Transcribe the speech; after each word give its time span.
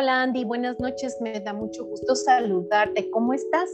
Hola 0.00 0.22
Andy, 0.22 0.44
buenas 0.44 0.78
noches, 0.78 1.20
me 1.20 1.40
da 1.40 1.52
mucho 1.52 1.84
gusto 1.84 2.14
saludarte. 2.14 3.10
¿Cómo 3.10 3.34
estás? 3.34 3.68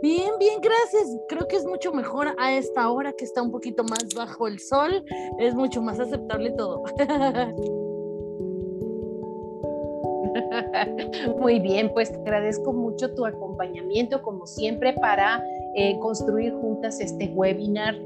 Bien, 0.00 0.30
bien, 0.38 0.60
gracias. 0.60 1.18
Creo 1.28 1.48
que 1.48 1.56
es 1.56 1.66
mucho 1.66 1.92
mejor 1.92 2.36
a 2.38 2.54
esta 2.54 2.88
hora 2.88 3.12
que 3.12 3.24
está 3.24 3.42
un 3.42 3.50
poquito 3.50 3.82
más 3.82 4.14
bajo 4.14 4.46
el 4.46 4.60
sol. 4.60 5.04
Es 5.40 5.56
mucho 5.56 5.82
más 5.82 5.98
aceptable 5.98 6.52
todo. 6.52 6.84
Muy 11.40 11.58
bien, 11.58 11.92
pues 11.92 12.12
te 12.12 12.18
agradezco 12.18 12.72
mucho 12.72 13.12
tu 13.16 13.26
acompañamiento, 13.26 14.22
como 14.22 14.46
siempre, 14.46 14.92
para 14.92 15.42
eh, 15.74 15.98
construir 15.98 16.52
juntas 16.52 17.00
este 17.00 17.32
webinar 17.34 17.96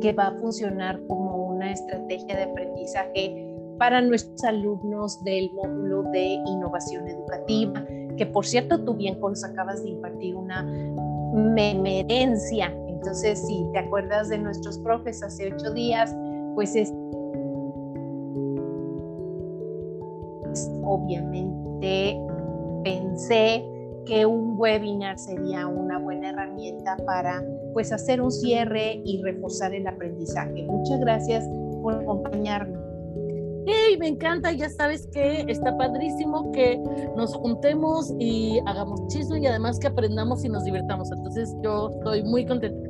que 0.00 0.12
va 0.12 0.28
a 0.28 0.36
funcionar 0.36 1.04
como 1.08 1.48
una 1.48 1.72
estrategia 1.72 2.36
de 2.36 2.44
aprendizaje 2.44 3.45
para 3.78 4.00
nuestros 4.00 4.42
alumnos 4.44 5.22
del 5.24 5.50
módulo 5.52 6.04
de 6.10 6.38
innovación 6.46 7.08
educativa, 7.08 7.84
que 8.16 8.26
por 8.26 8.46
cierto 8.46 8.82
tú 8.84 8.94
bien 8.94 9.18
nos 9.20 9.44
acabas 9.44 9.82
de 9.82 9.90
impartir 9.90 10.36
una 10.36 10.62
memerencia. 11.34 12.74
Entonces, 12.88 13.46
si 13.46 13.66
te 13.72 13.78
acuerdas 13.78 14.28
de 14.28 14.38
nuestros 14.38 14.78
profes 14.78 15.22
hace 15.22 15.52
ocho 15.52 15.72
días, 15.72 16.14
pues 16.54 16.74
es 16.74 16.92
obviamente 20.82 22.18
pensé 22.82 23.64
que 24.06 24.24
un 24.24 24.54
webinar 24.56 25.18
sería 25.18 25.66
una 25.66 25.98
buena 25.98 26.30
herramienta 26.30 26.96
para 27.04 27.44
pues 27.74 27.92
hacer 27.92 28.20
un 28.22 28.30
cierre 28.30 29.02
y 29.04 29.20
reforzar 29.22 29.74
el 29.74 29.86
aprendizaje. 29.86 30.64
Muchas 30.64 31.00
gracias 31.00 31.46
por 31.82 31.94
acompañarme. 31.94 32.85
Me 33.98 34.08
encanta, 34.08 34.52
ya 34.52 34.68
sabes 34.68 35.06
que 35.12 35.44
está 35.48 35.76
padrísimo 35.76 36.50
que 36.52 36.78
nos 37.16 37.34
juntemos 37.34 38.12
y 38.18 38.58
hagamos 38.66 39.06
chisme 39.08 39.40
y 39.40 39.46
además 39.46 39.78
que 39.78 39.86
aprendamos 39.86 40.44
y 40.44 40.48
nos 40.48 40.64
divertamos. 40.64 41.10
Entonces 41.12 41.54
yo 41.62 41.90
estoy 41.98 42.22
muy 42.24 42.44
contenta. 42.44 42.85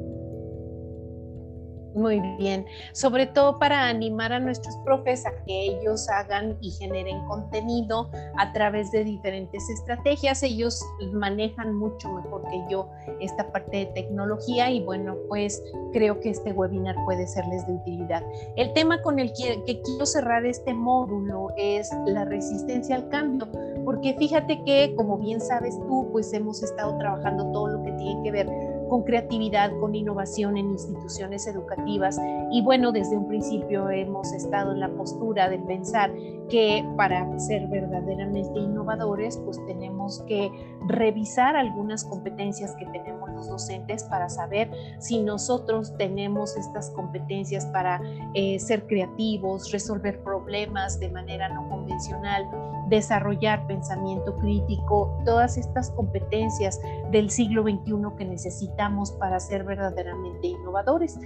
Muy 1.97 2.21
bien, 2.37 2.67
sobre 2.93 3.25
todo 3.25 3.59
para 3.59 3.89
animar 3.89 4.31
a 4.31 4.39
nuestros 4.39 4.77
profes 4.85 5.25
a 5.25 5.31
que 5.47 5.63
ellos 5.63 6.11
hagan 6.11 6.59
y 6.61 6.71
generen 6.71 7.25
contenido 7.25 8.11
a 8.37 8.53
través 8.53 8.91
de 8.91 9.03
diferentes 9.03 9.67
estrategias. 9.71 10.43
Ellos 10.43 10.85
manejan 11.15 11.75
mucho 11.75 12.13
mejor 12.13 12.45
que 12.51 12.63
yo 12.69 12.91
esta 13.21 13.51
parte 13.51 13.79
de 13.79 13.87
tecnología 13.87 14.71
y 14.71 14.85
bueno, 14.85 15.17
pues 15.29 15.63
creo 15.95 16.21
que 16.21 16.29
este 16.29 16.53
webinar 16.53 16.97
puede 17.07 17.27
serles 17.27 17.67
de 17.67 17.73
utilidad. 17.73 18.23
El 18.57 18.75
tema 18.75 19.01
con 19.01 19.19
el 19.19 19.33
que, 19.33 19.65
que 19.65 19.81
quiero 19.81 20.05
cerrar 20.05 20.45
este 20.45 20.75
módulo 20.75 21.49
es 21.57 21.89
la 22.05 22.27
resistencia 22.27 22.95
al 22.97 23.09
cambio, 23.09 23.49
porque 23.87 24.15
fíjate 24.19 24.63
que 24.65 24.95
como 24.97 25.17
bien 25.17 25.41
sabes 25.41 25.75
tú, 25.89 26.11
pues 26.13 26.31
hemos 26.35 26.63
estado 26.63 26.99
trabajando 26.99 27.51
todo 27.53 27.69
lo 27.69 27.83
que 27.85 27.93
tiene 27.93 28.23
que 28.23 28.33
ver 28.33 28.66
con 28.89 29.03
creatividad, 29.03 29.71
con 29.81 29.95
innovación 29.95 30.57
en 30.57 30.71
instituciones 30.71 31.47
educativas. 31.47 32.19
Y 32.51 32.63
bueno, 32.63 32.93
desde 32.93 33.17
un 33.17 33.29
principio 33.29 33.91
hemos 33.91 34.33
estado 34.33 34.73
en 34.73 34.81
la 34.81 34.89
postura 34.89 35.49
de 35.49 35.59
pensar 35.59 36.13
que 36.49 36.85
para 36.97 37.39
ser 37.39 37.67
verdaderamente 37.69 38.59
innovadores, 38.59 39.37
pues 39.45 39.65
tenemos 39.67 40.23
que 40.29 40.51
revisar 40.87 41.57
algunas 41.57 42.05
competencias 42.05 42.75
que 42.77 42.87
tenemos 42.87 43.31
los 43.31 43.49
docentes 43.49 44.05
para 44.05 44.29
saber 44.29 44.71
si 44.99 45.23
nosotros 45.23 45.97
tenemos 45.97 46.57
estas 46.57 46.91
competencias 46.91 47.67
para 47.67 48.01
eh, 48.35 48.59
ser 48.59 48.87
creativos, 48.87 49.73
resolver 49.73 50.23
problemas 50.23 51.01
de 51.01 51.09
manera 51.11 51.49
no 51.49 51.69
convencional, 51.69 52.47
desarrollar 52.89 53.67
pensamiento 53.67 54.37
crítico, 54.37 55.19
todas 55.25 55.57
estas 55.57 55.91
competencias 55.91 56.81
del 57.11 57.31
siglo 57.31 57.63
XXI 57.63 57.95
que 58.17 58.25
necesitamos 58.25 59.13
para 59.13 59.41
ser 59.41 59.65
verdaderamente 59.65 60.49
innovadores. 60.49 61.19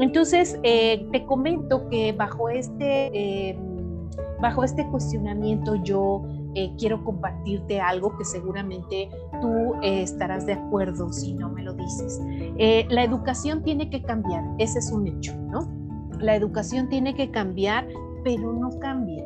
Entonces, 0.00 0.58
eh, 0.62 1.06
te 1.12 1.24
comento 1.26 1.88
que 1.88 2.12
bajo 2.12 2.48
este, 2.48 3.50
em, 3.50 3.56
bajo 4.40 4.64
este 4.64 4.86
cuestionamiento 4.88 5.76
yo 5.76 6.22
eh, 6.54 6.72
quiero 6.78 7.04
compartirte 7.04 7.80
algo 7.80 8.16
que 8.16 8.24
seguramente 8.24 9.10
tú 9.42 9.74
eh, 9.82 10.02
estarás 10.02 10.46
de 10.46 10.54
acuerdo 10.54 11.12
si 11.12 11.34
no 11.34 11.50
me 11.50 11.62
lo 11.62 11.74
dices. 11.74 12.20
la 12.88 13.04
educación 13.04 13.62
tiene 13.62 13.90
que 13.90 14.02
cambiar, 14.02 14.42
ese 14.58 14.78
es 14.78 14.90
un 14.90 15.06
hecho, 15.06 15.34
¿no? 15.36 15.68
La 16.18 16.34
educación 16.34 16.88
tiene 16.88 17.14
que 17.14 17.30
cambiar, 17.30 17.86
pero 18.24 18.52
no 18.54 18.70
cambia 18.78 19.22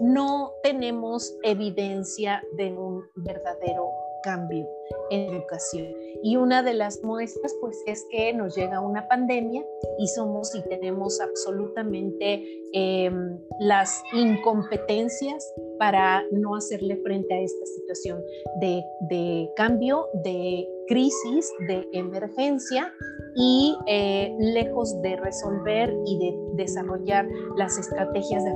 no 0.00 0.52
tenemos 0.62 1.36
evidencia 1.42 2.42
de 2.56 2.72
un 2.72 3.04
verdadero 3.16 3.90
cambio 4.22 4.68
en 5.10 5.34
educación. 5.34 5.86
Y 6.22 6.36
una 6.36 6.62
de 6.62 6.74
las 6.74 7.02
muestras, 7.02 7.54
pues, 7.60 7.82
es 7.86 8.04
que 8.10 8.32
nos 8.32 8.54
llega 8.54 8.80
una 8.80 9.08
pandemia 9.08 9.64
y 9.98 10.08
somos 10.08 10.54
y 10.54 10.62
tenemos 10.68 11.20
absolutamente 11.20 12.44
em, 12.72 13.38
las 13.58 14.02
incompetencias 14.12 15.52
para 15.78 16.22
no 16.30 16.54
hacerle 16.54 16.96
frente 17.02 17.34
a 17.34 17.40
esta 17.40 17.66
situación 17.66 18.22
de, 18.60 19.50
cambio, 19.56 20.06
de 20.24 20.68
crisis, 20.88 21.50
de 21.68 21.88
emergencia 21.92 22.92
y 23.34 23.76
eh, 23.86 24.34
lejos 24.38 25.00
de 25.02 25.16
resolver 25.16 25.94
y 26.04 26.18
de 26.18 26.62
desarrollar 26.62 27.26
las 27.56 27.78
estrategias 27.78 28.44
de 28.44 28.52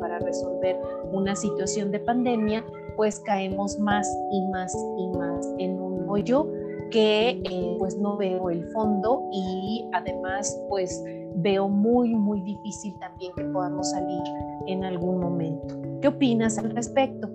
para 0.00 0.18
resolver 0.18 0.78
una 1.12 1.34
situación 1.34 1.90
de 1.90 2.00
pandemia, 2.00 2.64
pues 2.96 3.20
caemos 3.20 3.78
más 3.78 4.08
y 4.30 4.46
más 4.48 4.74
y 4.98 5.18
más 5.18 5.54
en 5.58 5.80
un 5.80 6.08
hoyo 6.08 6.46
que 6.90 7.30
eh, 7.30 7.76
pues 7.78 7.98
no 7.98 8.16
veo 8.16 8.48
el 8.50 8.64
fondo 8.68 9.28
y 9.32 9.88
además 9.92 10.56
pues 10.68 11.02
veo 11.34 11.68
muy 11.68 12.14
muy 12.14 12.40
difícil 12.42 12.96
también 13.00 13.32
que 13.36 13.44
podamos 13.44 13.90
salir 13.90 14.22
en 14.66 14.84
algún 14.84 15.18
momento. 15.18 15.74
¿Qué 16.00 16.08
opinas 16.08 16.58
al 16.58 16.70
respecto? 16.70 17.28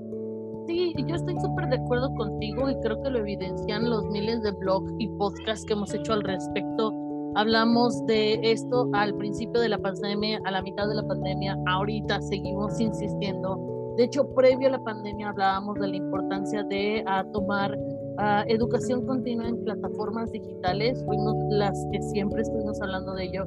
Sí, 0.67 0.93
yo 1.05 1.15
estoy 1.15 1.37
súper 1.41 1.67
de 1.69 1.75
acuerdo 1.77 2.13
contigo 2.15 2.69
y 2.69 2.79
creo 2.79 3.01
que 3.01 3.09
lo 3.09 3.19
evidencian 3.19 3.89
los 3.89 4.05
miles 4.05 4.41
de 4.43 4.51
blogs 4.51 4.93
y 4.99 5.07
podcasts 5.17 5.65
que 5.65 5.73
hemos 5.73 5.93
hecho 5.93 6.13
al 6.13 6.23
respecto. 6.23 6.93
Hablamos 7.35 8.05
de 8.07 8.39
esto 8.43 8.89
al 8.93 9.15
principio 9.15 9.61
de 9.61 9.69
la 9.69 9.77
pandemia, 9.77 10.41
a 10.45 10.51
la 10.51 10.61
mitad 10.61 10.87
de 10.87 10.95
la 10.95 11.07
pandemia, 11.07 11.57
ahorita 11.67 12.21
seguimos 12.21 12.79
insistiendo. 12.79 13.57
De 13.97 14.03
hecho, 14.03 14.27
previo 14.33 14.67
a 14.67 14.71
la 14.71 14.83
pandemia 14.83 15.29
hablábamos 15.29 15.75
de 15.75 15.87
la 15.87 15.95
importancia 15.95 16.63
de 16.63 17.05
tomar 17.31 17.77
educación 18.47 19.05
continua 19.05 19.47
en 19.47 19.63
plataformas 19.63 20.31
digitales. 20.31 21.03
Fuimos 21.05 21.35
las 21.49 21.85
que 21.91 22.01
siempre 22.01 22.41
estuvimos 22.41 22.81
hablando 22.81 23.13
de 23.13 23.25
ello. 23.25 23.45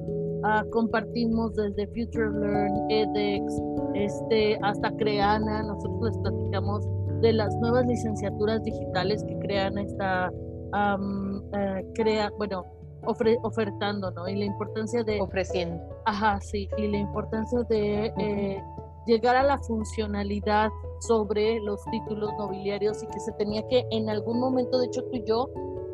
compartimos 0.70 1.54
desde 1.54 1.86
Future 1.88 2.30
Learn, 2.30 2.90
edX, 2.90 3.62
este, 3.94 4.58
hasta 4.62 4.90
Creana. 4.96 5.62
Nosotros 5.62 6.10
les 6.10 6.18
platicamos 6.18 6.86
de 7.20 7.32
las 7.32 7.54
nuevas 7.56 7.86
licenciaturas 7.86 8.62
digitales 8.62 9.22
que 9.24 9.38
crean 9.38 9.78
esta, 9.78 10.30
eh, 10.30 11.86
crea, 11.94 12.30
bueno, 12.36 12.64
ofertando, 13.06 14.10
¿no? 14.10 14.28
Y 14.28 14.36
la 14.36 14.44
importancia 14.44 15.02
de... 15.04 15.20
Ofreciendo. 15.20 15.82
Ajá, 16.04 16.40
sí, 16.40 16.68
y 16.76 16.88
la 16.88 16.98
importancia 16.98 17.62
de 17.64 18.12
eh, 18.18 18.62
llegar 19.06 19.36
a 19.36 19.42
la 19.42 19.58
funcionalidad 19.58 20.70
sobre 21.00 21.60
los 21.60 21.82
títulos 21.90 22.30
nobiliarios 22.38 23.02
y 23.02 23.06
que 23.06 23.20
se 23.20 23.32
tenía 23.32 23.66
que 23.68 23.86
en 23.90 24.08
algún 24.08 24.40
momento, 24.40 24.78
de 24.78 24.86
hecho 24.86 25.02
tú 25.04 25.16
y 25.16 25.24
yo, 25.24 25.48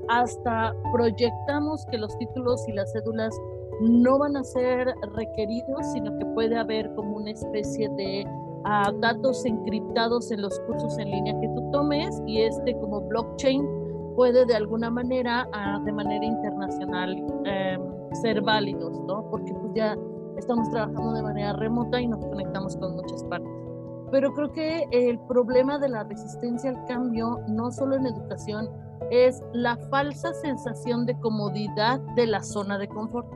hasta 0.08 0.74
proyectamos 0.92 1.86
que 1.90 1.98
los 1.98 2.16
títulos 2.18 2.66
y 2.68 2.72
las 2.72 2.92
cédulas 2.92 3.34
no 3.80 4.18
van 4.18 4.36
a 4.36 4.44
ser 4.44 4.92
requeridos, 5.14 5.86
sino 5.92 6.16
que 6.18 6.26
puede 6.26 6.56
haber 6.58 6.92
como 6.94 7.16
una 7.16 7.30
especie 7.30 7.88
de 7.90 8.26
a 8.64 8.92
datos 9.00 9.44
encriptados 9.46 10.30
en 10.30 10.42
los 10.42 10.58
cursos 10.60 10.98
en 10.98 11.10
línea 11.10 11.38
que 11.40 11.48
tú 11.48 11.70
tomes 11.70 12.20
y 12.26 12.42
este 12.42 12.74
como 12.74 13.00
blockchain 13.00 13.79
puede 14.20 14.44
de 14.44 14.54
alguna 14.54 14.90
manera, 14.90 15.48
de 15.82 15.92
manera 15.92 16.22
internacional, 16.22 17.16
em, 17.46 17.80
ser 18.20 18.42
válidos, 18.42 19.00
¿no? 19.06 19.24
Porque 19.30 19.50
pues 19.54 19.72
ya 19.74 19.96
estamos 20.36 20.68
trabajando 20.68 21.14
de 21.14 21.22
manera 21.22 21.54
remota 21.54 21.98
y 21.98 22.06
nos 22.06 22.22
conectamos 22.26 22.76
con 22.76 22.96
muchas 22.96 23.24
partes. 23.24 23.50
Pero 24.10 24.34
creo 24.34 24.52
que 24.52 24.86
el 24.90 25.18
problema 25.20 25.78
de 25.78 25.88
la 25.88 26.04
resistencia 26.04 26.68
al 26.68 26.84
cambio, 26.84 27.40
no 27.48 27.70
solo 27.70 27.96
en 27.96 28.08
educación, 28.08 28.68
es 29.10 29.42
la 29.54 29.78
falsa 29.88 30.34
sensación 30.34 31.06
de 31.06 31.18
comodidad 31.20 31.98
de 32.14 32.26
la 32.26 32.42
zona 32.42 32.76
de 32.76 32.88
confort. 32.88 33.26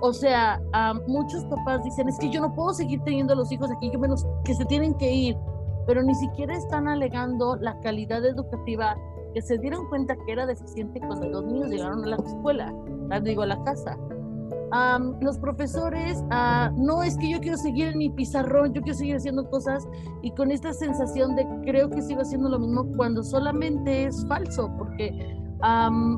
O 0.00 0.12
sea, 0.12 0.62
muchos 1.08 1.44
papás 1.46 1.82
dicen, 1.82 2.08
es 2.08 2.16
que 2.20 2.30
yo 2.30 2.40
no 2.40 2.54
puedo 2.54 2.72
seguir 2.72 3.00
teniendo 3.02 3.32
a 3.32 3.36
los 3.36 3.50
hijos 3.50 3.68
aquí, 3.72 3.90
que 3.90 3.98
menos 3.98 4.24
que 4.44 4.54
se 4.54 4.64
tienen 4.66 4.94
que 4.94 5.12
ir, 5.12 5.36
pero 5.88 6.04
ni 6.04 6.14
siquiera 6.14 6.54
están 6.54 6.86
alegando 6.86 7.56
la 7.56 7.76
calidad 7.80 8.24
educativa 8.24 8.96
que 9.34 9.42
se 9.42 9.58
dieron 9.58 9.88
cuenta 9.88 10.16
que 10.16 10.32
era 10.32 10.46
deficiente 10.46 11.00
cuando 11.00 11.28
los 11.28 11.44
niños 11.44 11.70
llegaron 11.70 12.04
a 12.04 12.08
la 12.08 12.16
escuela, 12.16 12.72
digo, 13.22 13.42
a 13.42 13.46
la 13.46 13.62
casa. 13.64 13.96
los 15.20 15.38
profesores, 15.38 16.22
ah, 16.30 16.70
no 16.76 17.02
es 17.02 17.16
que 17.16 17.30
yo 17.30 17.40
quiero 17.40 17.56
seguir 17.56 17.88
en 17.88 17.98
mi 17.98 18.10
pizarrón, 18.10 18.72
yo 18.74 18.82
quiero 18.82 18.98
seguir 18.98 19.16
haciendo 19.16 19.48
cosas 19.48 19.86
y 20.22 20.30
con 20.32 20.50
esta 20.50 20.72
sensación 20.72 21.36
de 21.36 21.46
creo 21.64 21.88
que 21.90 22.02
sigo 22.02 22.20
haciendo 22.20 22.48
lo 22.48 22.58
mismo 22.58 22.86
cuando 22.96 23.22
solamente 23.22 24.04
es 24.04 24.26
falso, 24.28 24.70
porque 24.76 25.36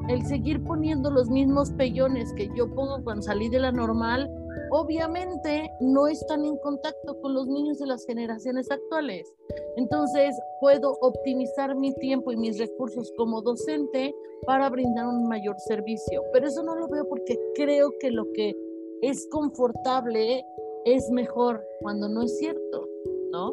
el 0.08 0.26
seguir 0.26 0.62
poniendo 0.64 1.10
los 1.10 1.30
mismos 1.30 1.70
pellones 1.72 2.32
que 2.34 2.50
yo 2.54 2.72
pongo 2.74 3.02
cuando 3.02 3.22
salí 3.22 3.48
de 3.48 3.60
la 3.60 3.72
normal, 3.72 4.28
obviamente 4.70 5.70
no 5.80 6.06
están 6.06 6.44
en 6.44 6.56
contacto 6.58 7.20
con 7.20 7.34
los 7.34 7.46
niños 7.46 7.78
de 7.78 7.86
las 7.86 8.04
generaciones 8.06 8.70
actuales. 8.70 9.32
Entonces 9.76 10.34
puedo 10.60 10.96
optimizar 11.00 11.74
mi 11.76 11.94
tiempo 11.94 12.32
y 12.32 12.36
mis 12.36 12.58
recursos 12.58 13.12
como 13.16 13.42
docente 13.42 14.14
para 14.46 14.68
brindar 14.70 15.06
un 15.06 15.28
mayor 15.28 15.58
servicio. 15.60 16.22
Pero 16.32 16.48
eso 16.48 16.62
no 16.62 16.76
lo 16.76 16.88
veo 16.88 17.08
porque 17.08 17.38
creo 17.54 17.92
que 17.98 18.10
lo 18.10 18.30
que 18.32 18.54
es 19.02 19.26
confortable 19.30 20.44
es 20.84 21.10
mejor 21.10 21.62
cuando 21.80 22.08
no 22.08 22.22
es 22.22 22.38
cierto, 22.38 22.88
¿no? 23.30 23.52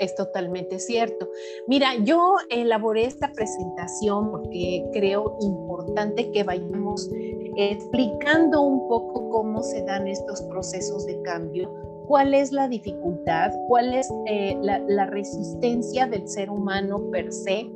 Es 0.00 0.14
totalmente 0.14 0.78
cierto. 0.78 1.30
Mira, 1.66 1.94
yo 2.04 2.36
elaboré 2.50 3.04
esta 3.04 3.32
presentación 3.32 4.30
porque 4.30 4.84
creo 4.92 5.38
importante 5.40 6.30
que 6.32 6.44
vayamos 6.44 7.08
explicando 7.58 8.62
un 8.62 8.86
poco 8.86 9.30
cómo 9.30 9.64
se 9.64 9.82
dan 9.82 10.06
estos 10.06 10.40
procesos 10.42 11.04
de 11.06 11.20
cambio, 11.22 11.68
cuál 12.06 12.32
es 12.32 12.52
la 12.52 12.68
dificultad, 12.68 13.50
cuál 13.66 13.92
es 13.94 14.08
eh, 14.26 14.56
la, 14.62 15.06
resistencia 15.06 16.06
del 16.06 16.28
ser 16.28 16.50
humano 16.50 17.10
per 17.10 17.32
se 17.32 17.68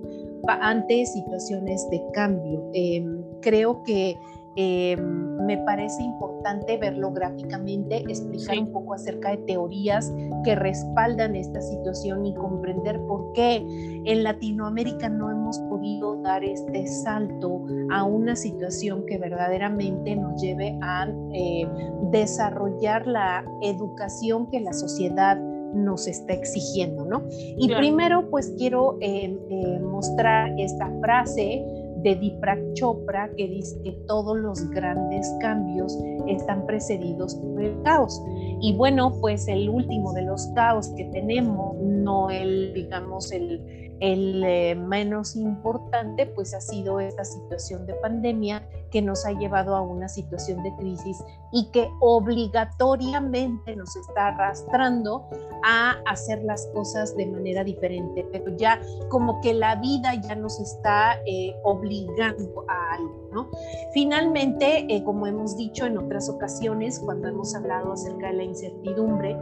ante 0.46 1.04
situaciones 1.06 1.84
de 1.90 2.00
cambio. 2.12 2.70
Em, 2.74 3.24
creo 3.40 3.82
que 3.82 4.16
eh, 4.56 4.96
me 4.96 5.58
parece 5.58 6.02
importante 6.02 6.76
verlo 6.76 7.10
gráficamente, 7.10 7.98
explicar 8.08 8.58
un 8.58 8.72
poco 8.72 8.94
acerca 8.94 9.30
de 9.30 9.38
teorías 9.38 10.12
que 10.44 10.54
respaldan 10.54 11.34
esta 11.36 11.60
situación 11.60 12.26
y 12.26 12.34
comprender 12.34 13.00
por 13.06 13.32
qué 13.32 13.56
en 14.04 14.22
Latinoamérica 14.22 15.08
no 15.08 15.30
hemos 15.30 15.58
podido 15.58 16.20
dar 16.22 16.44
este 16.44 16.86
salto 16.86 17.64
a 17.90 18.04
una 18.04 18.36
situación 18.36 19.04
que 19.06 19.18
verdaderamente 19.18 20.16
nos 20.16 20.40
lleve 20.40 20.78
a 20.82 21.08
eh, 21.32 21.66
desarrollar 22.10 23.06
la 23.06 23.44
educación 23.62 24.48
que 24.48 24.60
la 24.60 24.72
sociedad 24.72 25.38
nos 25.74 26.06
está 26.06 26.34
exigiendo, 26.34 27.04
¿no? 27.06 27.22
Y 27.30 27.68
primero, 27.74 28.28
pues 28.30 28.52
quiero 28.58 28.98
eh, 29.00 29.80
mostrar 29.80 30.52
esta 30.58 30.90
frase 31.00 31.64
de 32.02 32.16
Diprak 32.16 32.74
Chopra 32.74 33.30
que 33.36 33.46
dice 33.48 33.80
que 33.82 33.92
todos 34.06 34.36
los 34.36 34.68
grandes 34.70 35.30
cambios 35.40 35.96
están 36.26 36.66
precedidos 36.66 37.34
por 37.36 37.62
el 37.62 37.80
caos. 37.82 38.22
Y 38.60 38.74
bueno, 38.76 39.12
pues 39.20 39.48
el 39.48 39.68
último 39.68 40.12
de 40.12 40.22
los 40.22 40.46
caos 40.54 40.88
que 40.96 41.04
tenemos, 41.06 41.76
no 41.76 42.30
el, 42.30 42.74
digamos, 42.74 43.32
el, 43.32 43.96
el 44.00 44.42
eh, 44.44 44.74
menos 44.74 45.36
importante, 45.36 46.26
pues 46.26 46.54
ha 46.54 46.60
sido 46.60 47.00
esta 47.00 47.24
situación 47.24 47.86
de 47.86 47.94
pandemia 47.94 48.62
que 48.92 49.02
nos 49.02 49.24
ha 49.26 49.32
llevado 49.32 49.74
a 49.74 49.80
una 49.80 50.08
situación 50.08 50.62
de 50.62 50.74
crisis 50.76 51.24
y 51.50 51.70
que 51.70 51.90
obligatoriamente 52.00 53.74
nos 53.74 53.96
está 53.96 54.28
arrastrando 54.28 55.26
a 55.64 55.96
hacer 56.06 56.44
las 56.44 56.66
cosas 56.68 57.16
de 57.16 57.26
manera 57.26 57.64
diferente, 57.64 58.26
pero 58.30 58.54
ya 58.56 58.80
como 59.08 59.40
que 59.40 59.54
la 59.54 59.76
vida 59.76 60.14
ya 60.14 60.34
nos 60.34 60.60
está 60.60 61.18
eh, 61.26 61.56
obligando 61.64 62.64
a 62.68 62.94
algo, 62.94 63.28
¿no? 63.32 63.50
Finalmente, 63.92 64.86
eh, 64.88 65.02
como 65.04 65.26
hemos 65.26 65.56
dicho 65.56 65.86
en 65.86 65.98
otras 65.98 66.28
ocasiones, 66.28 67.00
cuando 67.00 67.28
hemos 67.28 67.54
hablado 67.54 67.92
acerca 67.92 68.28
de 68.28 68.34
la 68.34 68.44
incertidumbre, 68.44 69.36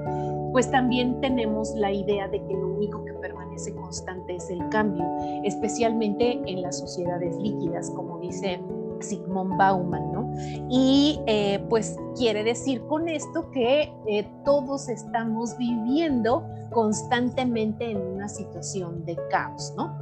pues 0.53 0.71
también 0.71 1.21
tenemos 1.21 1.75
la 1.75 1.93
idea 1.93 2.29
de 2.29 2.45
que 2.45 2.55
lo 2.55 2.69
único 2.69 3.05
que 3.05 3.13
permanece 3.15 3.75
constante 3.75 4.37
es 4.37 4.49
el 4.51 4.69
cambio, 4.69 5.05
especialmente 5.45 6.41
en 6.47 6.63
las 6.63 6.79
sociedades 6.79 7.37
líquidas, 7.37 7.91
como 7.91 8.19
dice 8.19 8.61
Sigmund 9.03 9.57
Bauman, 9.57 10.13
¿no? 10.13 10.33
Y 10.69 11.21
eh, 11.27 11.65
pues 11.69 11.97
quiere 12.17 12.45
decir 12.45 12.83
con 12.87 13.09
esto 13.09 13.51
que 13.51 13.93
eh, 14.07 14.29
todos 14.45 14.89
estamos 14.89 15.57
viviendo 15.59 16.47
constantemente 16.71 17.91
en 17.91 17.99
una 17.99 18.29
situación 18.29 19.05
de 19.05 19.19
caos, 19.31 19.75
¿no? 19.77 19.97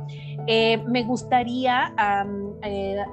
Eh, 0.51 0.83
me 0.87 1.05
gustaría 1.05 1.93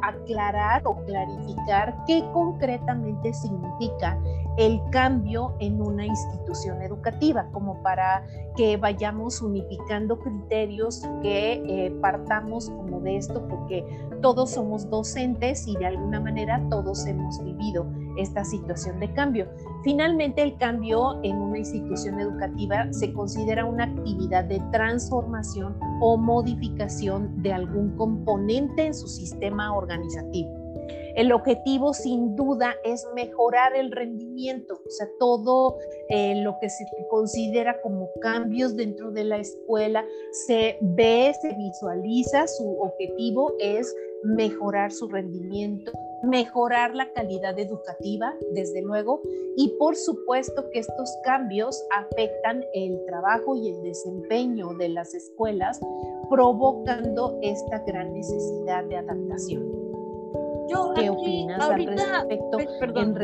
aclarar 0.02 0.82
o 0.86 0.96
clarificar 1.04 1.94
qué 2.08 2.24
concretamente 2.32 3.34
significa 3.34 4.18
el 4.58 4.82
cambio 4.90 5.54
en 5.60 5.82
una 5.82 6.06
institución 6.06 6.82
educativa, 6.82 7.50
como 7.52 7.84
para 7.84 8.26
que 8.56 8.78
vayamos 8.78 9.42
unificando 9.42 10.18
criterios, 10.18 11.02
que 11.22 11.94
partamos 12.02 12.70
como 12.70 13.02
de 13.02 13.18
esto, 13.18 13.46
porque 13.50 13.86
todos 14.22 14.52
somos 14.52 14.90
docentes 14.90 15.68
y 15.68 15.76
de 15.76 15.88
alguna 15.88 16.22
manera 16.22 16.62
todos 16.70 17.06
hemos 17.06 17.44
vivido 17.44 17.86
esta 18.18 18.44
situación 18.44 19.00
de 19.00 19.12
cambio. 19.14 19.48
Finalmente, 19.84 20.42
el 20.42 20.58
cambio 20.58 21.20
en 21.24 21.38
una 21.38 21.60
institución 21.60 22.20
educativa 22.20 22.92
se 22.92 23.14
considera 23.14 23.66
una 23.66 23.86
actividad 23.86 24.46
de 24.46 24.62
transformación 24.72 25.78
o 26.02 26.18
modificación 26.18 27.42
de 27.42 27.54
algún 27.54 27.96
componente 27.96 28.88
en 28.88 28.94
su 28.94 29.08
sistema 29.08 29.76
organizativo. 29.76 30.66
El 31.16 31.32
objetivo 31.32 31.94
sin 31.94 32.36
duda 32.36 32.76
es 32.84 33.08
mejorar 33.16 33.74
el 33.74 33.90
rendimiento, 33.92 34.82
o 34.86 34.90
sea, 34.90 35.08
todo 35.18 35.78
eh, 36.10 36.42
lo 36.44 36.58
que 36.60 36.70
se 36.70 36.86
considera 37.10 37.82
como 37.82 38.10
cambios 38.20 38.76
dentro 38.76 39.12
de 39.12 39.24
la 39.24 39.38
escuela 39.38 40.06
se 40.46 40.78
ve, 40.82 41.34
se 41.42 41.54
visualiza, 41.54 42.48
su 42.48 42.82
objetivo 42.82 43.54
es 43.60 43.96
mejorar 44.25 44.92
su 44.92 45.07
rendimiento, 45.07 45.92
mejorar 46.24 46.95
la 46.95 47.12
calidad 47.13 47.57
educativa, 47.60 48.33
desde 48.54 48.81
luego, 48.81 49.22
y 49.56 49.69
por 49.77 49.95
supuesto 49.95 50.69
que 50.72 50.80
estos 50.80 51.18
cambios 51.24 51.81
afectan 51.95 52.63
el 52.74 53.04
trabajo 53.06 53.56
y 53.56 53.69
el 53.69 53.81
desempeño 53.83 54.74
de 54.75 54.89
las 54.89 55.13
escuelas, 55.13 55.80
provocando 56.30 57.38
esta 57.42 57.80
gran 57.80 58.13
necesidad 58.13 58.83
de 58.86 58.98
adaptación. 58.98 59.63
¿Qué 60.96 61.10
opinas 61.10 61.70
al 61.70 61.86
respecto? 61.86 62.58
Perdón. 62.79 63.15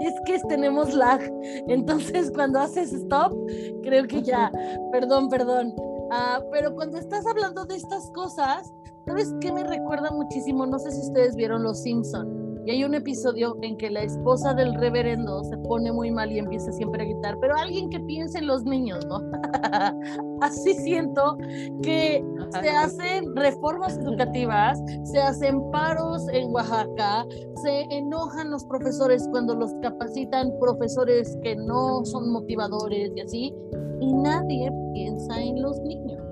es 0.00 0.14
que 0.24 0.38
tenemos 0.48 0.94
lag, 0.94 1.20
entonces 1.68 2.30
cuando 2.30 2.58
haces 2.58 2.92
stop, 2.92 3.36
creo 3.82 4.06
que 4.06 4.22
ya, 4.22 4.52
perdón, 4.90 5.28
perdón. 5.28 5.74
Ah, 6.10 6.40
pero 6.52 6.74
cuando 6.74 6.98
estás 6.98 7.26
hablando 7.26 7.64
de 7.64 7.76
estas 7.76 8.10
cosas, 8.12 8.72
¿sabes 9.06 9.34
qué 9.40 9.52
me 9.52 9.64
recuerda 9.64 10.10
muchísimo? 10.10 10.66
No 10.66 10.78
sé 10.78 10.90
si 10.90 11.00
ustedes 11.00 11.36
vieron 11.36 11.62
Los 11.62 11.82
Simpson 11.82 12.38
y 12.68 12.70
hay 12.70 12.84
un 12.84 12.92
episodio 12.92 13.56
en 13.62 13.78
que 13.78 13.88
la 13.88 14.02
esposa 14.02 14.52
del 14.52 14.74
reverendo 14.74 15.42
se 15.44 15.56
pone 15.56 15.90
muy 15.90 16.10
mal 16.10 16.30
y 16.30 16.38
empieza 16.38 16.70
siempre 16.70 17.02
a 17.02 17.06
gritar, 17.06 17.38
pero 17.40 17.56
alguien 17.56 17.88
que 17.88 17.98
piense 18.00 18.40
en 18.40 18.46
los 18.46 18.62
niños, 18.64 19.06
¿no? 19.06 19.22
Así 20.42 20.74
siento 20.74 21.38
que 21.82 22.22
se 22.60 22.68
hacen 22.68 23.34
reformas 23.34 23.96
educativas, 23.96 24.78
se 25.04 25.18
hacen 25.18 25.70
paros 25.70 26.28
en 26.30 26.52
Oaxaca, 26.52 27.24
se 27.62 27.84
enojan 27.90 28.50
los 28.50 28.66
profesores 28.66 29.26
cuando 29.30 29.54
los 29.54 29.72
capacitan 29.80 30.52
profesores 30.60 31.38
que 31.42 31.56
no 31.56 32.04
son 32.04 32.30
motivadores 32.30 33.12
y 33.16 33.20
así, 33.22 33.54
y 34.00 34.12
nadie 34.12 34.70
piensa 34.92 35.40
en 35.40 35.62
los 35.62 35.78
niños. 35.80 36.22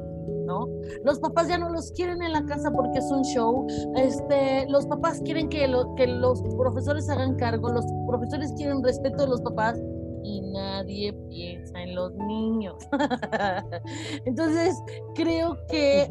¿no? 0.46 0.68
Los 1.04 1.18
papás 1.18 1.48
ya 1.48 1.58
no 1.58 1.70
los 1.70 1.90
quieren 1.90 2.22
en 2.22 2.32
la 2.32 2.44
casa 2.44 2.70
porque 2.70 2.98
es 2.98 3.10
un 3.10 3.22
show, 3.24 3.66
este, 3.96 4.66
los 4.68 4.86
papás 4.86 5.20
quieren 5.24 5.48
que, 5.48 5.68
que 5.96 6.06
los 6.06 6.40
profesores 6.56 7.10
hagan 7.10 7.34
cargo, 7.34 7.68
los 7.70 7.84
profesores 8.06 8.52
quieren 8.52 8.82
respeto 8.82 9.24
de 9.24 9.28
los 9.28 9.40
papás 9.40 9.76
y 10.22 10.40
nadie 10.40 11.12
piensa 11.28 11.80
en 11.82 11.94
los 11.94 12.12
niños. 12.14 12.76
Entonces, 14.24 14.76
creo 15.14 15.56
que 15.68 16.10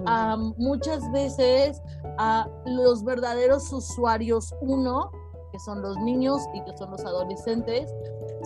muchas 0.57 1.11
veces 1.11 1.81
a 2.17 2.47
los 2.65 3.03
verdaderos 3.03 3.71
usuarios, 3.73 4.53
uno, 4.61 5.11
que 5.51 5.59
son 5.59 5.81
los 5.81 5.97
niños 5.97 6.41
y 6.53 6.63
que 6.63 6.77
son 6.77 6.91
los 6.91 7.03
adolescentes, 7.05 7.93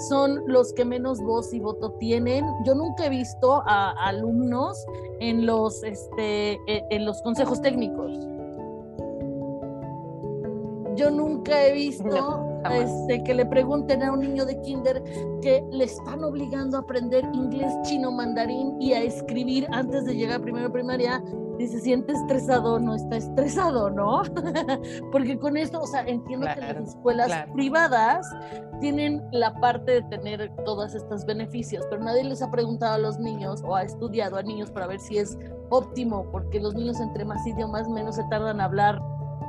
son 0.07 0.43
los 0.47 0.73
que 0.73 0.85
menos 0.85 1.21
voz 1.21 1.53
y 1.53 1.59
voto 1.59 1.91
tienen. 1.93 2.45
Yo 2.65 2.75
nunca 2.75 3.05
he 3.05 3.09
visto 3.09 3.61
a 3.65 3.91
alumnos 4.07 4.85
en 5.19 5.45
los, 5.45 5.83
este, 5.83 6.53
e, 6.67 6.85
en 6.89 7.05
los 7.05 7.21
consejos 7.21 7.61
técnicos. 7.61 8.11
Yo 10.95 11.09
nunca 11.09 11.65
he 11.65 11.73
visto 11.73 12.49
este, 12.69 13.23
que 13.23 13.33
le 13.33 13.45
pregunten 13.45 14.03
a 14.03 14.11
un 14.11 14.19
niño 14.19 14.45
de 14.45 14.59
kinder 14.61 15.01
que 15.41 15.63
le 15.71 15.85
están 15.85 16.23
obligando 16.23 16.77
a 16.77 16.81
aprender 16.81 17.23
inglés, 17.33 17.71
chino, 17.83 18.11
mandarín 18.11 18.81
y 18.81 18.93
a 18.93 19.03
escribir 19.03 19.65
antes 19.71 20.05
de 20.05 20.15
llegar 20.15 20.41
a 20.41 20.43
primero 20.43 20.71
primaria, 20.71 21.23
y 21.59 21.67
se 21.67 21.81
siente 21.81 22.13
estresado, 22.13 22.79
no 22.79 22.95
está 22.95 23.17
estresado, 23.17 23.89
¿no? 23.89 24.23
Porque 25.11 25.37
con 25.37 25.57
esto, 25.57 25.81
o 25.81 25.87
sea, 25.87 26.01
entiendo 26.07 26.47
que 26.55 26.61
las 26.61 26.77
escuelas 26.89 27.45
privadas 27.53 28.25
tienen 28.79 29.21
la 29.33 29.53
parte 29.59 29.91
de 29.91 30.01
tener 30.03 30.49
todos 30.63 30.95
estos 30.95 31.25
beneficios, 31.25 31.85
pero 31.89 32.01
nadie 32.01 32.23
les 32.23 32.41
ha 32.41 32.49
preguntado 32.49 32.93
a 32.93 32.97
los 32.97 33.19
niños 33.19 33.61
o 33.65 33.75
ha 33.75 33.83
estudiado 33.83 34.37
a 34.37 34.41
niños 34.41 34.71
para 34.71 34.87
ver 34.87 35.01
si 35.01 35.17
es 35.17 35.37
óptimo, 35.69 36.25
porque 36.31 36.61
los 36.61 36.73
niños 36.75 36.99
entre 37.01 37.25
más 37.25 37.45
idiomas 37.45 37.89
menos 37.89 38.15
se 38.15 38.23
tardan 38.29 38.55
en 38.55 38.61
hablar 38.61 39.01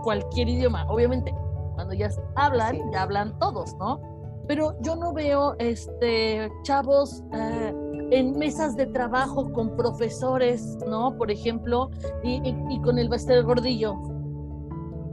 cualquier 0.03 0.49
idioma. 0.49 0.87
Obviamente, 0.89 1.33
cuando 1.75 1.95
ya 1.95 2.11
hablan, 2.35 2.91
ya 2.93 3.03
hablan 3.03 3.39
todos, 3.39 3.75
¿no? 3.77 4.01
Pero 4.49 4.75
yo 4.81 4.97
no 4.97 5.13
veo 5.13 5.55
este 5.61 6.51
chavos 6.65 7.23
eh, 7.33 7.73
en 8.11 8.39
mesas 8.39 8.77
de 8.77 8.87
trabajo 8.87 9.53
con 9.53 9.77
profesores, 9.77 10.79
¿no? 10.89 11.17
Por 11.17 11.31
ejemplo, 11.31 11.91
y, 12.23 12.41
y, 12.45 12.81
con 12.83 12.99
el 12.99 13.09
Bester 13.09 13.43
Gordillo. 13.45 13.97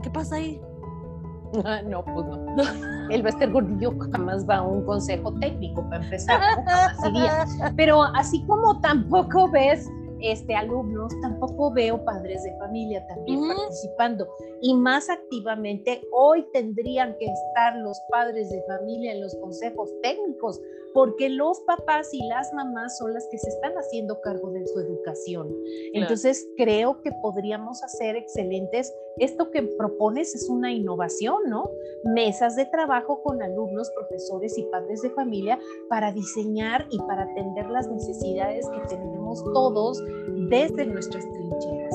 ¿Qué 0.02 0.10
pasa 0.10 0.36
ahí? 0.36 0.60
no, 1.86 2.04
pues 2.04 2.26
no. 2.26 3.08
El 3.10 3.22
Bester 3.22 3.50
Gordillo 3.50 3.94
jamás 4.12 4.46
va 4.46 4.56
a 4.56 4.62
un 4.62 4.84
consejo 4.84 5.32
técnico 5.40 5.82
para 5.88 6.04
empezar, 6.04 6.40
Pero 7.76 8.02
así 8.02 8.44
como 8.44 8.78
tampoco 8.80 9.50
ves 9.50 9.88
este, 10.20 10.54
alumnos, 10.54 11.12
tampoco 11.22 11.72
veo 11.72 12.04
padres 12.04 12.42
de 12.42 12.54
familia 12.58 13.06
también 13.06 13.48
participando 13.48 14.28
y 14.60 14.74
más 14.74 15.08
activamente. 15.10 16.00
Hoy 16.12 16.46
tendrían 16.52 17.16
que 17.18 17.26
estar 17.26 17.76
los 17.76 17.98
padres 18.10 18.50
de 18.50 18.62
familia 18.66 19.12
en 19.12 19.20
los 19.20 19.34
consejos 19.36 19.90
técnicos 20.02 20.60
porque 20.94 21.28
los 21.28 21.60
papás 21.60 22.12
y 22.12 22.26
las 22.26 22.52
mamás 22.52 22.98
son 22.98 23.14
las 23.14 23.26
que 23.30 23.38
se 23.38 23.48
están 23.48 23.72
haciendo 23.74 24.20
cargo 24.20 24.50
de 24.50 24.66
su 24.66 24.80
educación. 24.80 25.54
Entonces, 25.92 26.48
creo 26.56 27.00
que 27.02 27.12
podríamos 27.22 27.82
hacer 27.82 28.16
excelentes. 28.16 28.92
Esto 29.18 29.50
que 29.50 29.62
propones 29.62 30.34
es 30.34 30.48
una 30.48 30.72
innovación, 30.72 31.42
¿no? 31.48 31.70
Mesas 32.04 32.56
de 32.56 32.66
trabajo 32.66 33.22
con 33.22 33.42
alumnos, 33.42 33.90
profesores 33.90 34.56
y 34.58 34.62
padres 34.64 35.02
de 35.02 35.10
familia 35.10 35.58
para 35.88 36.12
diseñar 36.12 36.86
y 36.90 36.98
para 36.98 37.24
atender 37.24 37.68
las 37.68 37.88
necesidades 37.88 38.68
que 38.68 38.80
tenemos 38.88 39.44
todos 39.52 40.02
desde 40.48 40.86
nuestras 40.86 41.24
trincheras. 41.24 41.94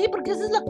Sí, 0.00 0.08
porque 0.10 0.30
esa 0.30 0.44
es 0.46 0.50
la, 0.50 0.64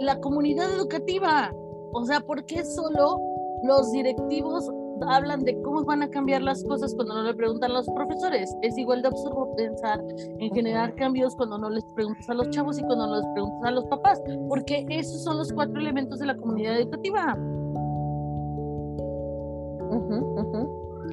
la 0.00 0.20
comunidad 0.20 0.74
educativa. 0.74 1.54
O 1.92 2.04
sea, 2.04 2.18
¿por 2.18 2.44
qué 2.44 2.64
solo 2.64 3.20
los 3.62 3.92
directivos 3.92 4.68
hablan 5.06 5.44
de 5.44 5.60
cómo 5.62 5.84
van 5.84 6.02
a 6.02 6.10
cambiar 6.10 6.42
las 6.42 6.64
cosas 6.64 6.92
cuando 6.92 7.14
no 7.14 7.22
le 7.22 7.34
preguntan 7.34 7.70
a 7.70 7.74
los 7.74 7.86
profesores. 7.86 8.52
Es 8.62 8.76
igual 8.76 9.02
de 9.02 9.08
absurdo 9.08 9.54
pensar 9.56 10.02
en 10.18 10.52
generar 10.52 10.92
cambios 10.96 11.36
cuando 11.36 11.56
no 11.56 11.70
les 11.70 11.84
preguntas 11.94 12.28
a 12.28 12.34
los 12.34 12.50
chavos 12.50 12.80
y 12.80 12.82
cuando 12.82 13.06
no 13.06 13.16
les 13.20 13.26
preguntas 13.32 13.64
a 13.64 13.70
los 13.70 13.84
papás, 13.84 14.20
porque 14.48 14.84
esos 14.88 15.22
son 15.22 15.38
los 15.38 15.52
cuatro 15.52 15.78
elementos 15.78 16.18
de 16.18 16.26
la 16.26 16.36
comunidad 16.36 16.80
educativa. 16.80 17.38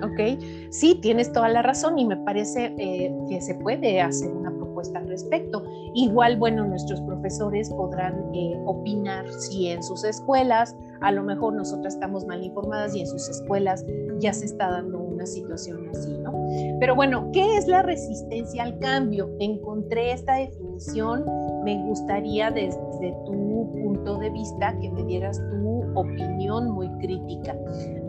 Ok, 0.04 0.42
sí, 0.72 0.96
tienes 0.96 1.32
toda 1.32 1.50
la 1.50 1.62
razón 1.62 2.00
y 2.00 2.06
me 2.06 2.18
parece 2.18 2.74
eh, 2.78 3.16
que 3.30 3.40
se 3.40 3.54
puede 3.56 4.02
hacer 4.02 4.32
una 4.32 4.52
propuesta 4.86 5.00
al 5.00 5.08
respecto. 5.08 5.64
Igual, 5.94 6.38
bueno, 6.38 6.66
nuestros 6.66 7.02
profesores 7.02 7.70
podrán 7.70 8.34
eh, 8.34 8.58
opinar 8.66 9.32
si 9.32 9.68
en 9.68 9.84
sus 9.84 10.04
escuelas 10.04 10.76
a 11.02 11.12
lo 11.12 11.24
mejor 11.24 11.54
nosotras 11.54 11.94
estamos 11.94 12.26
mal 12.26 12.44
informadas 12.44 12.96
y 12.96 13.02
en 13.02 13.08
sus 13.08 13.30
escuelas 13.30 13.86
ya 14.20 14.34
se 14.34 14.46
está 14.46 14.70
dando 14.70 15.00
una 15.00 15.26
situación 15.26 15.90
así, 15.90 16.18
¿no? 16.20 16.34
Pero 16.80 16.96
bueno, 16.96 17.30
¿qué 17.34 17.58
es 17.58 17.68
la 17.68 17.82
resistencia 17.82 18.64
al 18.64 18.80
cambio? 18.80 19.30
Encontré 19.40 20.14
esta 20.14 20.36
definición, 20.36 21.26
me 21.64 21.84
gustaría 21.84 22.52
desde 22.52 23.16
tu 23.26 23.70
punto 23.84 24.18
de 24.18 24.30
vista 24.30 24.78
que 24.80 24.90
me 24.92 25.04
dieras 25.04 25.38
tu 25.50 25.84
opinión 25.96 26.72
muy 26.72 26.90
crítica. 27.00 27.56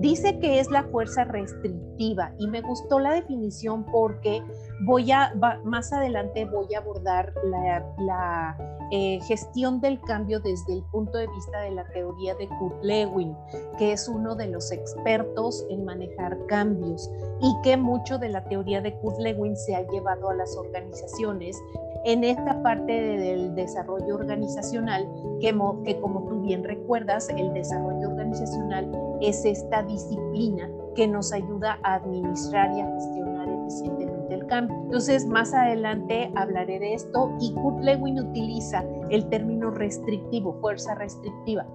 Dice 0.01 0.39
que 0.39 0.61
es 0.61 0.71
la 0.71 0.85
fuerza 0.85 1.25
restrictiva 1.25 2.33
y 2.39 2.49
me 2.49 2.61
gustó 2.61 2.99
la 2.99 3.15
definición 3.15 3.85
porque 3.87 4.43
voy 4.81 5.11
a, 5.11 5.33
más 5.65 5.93
adelante 5.93 6.45
voy 6.45 6.75
a 6.75 6.79
abordar 6.79 7.33
la, 7.45 8.57
eh, 8.93 9.19
gestión 9.27 9.81
del 9.81 10.01
cambio 10.03 10.39
desde 10.39 10.75
el 10.75 10.83
punto 10.85 11.19
de 11.19 11.27
vista 11.27 11.61
de 11.61 11.73
la 11.73 11.85
teoría 11.89 12.37
de 12.37 12.49
Kurt 12.49 12.85
Lewin, 12.85 13.37
que 13.79 13.93
es 13.93 14.09
uno 14.09 14.37
de 14.37 14.47
los 14.47 14.71
expertos 14.71 15.67
en 15.71 15.85
manejar 15.85 16.39
cambios 16.47 17.11
y 17.41 17.53
que 17.63 17.77
mucho 17.77 18.19
de 18.19 18.29
la 18.29 18.45
teoría 18.45 18.81
de 18.81 18.95
Kurt 18.99 19.19
Lewin 19.19 19.57
se 19.57 19.75
ha 19.75 19.83
llevado 19.91 20.31
a 20.31 20.35
las 20.35 20.57
organizaciones 20.57 21.61
en 22.05 22.23
esta 22.23 22.63
parte 22.63 22.93
del 22.93 23.57
desarrollo 23.57 24.15
organizacional, 24.15 25.09
que, 25.41 25.49
que 25.85 26.01
como 26.01 26.29
tú 26.29 26.43
bien 26.43 26.63
recuerdas, 26.63 27.29
el 27.31 27.53
desarrollo 27.53 28.11
organizacional 28.11 28.89
es 29.21 29.45
esta 29.45 29.83
disciplina 29.83 30.71
que 30.95 31.09
nos 31.09 31.33
ayuda 31.33 31.81
a 31.83 31.95
administrar 31.95 32.73
y 32.77 32.81
a 32.81 32.93
gestionar 32.93 33.49
eficientemente 33.49 34.06
el 34.31 34.47
cambio. 34.47 34.77
Entonces, 34.85 35.27
más 35.27 35.53
adelante 35.55 36.33
hablaré 36.35 36.79
de 36.79 36.95
esto 36.95 37.37
y 37.41 37.53
Kurt 37.55 37.83
Lewin 37.83 38.21
utiliza 38.21 38.85
el 39.11 39.29
término 39.29 39.71
restrictivo, 39.71 40.55
fuerza 40.61 40.95
restrictiva. 40.95 41.67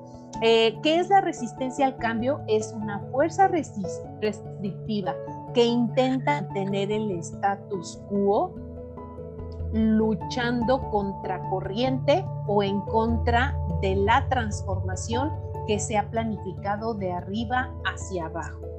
Eh, 0.41 0.79
¿Qué 0.81 0.99
es 0.99 1.09
la 1.09 1.21
resistencia 1.21 1.85
al 1.85 1.97
cambio? 1.97 2.41
Es 2.47 2.73
una 2.73 2.99
fuerza 3.11 3.47
restrictiva 3.47 5.15
que 5.53 5.65
intenta 5.65 6.47
tener 6.49 6.91
el 6.91 7.11
status 7.11 8.01
quo 8.09 8.55
luchando 9.73 10.89
contra 10.89 11.39
corriente 11.49 12.25
o 12.47 12.63
en 12.63 12.81
contra 12.81 13.55
de 13.81 13.95
la 13.95 14.27
transformación 14.29 15.31
que 15.67 15.79
se 15.79 15.97
ha 15.97 16.09
planificado 16.09 16.93
de 16.93 17.11
arriba 17.11 17.73
hacia 17.85 18.25
abajo. 18.25 18.70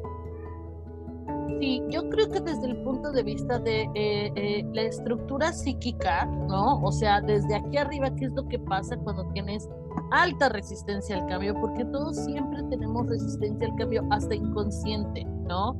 Sí, 1.61 1.83
yo 1.91 2.09
creo 2.09 2.29
que 2.31 2.41
desde 2.41 2.67
el 2.67 2.77
punto 2.83 3.13
de 3.13 3.23
vista 3.23 3.59
de 3.59 3.83
eh, 3.95 4.33
eh, 4.35 4.65
la 4.73 4.83
estructura 4.83 5.53
psíquica, 5.53 6.27
¿no? 6.27 6.81
O 6.83 6.91
sea, 6.91 7.21
desde 7.21 7.55
aquí 7.55 7.77
arriba, 7.77 8.15
¿qué 8.17 8.27
es 8.27 8.33
lo 8.33 8.47
que 8.49 8.59
pasa 8.59 8.97
cuando 8.97 9.25
tienes 9.33 9.69
alta 10.11 10.49
resistencia 10.49 11.17
al 11.17 11.27
cambio? 11.27 11.55
Porque 11.61 11.85
todos 11.87 12.17
siempre 12.17 12.63
tenemos 12.65 13.07
resistencia 13.07 13.69
al 13.69 13.75
cambio, 13.77 14.05
hasta 14.11 14.35
inconsciente, 14.35 15.25
¿no? 15.49 15.77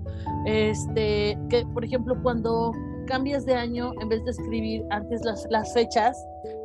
Este, 0.47 1.39
que 1.49 1.67
por 1.73 1.85
ejemplo, 1.85 2.17
cuando 2.23 2.73
cambias 3.13 3.45
de 3.45 3.53
año, 3.53 3.93
en 4.01 4.09
vez 4.09 4.25
de 4.25 4.31
escribir 4.31 4.83
antes 4.89 5.23
las, 5.23 5.47
las 5.51 5.71
fechas, 5.75 6.17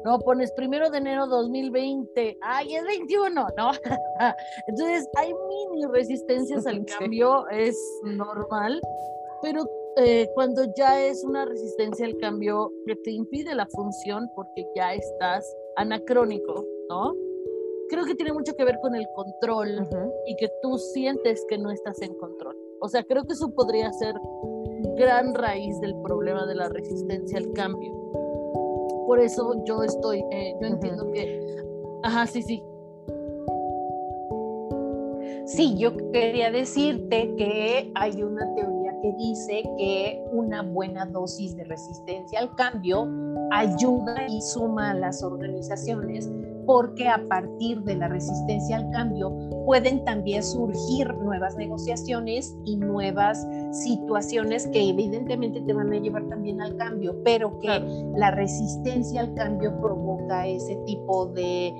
¿no? 0.05 0.17
Pones 0.19 0.49
primero 0.53 0.89
de 0.89 0.99
enero 0.99 1.27
2020, 1.27 2.37
ay, 2.39 2.73
es 2.73 2.85
21, 2.85 3.47
¿no? 3.57 3.71
Entonces 4.67 5.05
hay 5.17 5.33
mini 5.33 5.85
resistencias 5.91 6.65
al 6.65 6.85
cambio, 6.99 7.45
es 7.49 7.77
normal, 8.03 8.79
pero 9.41 9.65
eh, 9.97 10.29
cuando 10.35 10.63
ya 10.77 11.03
es 11.03 11.21
una 11.25 11.43
resistencia 11.43 12.05
al 12.05 12.15
cambio 12.15 12.71
que 12.85 12.95
te 12.95 13.11
impide 13.11 13.53
la 13.53 13.67
función 13.67 14.29
porque 14.33 14.65
ya 14.73 14.93
estás 14.93 15.53
anacrónico, 15.75 16.65
¿no? 16.87 17.13
Creo 17.89 18.05
que 18.05 18.15
tiene 18.15 18.31
mucho 18.31 18.53
que 18.55 18.63
ver 18.63 18.79
con 18.81 18.95
el 18.95 19.05
control 19.13 19.85
y 20.27 20.35
que 20.37 20.47
tú 20.61 20.77
sientes 20.77 21.43
que 21.49 21.57
no 21.57 21.71
estás 21.71 22.01
en 22.01 22.13
control. 22.13 22.55
O 22.79 22.87
sea, 22.87 23.03
creo 23.03 23.23
que 23.23 23.33
eso 23.33 23.49
podría 23.49 23.91
ser 23.91 24.15
gran 24.98 25.34
raíz 25.34 25.79
del 25.81 25.96
problema 26.01 26.46
de 26.46 26.55
la 26.55 26.69
resistencia 26.69 27.38
al 27.38 27.51
cambio. 27.53 27.93
Por 29.05 29.19
eso 29.19 29.63
yo 29.65 29.84
estoy, 29.84 30.24
eh, 30.31 30.55
yo 30.62 30.67
entiendo 30.67 31.12
que, 31.12 31.63
ajá, 32.03 32.27
sí, 32.27 32.41
sí. 32.41 32.63
Sí, 35.46 35.77
yo 35.77 35.96
quería 36.12 36.51
decirte 36.51 37.34
que 37.38 37.89
hay 37.96 38.22
una 38.22 38.53
teoría 38.53 39.00
que 39.01 39.13
dice 39.13 39.63
que 39.77 40.22
una 40.34 40.62
buena 40.62 41.05
dosis 41.05 41.55
de 41.55 41.63
resistencia 41.63 42.39
al 42.39 42.53
cambio 42.55 43.07
ayuda 43.51 44.27
y 44.27 44.41
suma 44.41 44.91
a 44.91 44.93
las 44.93 45.24
organizaciones 45.24 46.29
porque 46.67 47.07
a 47.07 47.25
partir 47.29 47.81
de 47.83 47.95
la 47.95 48.09
resistencia 48.09 48.75
al 48.75 48.91
cambio 48.91 49.33
pueden 49.65 50.03
también 50.03 50.43
surgir 50.43 51.12
nuevas 51.15 51.55
negociaciones 51.55 52.57
y 52.65 52.75
nuevas 52.75 53.47
situaciones 53.71 54.67
que 54.67 54.89
evidentemente 54.89 55.62
te 55.62 55.74
van 55.74 55.93
a 55.93 55.97
llevar 55.97 56.27
también 56.27 56.62
al 56.62 56.75
cambio, 56.75 57.15
pero 57.24 57.57
que 57.59 57.79
la 58.17 58.31
resistencia 58.31 59.21
al 59.21 59.33
cambio 59.33 59.79
provoca 59.79 60.45
ese 60.45 60.75
tipo 60.86 61.27
de, 61.27 61.74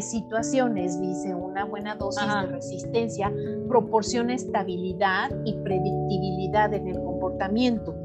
situaciones, 0.00 1.00
dice 1.00 1.34
una 1.34 1.64
buena 1.64 1.96
dosis 1.96 2.22
de 2.22 2.46
resistencia, 2.46 3.32
proporciona 3.66 4.34
estabilidad 4.34 5.30
y 5.44 5.54
predictibilidad 5.54 6.72
en 6.72 6.86
el 6.86 7.02
comportamiento. 7.02 7.96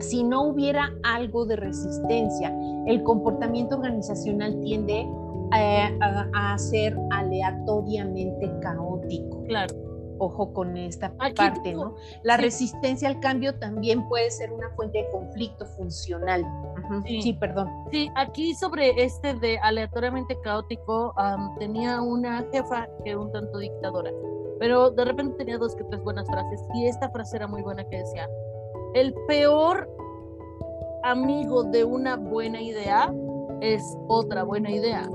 Si 0.00 0.24
no 0.24 0.48
hubiera 0.48 0.90
algo 1.04 1.46
de 1.46 1.56
resistencia, 1.56 2.52
el 2.86 3.04
comportamiento 3.04 3.76
organizacional 3.76 4.58
tiende 4.60 5.06
a, 5.52 6.58
ser 6.58 6.96
aleatoriamente 7.10 8.50
caótico. 8.60 9.44
Claro. 9.44 9.74
ojo 10.20 10.52
con 10.52 10.76
esta 10.76 11.12
parte, 11.16 11.74
¿no? 11.74 11.94
La 12.24 12.36
resistencia 12.36 13.08
al 13.08 13.20
cambio 13.20 13.54
también 13.54 14.08
puede 14.08 14.30
ser 14.30 14.52
una 14.52 14.68
fuente 14.70 14.98
de 14.98 15.10
conflicto 15.10 15.64
funcional. 15.64 16.44
sí. 17.06 17.32
perdón. 17.34 17.68
Sí, 17.92 18.10
aquí 18.16 18.54
sobre 18.54 18.90
este 19.02 19.34
de 19.34 19.58
aleatoriamente 19.58 20.36
caótico, 20.42 21.14
tenía 21.58 22.02
una 22.02 22.44
jefa 22.52 22.88
que 23.04 23.10
era 23.10 23.20
un 23.20 23.30
tanto 23.30 23.58
dictadora, 23.58 24.10
pero 24.58 24.90
de 24.90 25.04
repente 25.04 25.36
tenía 25.36 25.58
dos 25.58 25.76
que 25.76 25.84
tres 25.84 26.02
buenas 26.02 26.26
frases 26.26 26.60
y 26.74 26.86
esta 26.86 27.08
frase 27.10 27.36
era 27.36 27.46
muy 27.46 27.62
buena 27.62 27.84
que 27.88 27.98
decía, 27.98 28.28
el 28.94 29.14
peor 29.28 29.88
amigo 31.04 31.62
de 31.64 31.84
una 31.84 32.16
buena 32.16 32.60
idea 32.60 33.12
es 33.60 33.96
otra 34.08 34.44
buena 34.44 34.70
idea. 34.70 35.08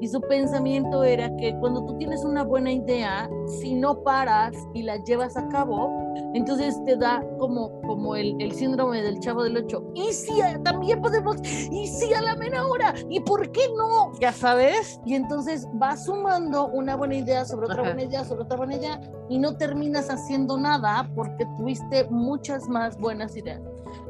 Y 0.00 0.08
su 0.08 0.20
pensamiento 0.20 1.04
era 1.04 1.34
que 1.36 1.56
cuando 1.58 1.84
tú 1.84 1.96
tienes 1.98 2.24
una 2.24 2.42
buena 2.42 2.72
idea, 2.72 3.28
si 3.60 3.74
no 3.74 4.02
paras 4.02 4.54
y 4.74 4.82
la 4.82 5.02
llevas 5.04 5.36
a 5.36 5.48
cabo, 5.48 5.90
entonces 6.34 6.78
te 6.84 6.96
da 6.96 7.24
como, 7.38 7.80
como 7.82 8.16
el, 8.16 8.36
el 8.40 8.52
síndrome 8.52 9.02
del 9.02 9.20
chavo 9.20 9.42
del 9.42 9.56
ocho. 9.56 9.82
Y 9.94 10.12
si 10.12 10.34
también 10.62 11.00
podemos, 11.00 11.36
y 11.70 11.86
si 11.86 12.12
a 12.12 12.20
la 12.20 12.36
mera 12.36 12.66
hora, 12.66 12.94
y 13.08 13.20
por 13.20 13.50
qué 13.52 13.62
no, 13.76 14.12
ya 14.20 14.32
sabes. 14.32 15.00
Y 15.04 15.14
entonces 15.14 15.66
vas 15.74 16.04
sumando 16.04 16.68
una 16.68 16.96
buena 16.96 17.16
idea 17.16 17.44
sobre 17.44 17.66
otra 17.66 17.82
buena 17.82 18.02
idea, 18.02 18.24
sobre 18.24 18.42
otra 18.42 18.56
buena 18.56 18.76
idea, 18.76 19.00
y 19.28 19.38
no 19.38 19.56
terminas 19.56 20.10
haciendo 20.10 20.58
nada 20.58 21.10
porque 21.14 21.46
tuviste 21.56 22.06
muchas 22.10 22.68
más 22.68 22.98
buenas 22.98 23.36
ideas. 23.36 23.62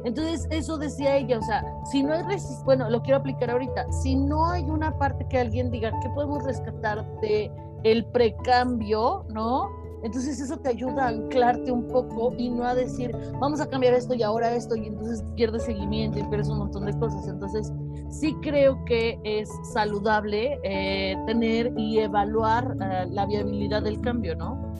Entonces, 0.03 0.47
eso 0.49 0.77
decía 0.77 1.17
ella, 1.17 1.39
o 1.39 1.41
sea, 1.41 1.63
si 1.91 2.03
no 2.03 2.13
hay 2.13 2.23
resistencia, 2.23 2.65
bueno, 2.65 2.89
lo 2.89 3.01
quiero 3.01 3.17
aplicar 3.19 3.51
ahorita, 3.51 3.91
si 3.91 4.15
no 4.15 4.49
hay 4.49 4.63
una 4.63 4.97
parte 4.97 5.25
que 5.29 5.39
alguien 5.39 5.71
diga, 5.71 5.91
¿qué 6.01 6.09
podemos 6.09 6.43
rescatar 6.43 7.05
de 7.21 7.51
el 7.83 8.05
precambio, 8.05 9.25
no? 9.29 9.69
Entonces 10.03 10.39
eso 10.39 10.57
te 10.57 10.69
ayuda 10.69 11.05
a 11.05 11.07
anclarte 11.09 11.71
un 11.71 11.87
poco 11.87 12.33
y 12.37 12.49
no 12.49 12.63
a 12.63 12.75
decir, 12.75 13.15
vamos 13.39 13.59
a 13.59 13.67
cambiar 13.67 13.93
esto 13.93 14.13
y 14.13 14.21
ahora 14.21 14.53
esto, 14.53 14.75
y 14.75 14.87
entonces 14.87 15.23
pierdes 15.35 15.63
seguimiento 15.63 16.19
y 16.19 16.23
pierdes 16.23 16.49
un 16.49 16.59
montón 16.59 16.85
de 16.85 16.97
cosas. 16.97 17.27
Entonces 17.27 17.73
sí 18.09 18.35
creo 18.41 18.83
que 18.85 19.19
es 19.23 19.49
saludable 19.73 20.59
eh, 20.63 21.15
tener 21.25 21.73
y 21.77 21.99
evaluar 21.99 22.75
eh, 22.79 23.07
la 23.09 23.25
viabilidad 23.25 23.83
del 23.83 23.99
cambio, 24.01 24.35
¿no? 24.35 24.71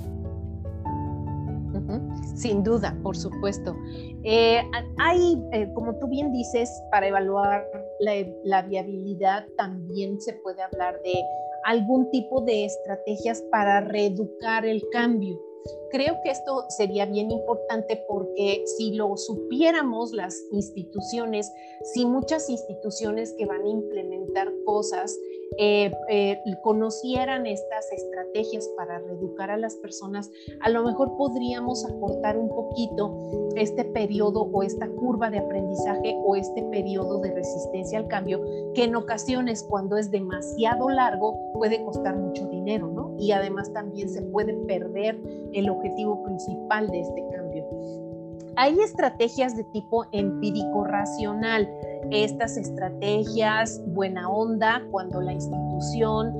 Sin 2.36 2.64
duda, 2.64 2.98
por 3.04 3.16
supuesto. 3.16 3.76
Eh, 4.24 4.62
hay, 4.98 5.42
eh, 5.54 5.72
como 5.74 5.96
tú 6.00 6.08
bien 6.08 6.32
dices, 6.32 6.70
para 6.92 7.08
evaluar 7.08 7.66
la, 8.44 8.62
viabilidad 8.62 9.46
también 9.58 10.20
se 10.20 10.34
puede 10.34 10.62
hablar 10.62 11.02
de 11.04 11.24
algún 11.64 12.10
tipo 12.12 12.42
de 12.42 12.66
estrategias 12.66 13.42
para 13.52 13.82
reeducar 13.82 14.66
el 14.66 14.84
cambio. 14.92 15.40
Creo 15.92 16.18
que 16.24 16.32
esto 16.32 16.66
sería 16.70 17.06
bien 17.06 17.32
importante 17.32 18.04
porque 18.08 18.64
si 18.78 18.94
lo 18.94 19.18
supiéramos 19.18 20.14
las 20.14 20.36
instituciones, 20.52 21.52
si 21.94 22.06
muchas 22.06 22.50
instituciones 22.50 23.34
que 23.38 23.46
van 23.46 23.64
a 23.66 23.70
implementar 23.70 24.52
cosas 24.66 25.18
eh, 25.58 25.92
eh, 26.10 26.40
conocieran 26.64 27.46
estas 27.46 27.92
estrategias 27.92 28.68
para 28.78 29.00
reeducar 29.00 29.50
a 29.50 29.58
las 29.58 29.76
personas, 29.76 30.30
a 30.62 30.70
lo 30.70 30.84
mejor 30.84 31.16
podríamos 31.18 31.86
acortar 31.86 32.38
un 32.38 32.50
poquito 32.50 33.18
este 33.56 33.86
periodo 33.86 34.42
o 34.52 34.64
esta 34.64 34.88
curva 34.88 35.30
de 35.30 35.40
aprendizaje 35.40 36.16
o 36.26 36.36
este 36.36 36.64
periodo 36.64 37.20
de 37.22 37.34
resistencia 37.34 38.00
al 38.00 38.08
cambio, 38.08 38.44
que 38.74 38.84
en 38.84 38.96
ocasiones 38.96 39.64
cuando 39.64 39.98
es 39.98 40.12
demasiado 40.12 40.90
largo 40.90 41.40
puede 41.54 41.84
costar 41.84 42.16
mucho 42.16 42.46
dinero, 42.48 42.88
¿no? 42.88 43.16
Y 43.18 43.32
además 43.32 43.72
también 43.74 44.10
se 44.10 44.22
puede 44.22 44.54
perder 44.68 45.20
el 45.54 45.70
objetivo 45.70 46.24
principal 46.24 46.88
de 46.90 47.02
este 47.02 47.22
cambio. 47.22 47.37
Hay 48.60 48.80
estrategias 48.80 49.56
de 49.56 49.64
tipo 49.66 50.06
empírico-racional 50.12 51.70
estas 52.10 52.58
estrategias, 52.58 53.80
buena 53.88 54.28
onda, 54.30 54.82
cuando 54.90 55.22
la 55.22 55.34
institución 55.34 56.34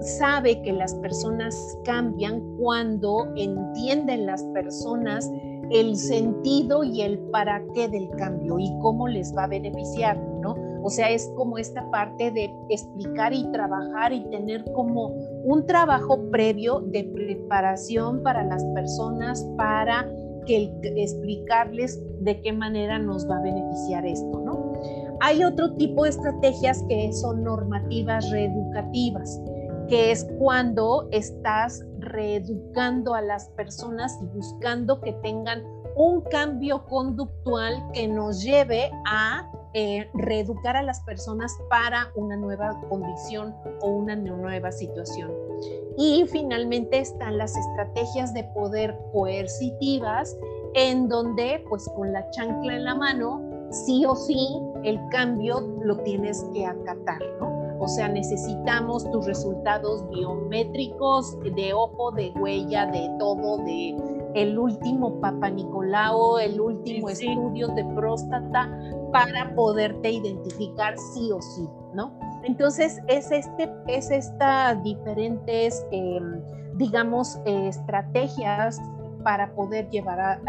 sabe 0.00 0.60
que 0.62 0.72
las 0.72 0.94
personas 0.96 1.78
cambian, 1.84 2.40
cuando 2.58 3.32
entienden 3.36 4.26
las 4.26 4.42
personas 4.52 5.30
el 5.70 5.94
sentido 5.94 6.82
y 6.82 7.02
el 7.02 7.20
para 7.30 7.62
qué 7.72 7.88
del 7.88 8.10
cambio 8.16 8.58
y 8.58 8.68
cómo 8.80 9.06
les 9.06 9.32
va 9.36 9.44
a 9.44 9.46
beneficiar, 9.46 10.18
¿no? 10.40 10.56
O 10.82 10.90
sea, 10.90 11.10
es 11.10 11.30
como 11.36 11.56
esta 11.56 11.88
parte 11.92 12.32
de 12.32 12.52
explicar 12.70 13.32
y 13.32 13.44
trabajar 13.52 14.12
y 14.12 14.24
tener 14.30 14.64
como 14.72 15.08
un 15.44 15.64
trabajo 15.66 16.18
previo 16.32 16.80
de 16.80 17.04
preparación 17.04 18.24
para 18.24 18.42
las 18.42 18.64
personas 18.74 19.48
para 19.56 20.08
que 20.46 20.72
explicarles 20.96 22.00
de 22.20 22.40
qué 22.40 22.52
manera 22.52 22.98
nos 22.98 23.28
va 23.28 23.38
a 23.38 23.42
beneficiar 23.42 24.06
esto, 24.06 24.40
¿no? 24.40 24.72
Hay 25.20 25.44
otro 25.44 25.74
tipo 25.76 26.04
de 26.04 26.10
estrategias 26.10 26.82
que 26.88 27.12
son 27.12 27.44
normativas 27.44 28.30
reeducativas, 28.30 29.40
que 29.88 30.12
es 30.12 30.26
cuando 30.38 31.08
estás 31.10 31.84
reeducando 31.98 33.14
a 33.14 33.20
las 33.20 33.48
personas 33.50 34.18
y 34.22 34.26
buscando 34.26 35.00
que 35.00 35.12
tengan 35.14 35.62
un 35.96 36.22
cambio 36.22 36.86
conductual 36.86 37.74
que 37.92 38.08
nos 38.08 38.42
lleve 38.42 38.90
a 39.06 39.50
eh, 39.74 40.08
reeducar 40.14 40.76
a 40.76 40.82
las 40.82 41.00
personas 41.00 41.56
para 41.68 42.10
una 42.16 42.36
nueva 42.36 42.80
condición 42.88 43.54
o 43.82 43.88
una 43.88 44.16
nueva 44.16 44.72
situación. 44.72 45.49
Y 45.96 46.24
finalmente 46.26 46.98
están 46.98 47.38
las 47.38 47.56
estrategias 47.56 48.32
de 48.34 48.44
poder 48.54 48.96
coercitivas 49.12 50.36
en 50.74 51.08
donde 51.08 51.64
pues 51.68 51.88
con 51.96 52.12
la 52.12 52.28
chancla 52.30 52.76
en 52.76 52.84
la 52.84 52.94
mano 52.94 53.42
sí 53.70 54.04
o 54.06 54.14
sí 54.14 54.48
el 54.84 54.98
cambio 55.10 55.60
lo 55.82 55.96
tienes 55.98 56.44
que 56.52 56.66
acatar, 56.66 57.20
¿no? 57.38 57.50
O 57.80 57.88
sea, 57.88 58.08
necesitamos 58.08 59.10
tus 59.10 59.26
resultados 59.26 60.06
biométricos 60.10 61.38
de 61.40 61.72
ojo, 61.72 62.12
de 62.12 62.30
huella, 62.38 62.86
de 62.86 63.10
todo, 63.18 63.56
de 63.58 63.96
el 64.34 64.58
último 64.58 65.18
Papa 65.20 65.48
Nicolau, 65.48 66.38
el 66.38 66.60
último 66.60 67.08
estudio 67.08 67.68
de 67.68 67.84
próstata 67.96 68.70
para 69.12 69.54
poderte 69.54 70.10
identificar 70.10 70.94
sí 71.14 71.32
o 71.32 71.40
sí, 71.40 71.66
¿no? 71.94 72.12
Entonces, 72.44 73.00
es, 73.06 73.30
este, 73.30 73.70
es 73.86 74.10
estas 74.10 74.82
diferentes, 74.82 75.84
em, 75.90 76.40
digamos, 76.76 77.38
estrategias 77.44 78.80
para 79.22 79.52
poder 79.54 79.88
llevar 79.90 80.20
a, 80.20 80.40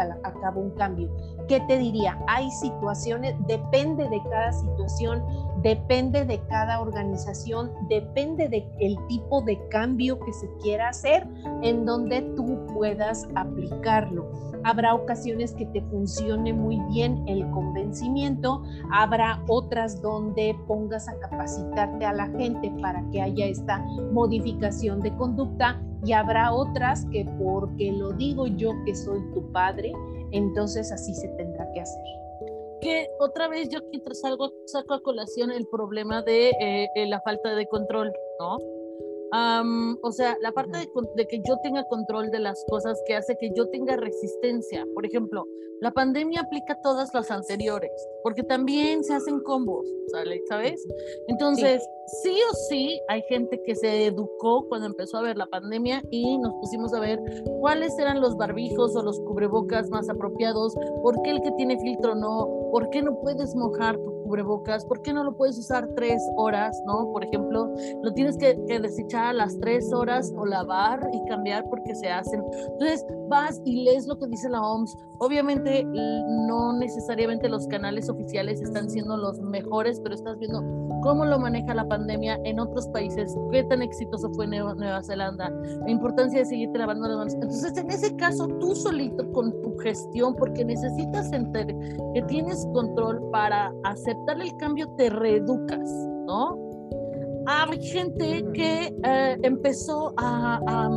cabo 0.41 0.61
un 0.61 0.71
cambio. 0.71 1.09
¿Qué 1.47 1.59
te 1.61 1.77
diría? 1.77 2.17
Hay 2.27 2.49
situaciones, 2.51 3.35
depende 3.47 4.07
de 4.09 4.21
cada 4.29 4.53
situación, 4.53 5.23
depende 5.61 6.25
de 6.25 6.39
cada 6.47 6.79
organización, 6.79 7.71
depende 7.89 8.47
del 8.47 8.65
el 8.79 8.97
tipo 9.07 9.41
de 9.41 9.59
cambio 9.69 10.19
que 10.19 10.33
se 10.33 10.49
quiera 10.61 10.89
hacer 10.89 11.27
en 11.61 11.85
donde 11.85 12.21
tú 12.35 12.60
puedas 12.81 13.27
aplicarlo. 13.35 14.25
Habrá 14.63 14.95
ocasiones 14.95 15.53
que 15.53 15.67
te 15.67 15.83
funcione 15.83 16.51
muy 16.51 16.79
bien 16.91 17.23
el 17.27 17.47
convencimiento, 17.51 18.63
habrá 18.91 19.39
otras 19.47 20.01
donde 20.01 20.55
pongas 20.65 21.07
a 21.07 21.19
capacitarte 21.19 22.03
a 22.03 22.13
la 22.13 22.25
gente 22.29 22.73
para 22.81 23.07
que 23.11 23.21
haya 23.21 23.45
esta 23.45 23.77
modificación 24.11 24.99
de 25.01 25.15
conducta 25.15 25.79
y 26.03 26.13
habrá 26.13 26.51
otras 26.51 27.05
que 27.11 27.23
porque 27.37 27.91
lo 27.91 28.13
digo 28.13 28.47
yo 28.47 28.71
que 28.83 28.95
soy 28.95 29.19
tu 29.31 29.51
padre, 29.51 29.93
entonces 30.31 30.91
así 30.91 31.13
se 31.13 31.27
tendrá 31.27 31.71
que 31.73 31.81
hacer. 31.81 32.03
Que 32.81 33.07
otra 33.19 33.47
vez 33.47 33.69
yo 33.69 33.77
aquí 33.77 34.01
salgo, 34.13 34.51
saco 34.65 34.95
a 34.95 35.01
colación 35.03 35.51
el 35.51 35.67
problema 35.67 36.23
de 36.23 36.49
eh, 36.49 36.89
eh, 36.95 37.05
la 37.05 37.21
falta 37.21 37.53
de 37.53 37.67
control, 37.67 38.11
¿no? 38.39 38.80
O 39.31 40.11
sea, 40.11 40.37
la 40.41 40.51
parte 40.51 40.89
de, 41.15 41.27
que 41.27 41.41
yo 41.47 41.57
tenga 41.63 41.83
control 41.85 42.29
de 42.31 42.39
las 42.39 42.63
cosas 42.69 43.01
que 43.05 43.15
hace 43.15 43.37
que 43.39 43.51
yo 43.55 43.69
tenga 43.69 43.95
resistencia. 43.95 44.85
Por 44.93 45.05
ejemplo, 45.05 45.45
la 45.81 45.91
pandemia 45.91 46.41
aplica 46.41 46.79
todas 46.83 47.11
las 47.13 47.31
anteriores, 47.31 47.91
porque 48.21 48.43
también 48.43 49.03
se 49.03 49.15
hacen 49.15 49.39
combos, 49.39 49.87
¿sabes? 50.47 50.85
Entonces, 51.27 51.81
sí. 52.21 52.37
o 52.51 52.55
sí, 52.69 52.99
hay 53.07 53.23
gente 53.23 53.59
que 53.65 53.75
se 53.75 54.05
educó 54.05 54.67
cuando 54.69 54.85
empezó 54.85 55.17
a 55.17 55.23
ver 55.23 55.37
la 55.37 55.47
pandemia 55.47 56.03
y 56.11 56.37
nos 56.37 56.53
pusimos 56.61 56.93
a 56.93 56.99
ver 56.99 57.19
cuáles 57.61 57.97
eran 57.97 58.21
los 58.21 58.37
barbijos 58.37 58.95
o 58.95 59.01
los 59.01 59.19
cubrebocas 59.21 59.89
más 59.89 60.07
apropiados, 60.07 60.75
por 61.01 61.19
qué 61.23 61.31
el 61.31 61.41
que 61.41 61.51
tiene 61.53 61.79
filtro 61.79 62.13
no, 62.13 62.47
por 62.71 62.89
qué 62.91 63.01
no 63.01 63.19
puedes 63.19 63.55
mojar 63.55 63.97
tu 63.97 64.20
cubrebocas, 64.31 64.85
¿por 64.85 65.01
qué 65.01 65.11
no 65.11 65.25
lo 65.25 65.35
puedes 65.35 65.57
usar 65.57 65.89
tres 65.97 66.23
horas, 66.37 66.81
no? 66.85 67.11
Por 67.11 67.25
ejemplo, 67.25 67.69
lo 68.01 68.13
tienes 68.13 68.37
que, 68.37 68.55
desechar 68.81 69.25
a 69.25 69.33
las 69.33 69.59
tres 69.59 69.91
horas 69.91 70.31
o 70.37 70.45
lavar 70.45 71.09
y 71.11 71.29
cambiar 71.29 71.65
porque 71.69 71.93
se 71.95 72.09
hacen. 72.09 72.41
Entonces, 72.71 73.05
vas 73.27 73.61
y 73.65 73.83
lees 73.83 74.07
lo 74.07 74.17
que 74.17 74.27
dice 74.27 74.49
la 74.49 74.61
OMS. 74.61 74.97
Obviamente, 75.19 75.83
no 75.83 76.73
necesariamente 76.77 77.49
los 77.49 77.67
canales 77.67 78.09
oficiales 78.09 78.61
están 78.61 78.89
siendo 78.89 79.17
los 79.17 79.39
mejores, 79.41 79.99
pero 79.99 80.15
estás 80.15 80.37
viendo 80.39 80.63
cómo 81.01 81.25
lo 81.25 81.37
maneja 81.39 81.73
la 81.73 81.87
pandemia 81.87 82.39
en 82.45 82.59
otros 82.59 82.87
países, 82.89 83.35
qué 83.51 83.63
tan 83.65 83.81
exitoso 83.81 84.31
fue 84.33 84.47
Nueva, 84.47 84.73
Nueva 84.75 85.03
Zelanda, 85.03 85.49
la 85.49 85.89
importancia 85.89 86.39
de 86.39 86.45
seguirte 86.45 86.77
lavando 86.77 87.07
las 87.07 87.17
manos. 87.17 87.33
Entonces, 87.33 87.77
en 87.77 87.91
ese 87.91 88.15
caso, 88.15 88.47
tú 88.59 88.75
solito 88.75 89.29
con 89.33 89.51
tu 89.61 89.77
gestión, 89.79 90.35
porque 90.35 90.63
necesitas 90.63 91.31
entender 91.33 91.75
que 92.13 92.21
tienes 92.23 92.65
control 92.73 93.21
para 93.31 93.73
aceptar 94.21 94.41
el 94.41 94.55
cambio, 94.57 94.87
te 94.97 95.09
reeducas, 95.09 95.89
¿no? 96.25 96.57
Hay 97.47 97.81
gente 97.81 98.45
que 98.53 98.95
eh, 99.03 99.37
empezó 99.41 100.13
a, 100.17 100.59
a 100.67 100.89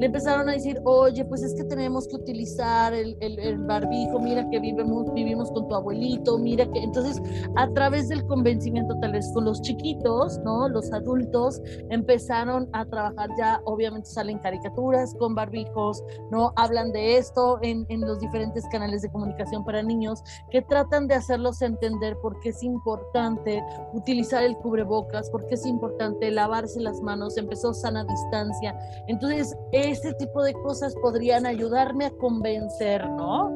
le 0.00 0.06
empezaron 0.06 0.48
a 0.48 0.52
decir, 0.52 0.80
oye, 0.84 1.24
pues 1.26 1.42
es 1.42 1.54
que 1.54 1.62
tenemos 1.64 2.08
que 2.08 2.16
utilizar 2.16 2.94
el, 2.94 3.16
el, 3.20 3.58
barbijo, 3.58 4.18
mira 4.18 4.48
que 4.48 4.58
vivimos, 4.58 5.12
vivimos 5.12 5.50
con 5.52 5.68
tu 5.68 5.74
abuelito, 5.74 6.38
mira 6.38 6.64
que... 6.70 6.78
Entonces, 6.80 7.20
a 7.56 7.68
través 7.74 8.08
del 8.08 8.26
convencimiento, 8.26 8.98
tal 9.00 9.12
vez 9.12 9.30
con 9.34 9.44
los 9.44 9.60
chiquitos, 9.60 10.38
¿no? 10.38 10.70
Los 10.70 10.90
adultos 10.92 11.60
empezaron 11.90 12.68
a 12.72 12.86
trabajar 12.86 13.28
ya, 13.36 13.60
obviamente 13.66 14.08
salen 14.08 14.38
caricaturas 14.38 15.14
con 15.18 15.34
barbijos, 15.34 16.02
¿no? 16.30 16.54
Hablan 16.56 16.92
de 16.92 17.18
esto 17.18 17.58
en, 17.60 17.84
en 17.90 18.00
los 18.00 18.20
diferentes 18.20 18.64
canales 18.72 19.02
de 19.02 19.10
comunicación 19.10 19.66
para 19.66 19.82
niños 19.82 20.22
que 20.50 20.62
tratan 20.62 21.08
de 21.08 21.14
hacerlos 21.16 21.60
entender 21.60 22.16
por 22.22 22.40
qué 22.40 22.48
es 22.48 22.62
importante 22.62 23.62
utilizar 23.92 24.44
el 24.44 24.56
cubrebocas, 24.56 25.28
por 25.28 25.46
qué 25.46 25.56
es 25.56 25.66
importante 25.66 26.30
lavarse 26.30 26.80
las 26.80 27.02
manos, 27.02 27.36
empezó 27.36 27.74
sana 27.74 28.04
distancia. 28.04 28.78
Entonces, 29.06 29.54
este 29.90 30.14
tipo 30.14 30.42
de 30.42 30.52
cosas 30.54 30.94
podrían 31.02 31.46
ayudarme 31.46 32.06
a 32.06 32.10
convencer, 32.10 33.08
¿no? 33.10 33.50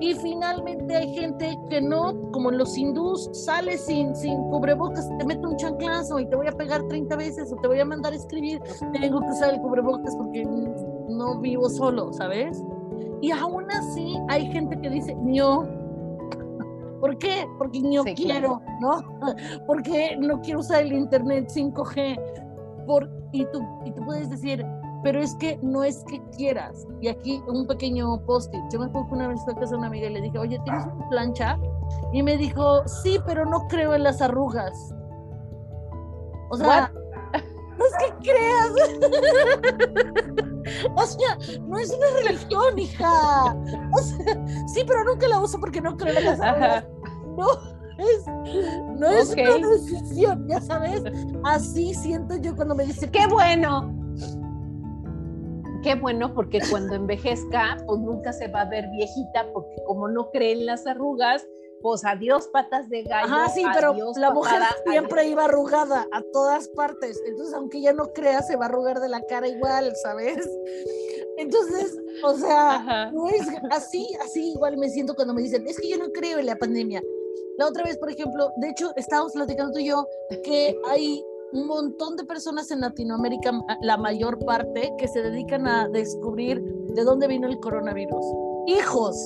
Y 0.00 0.14
finalmente 0.14 0.96
hay 0.96 1.14
gente 1.14 1.56
que 1.68 1.80
no, 1.80 2.30
como 2.32 2.50
los 2.50 2.76
hindús, 2.76 3.30
sale 3.32 3.78
sin, 3.78 4.14
sin 4.16 4.36
cubrebocas, 4.50 5.08
te 5.18 5.24
mete 5.24 5.46
un 5.46 5.56
chanclazo 5.56 6.18
y 6.18 6.26
te 6.26 6.36
voy 6.36 6.48
a 6.48 6.52
pegar 6.52 6.82
30 6.88 7.16
veces 7.16 7.52
o 7.52 7.56
te 7.56 7.68
voy 7.68 7.80
a 7.80 7.84
mandar 7.84 8.12
a 8.12 8.16
escribir, 8.16 8.60
tengo 8.92 9.20
que 9.20 9.28
usar 9.28 9.54
el 9.54 9.60
cubrebocas 9.60 10.16
porque 10.16 10.44
no 10.44 11.40
vivo 11.40 11.68
solo, 11.68 12.12
¿sabes? 12.12 12.62
Y 13.20 13.30
aún 13.30 13.70
así 13.70 14.18
hay 14.28 14.46
gente 14.46 14.80
que 14.80 14.90
dice, 14.90 15.14
no, 15.14 15.68
¿por 17.00 17.18
qué? 17.18 17.46
Porque 17.58 17.80
no 17.80 18.04
quiero, 18.04 18.60
¿no? 18.80 19.02
Porque 19.66 20.16
no 20.18 20.40
quiero 20.40 20.60
usar 20.60 20.82
el 20.82 20.92
internet 20.92 21.48
5G. 21.48 22.20
Por, 22.86 23.08
y, 23.30 23.44
tú, 23.46 23.60
y 23.84 23.92
tú 23.92 24.04
puedes 24.04 24.28
decir, 24.28 24.66
pero 25.02 25.20
es 25.20 25.34
que 25.36 25.58
no 25.62 25.82
es 25.84 26.04
que 26.04 26.22
quieras. 26.36 26.86
Y 27.00 27.08
aquí 27.08 27.42
un 27.48 27.66
pequeño 27.66 28.24
post-it. 28.24 28.60
Yo 28.72 28.78
me 28.78 28.86
acuerdo 28.86 29.08
que 29.08 29.14
una 29.14 29.28
vez 29.28 29.40
fui 29.44 29.52
a 29.52 29.56
casa 29.56 29.72
de 29.72 29.78
una 29.78 29.88
amiga 29.88 30.06
y 30.08 30.12
le 30.12 30.20
dije, 30.20 30.38
oye, 30.38 30.60
¿tienes 30.64 30.84
una 30.86 31.08
plancha? 31.08 31.58
Y 32.12 32.22
me 32.22 32.36
dijo, 32.36 32.86
sí, 32.86 33.18
pero 33.26 33.44
no 33.44 33.66
creo 33.68 33.94
en 33.94 34.04
las 34.04 34.22
arrugas. 34.22 34.94
O 36.50 36.56
sea, 36.56 36.92
no 37.78 37.84
es 37.86 37.92
que 37.98 38.12
creas. 38.30 38.72
o 40.96 41.06
sea, 41.06 41.38
no 41.62 41.78
es 41.78 41.90
una 41.90 42.06
religión, 42.24 42.78
hija. 42.78 43.56
O 43.92 43.98
sea, 43.98 44.46
sí, 44.72 44.84
pero 44.86 45.04
nunca 45.04 45.26
la 45.28 45.40
uso 45.40 45.58
porque 45.58 45.80
no 45.80 45.96
creo 45.96 46.16
en 46.16 46.24
las 46.24 46.40
arrugas. 46.40 46.86
No. 47.36 47.72
Es, 47.98 48.26
no 48.98 49.08
es 49.10 49.32
una 49.32 49.68
decisión, 49.68 50.48
ya 50.48 50.60
sabes. 50.60 51.02
Así 51.44 51.94
siento 51.94 52.36
yo 52.36 52.56
cuando 52.56 52.74
me 52.74 52.86
dice. 52.86 53.10
¡Qué 53.10 53.26
bueno! 53.26 54.01
Qué 55.82 55.94
bueno 55.96 56.32
porque 56.34 56.60
cuando 56.70 56.94
envejezca, 56.94 57.76
pues 57.86 58.00
nunca 58.00 58.32
se 58.32 58.48
va 58.48 58.62
a 58.62 58.64
ver 58.66 58.88
viejita 58.90 59.46
porque 59.52 59.74
como 59.86 60.08
no 60.08 60.30
creen 60.30 60.66
las 60.66 60.86
arrugas, 60.86 61.46
pues 61.82 62.04
adiós 62.04 62.48
patas 62.48 62.88
de 62.88 63.02
gallo. 63.02 63.28
Ah, 63.28 63.48
sí, 63.52 63.64
pero 63.74 63.94
la 64.16 64.30
mujer 64.30 64.62
siempre 64.86 65.26
iba 65.26 65.44
arrugada 65.44 66.06
a 66.12 66.22
todas 66.32 66.68
partes. 66.68 67.20
Entonces, 67.26 67.54
aunque 67.54 67.78
ella 67.78 67.92
no 67.92 68.12
crea, 68.12 68.40
se 68.42 68.56
va 68.56 68.66
a 68.66 68.68
arrugar 68.68 69.00
de 69.00 69.08
la 69.08 69.20
cara 69.22 69.48
igual, 69.48 69.92
¿sabes? 70.02 70.48
Entonces, 71.36 71.98
o 72.22 72.34
sea, 72.34 73.10
no 73.12 73.28
es 73.28 73.46
así, 73.70 74.06
así 74.22 74.52
igual 74.52 74.76
me 74.76 74.88
siento 74.88 75.14
cuando 75.14 75.34
me 75.34 75.42
dicen, 75.42 75.66
es 75.66 75.78
que 75.80 75.90
yo 75.90 75.98
no 75.98 76.10
creo 76.12 76.38
en 76.38 76.46
la 76.46 76.56
pandemia. 76.56 77.02
La 77.58 77.66
otra 77.66 77.84
vez, 77.84 77.98
por 77.98 78.10
ejemplo, 78.10 78.52
de 78.56 78.70
hecho, 78.70 78.92
estábamos 78.96 79.32
platicando 79.32 79.72
tú 79.72 79.80
y 79.80 79.86
yo 79.86 80.06
que 80.44 80.76
hay 80.88 81.22
un 81.52 81.66
montón 81.66 82.16
de 82.16 82.24
personas 82.24 82.70
en 82.70 82.80
Latinoamérica, 82.80 83.52
la 83.82 83.96
mayor 83.96 84.38
parte, 84.44 84.92
que 84.98 85.08
se 85.08 85.22
dedican 85.22 85.66
a 85.66 85.88
descubrir 85.88 86.62
de 86.62 87.04
dónde 87.04 87.28
vino 87.28 87.46
el 87.46 87.58
coronavirus. 87.60 88.24
Hijos, 88.66 89.16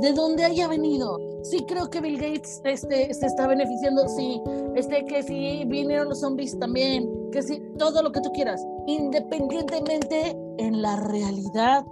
de 0.00 0.12
dónde 0.12 0.44
haya 0.44 0.68
venido. 0.68 1.18
Sí 1.42 1.64
creo 1.66 1.88
que 1.88 2.00
Bill 2.00 2.18
Gates 2.18 2.60
este, 2.64 3.12
se 3.14 3.26
está 3.26 3.46
beneficiando, 3.46 4.08
sí. 4.08 4.40
Este, 4.74 5.04
que 5.06 5.22
sí 5.22 5.64
vinieron 5.66 6.08
los 6.08 6.20
zombies 6.20 6.58
también, 6.58 7.08
que 7.30 7.42
sí, 7.42 7.62
todo 7.78 8.02
lo 8.02 8.10
que 8.12 8.20
tú 8.20 8.30
quieras. 8.32 8.64
Independientemente, 8.86 10.36
en 10.58 10.82
la 10.82 10.96
realidad, 10.96 11.84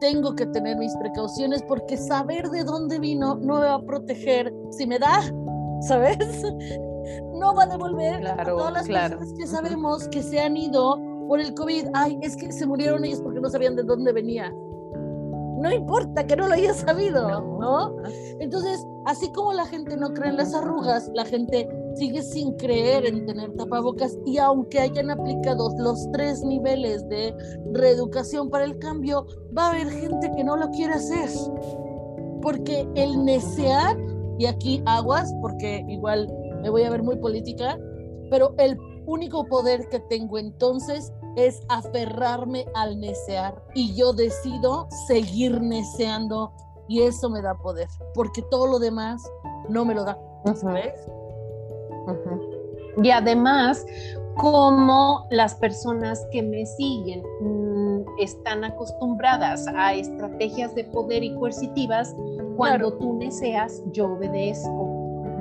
tengo 0.00 0.34
que 0.34 0.46
tener 0.46 0.76
mis 0.76 0.94
precauciones 0.96 1.62
porque 1.62 1.96
saber 1.96 2.50
de 2.50 2.64
dónde 2.64 2.98
vino 2.98 3.36
no 3.36 3.60
me 3.60 3.66
va 3.66 3.74
a 3.74 3.82
proteger 3.82 4.52
si 4.70 4.86
me 4.86 4.98
da, 4.98 5.22
¿sabes? 5.88 6.18
No 7.34 7.54
va 7.54 7.64
a 7.64 7.66
devolver 7.66 8.26
a 8.26 8.44
todas 8.44 8.72
las 8.72 8.86
personas 8.86 9.32
que 9.32 9.46
sabemos 9.46 10.08
que 10.08 10.22
se 10.22 10.40
han 10.40 10.56
ido 10.56 11.00
por 11.28 11.40
el 11.40 11.54
COVID. 11.54 11.88
Ay, 11.94 12.18
es 12.22 12.36
que 12.36 12.52
se 12.52 12.66
murieron 12.66 13.04
ellos 13.04 13.20
porque 13.20 13.40
no 13.40 13.48
sabían 13.48 13.76
de 13.76 13.82
dónde 13.82 14.12
venía. 14.12 14.52
No 15.64 15.72
importa 15.72 16.26
que 16.26 16.36
no 16.36 16.46
lo 16.46 16.54
hayas 16.54 16.78
sabido, 16.78 17.40
¿no? 17.58 17.96
Entonces, 18.38 18.86
así 19.06 19.32
como 19.32 19.52
la 19.54 19.64
gente 19.64 19.96
no 19.96 20.12
cree 20.12 20.28
en 20.28 20.36
las 20.36 20.52
arrugas, 20.52 21.10
la 21.14 21.24
gente 21.24 21.66
sigue 21.94 22.22
sin 22.22 22.52
creer 22.56 23.06
en 23.06 23.24
tener 23.24 23.50
tapabocas 23.54 24.18
y 24.26 24.36
aunque 24.38 24.80
hayan 24.80 25.10
aplicado 25.10 25.70
los 25.78 26.10
tres 26.12 26.42
niveles 26.42 27.08
de 27.08 27.34
reeducación 27.72 28.50
para 28.50 28.64
el 28.64 28.78
cambio, 28.78 29.26
va 29.56 29.66
a 29.66 29.70
haber 29.70 29.88
gente 29.88 30.30
que 30.36 30.44
no 30.44 30.56
lo 30.56 30.68
quiere 30.70 30.94
hacer. 30.94 31.30
Porque 32.42 32.86
el 32.94 33.24
necear, 33.24 33.96
y 34.38 34.46
aquí 34.46 34.82
aguas, 34.84 35.32
porque 35.40 35.82
igual 35.88 36.28
me 36.64 36.70
voy 36.70 36.82
a 36.84 36.90
ver 36.90 37.02
muy 37.02 37.16
política, 37.16 37.78
pero 38.30 38.54
el 38.56 38.78
único 39.04 39.44
poder 39.44 39.86
que 39.90 40.00
tengo 40.00 40.38
entonces 40.38 41.12
es 41.36 41.60
aferrarme 41.68 42.64
al 42.74 42.98
necear 42.98 43.62
y 43.74 43.94
yo 43.94 44.14
decido 44.14 44.88
seguir 45.06 45.60
neceando 45.60 46.52
y 46.88 47.02
eso 47.02 47.28
me 47.28 47.42
da 47.42 47.54
poder, 47.54 47.86
porque 48.14 48.40
todo 48.50 48.66
lo 48.66 48.78
demás 48.78 49.22
no 49.68 49.84
me 49.84 49.94
lo 49.94 50.04
da, 50.04 50.18
¿sabes? 50.54 50.94
Y 53.02 53.10
además, 53.10 53.84
como 54.38 55.26
las 55.30 55.54
personas 55.56 56.26
que 56.32 56.42
me 56.42 56.64
siguen 56.64 57.22
mm, 57.40 58.06
están 58.20 58.64
acostumbradas 58.64 59.66
a 59.68 59.92
estrategias 59.92 60.74
de 60.74 60.84
poder 60.84 61.24
y 61.24 61.34
coercitivas, 61.34 62.16
cuando 62.56 62.94
tú 62.94 63.18
neceas, 63.18 63.82
yo 63.92 64.12
obedezco 64.14 64.93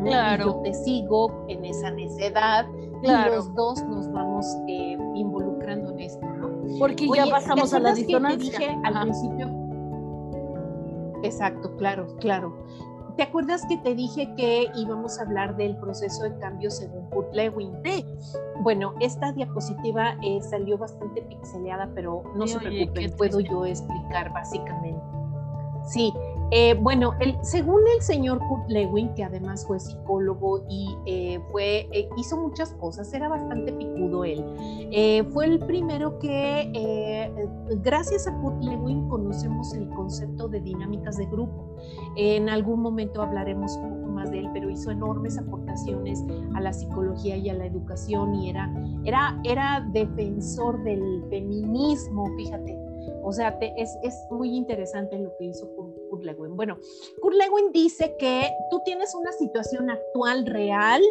Claro. 0.04 0.46
yo 0.46 0.56
te 0.62 0.74
sigo 0.74 1.46
en 1.48 1.66
esa 1.66 1.92
necedad 1.92 2.66
y 3.02 3.30
los 3.30 3.54
dos 3.54 3.84
nos 3.84 4.12
vamos 4.12 4.46
eh, 4.68 4.98
involucrando 5.16 5.92
en 5.92 6.00
esto, 6.00 6.26
¿no? 6.26 6.50
Porque 6.80 7.08
ya 7.14 7.26
pasamos 7.28 7.74
a 7.74 7.80
la 7.80 7.94
disonancia. 7.94 8.52
Que 8.52 8.58
te 8.58 8.72
dije 8.72 8.80
al 8.84 9.02
principio. 9.02 9.50
Exacto, 11.24 11.76
claro, 11.78 12.16
claro. 12.20 12.54
¿Te 13.18 13.24
acuerdas 13.24 13.64
que 13.68 13.78
te 13.78 13.94
dije 13.94 14.34
que 14.36 14.72
íbamos 14.76 15.20
a 15.20 15.24
hablar 15.24 15.56
del 15.56 15.78
proceso 15.78 16.24
de 16.24 16.36
cambio 16.40 16.72
según 16.72 17.08
Kurt 17.12 17.32
Lewin? 17.34 17.72
Sí. 17.84 18.06
Bueno, 18.62 18.96
esta 19.02 19.32
diapositiva 19.32 20.18
eh, 20.24 20.42
salió 20.42 20.80
bastante 20.80 21.22
pixeleada, 21.22 21.92
pero 21.94 22.24
no 22.36 22.48
se 22.48 22.58
preocupen, 22.58 23.12
puedo 23.16 23.40
yo 23.40 23.66
explicar 23.66 24.34
básicamente. 24.34 25.02
Sí, 25.86 26.12
eh, 26.52 26.76
bueno, 26.80 27.14
según 27.42 27.82
el 27.96 28.02
señor 28.02 28.40
Kurt 28.48 28.70
Lewin, 28.70 29.14
que 29.16 29.24
además 29.24 29.66
fue 29.66 29.80
psicólogo 29.80 30.66
y 30.70 30.96
eh, 31.06 31.40
fue, 31.52 31.88
eh, 31.92 32.08
hizo 32.18 32.38
muchas 32.38 32.74
cosas, 32.74 33.12
era 33.14 33.28
bastante 33.28 33.74
picudo 33.74 34.24
él. 34.24 34.44
fue 35.32 35.46
el 35.46 35.60
primero 35.60 36.20
que, 36.20 37.32
gracias 37.82 38.28
a 38.28 38.40
Kurt 38.40 38.64
Lewin, 38.64 39.10
conocemos 39.10 39.74
el 39.74 39.90
concepto 39.90 40.48
de 40.48 40.62
dinámicas 40.62 41.18
de 41.18 41.26
grupo. 41.26 41.76
En 42.16 42.50
algún 42.50 42.82
momento 42.82 43.22
hablaremos 43.22 43.76
un 43.78 43.90
poco 43.90 44.08
más 44.12 44.32
de 44.32 44.40
él, 44.40 44.50
pero 44.54 44.70
hizo 44.70 44.92
enormes 44.92 45.38
aportaciones 45.38 46.24
a 46.56 46.62
la 46.62 46.72
psicología 46.72 47.36
y 47.36 47.50
a 47.50 47.54
la 47.54 47.66
educación 47.66 48.36
y 48.36 48.50
era, 48.50 48.72
era, 49.06 49.40
era 49.44 49.88
defensor 49.92 50.84
del 50.84 51.24
feminismo, 51.30 52.28
fíjate. 52.38 52.78
O 53.24 53.32
sea, 53.32 53.58
es, 53.62 53.98
es, 54.04 54.14
muy 54.32 54.56
interesante 54.56 55.18
lo 55.18 55.36
que 55.38 55.46
hizo 55.46 55.68
Kurt 55.76 55.83
Kurt 56.24 56.38
Lewin? 56.38 56.56
Bueno, 56.56 56.78
Kurt 57.22 57.36
Lewin 57.36 57.72
dice 57.72 58.16
que 58.18 58.50
tú 58.70 58.82
tienes 58.86 59.14
una 59.16 59.32
situación 59.34 59.90
actual 59.90 60.46
real 60.46 61.02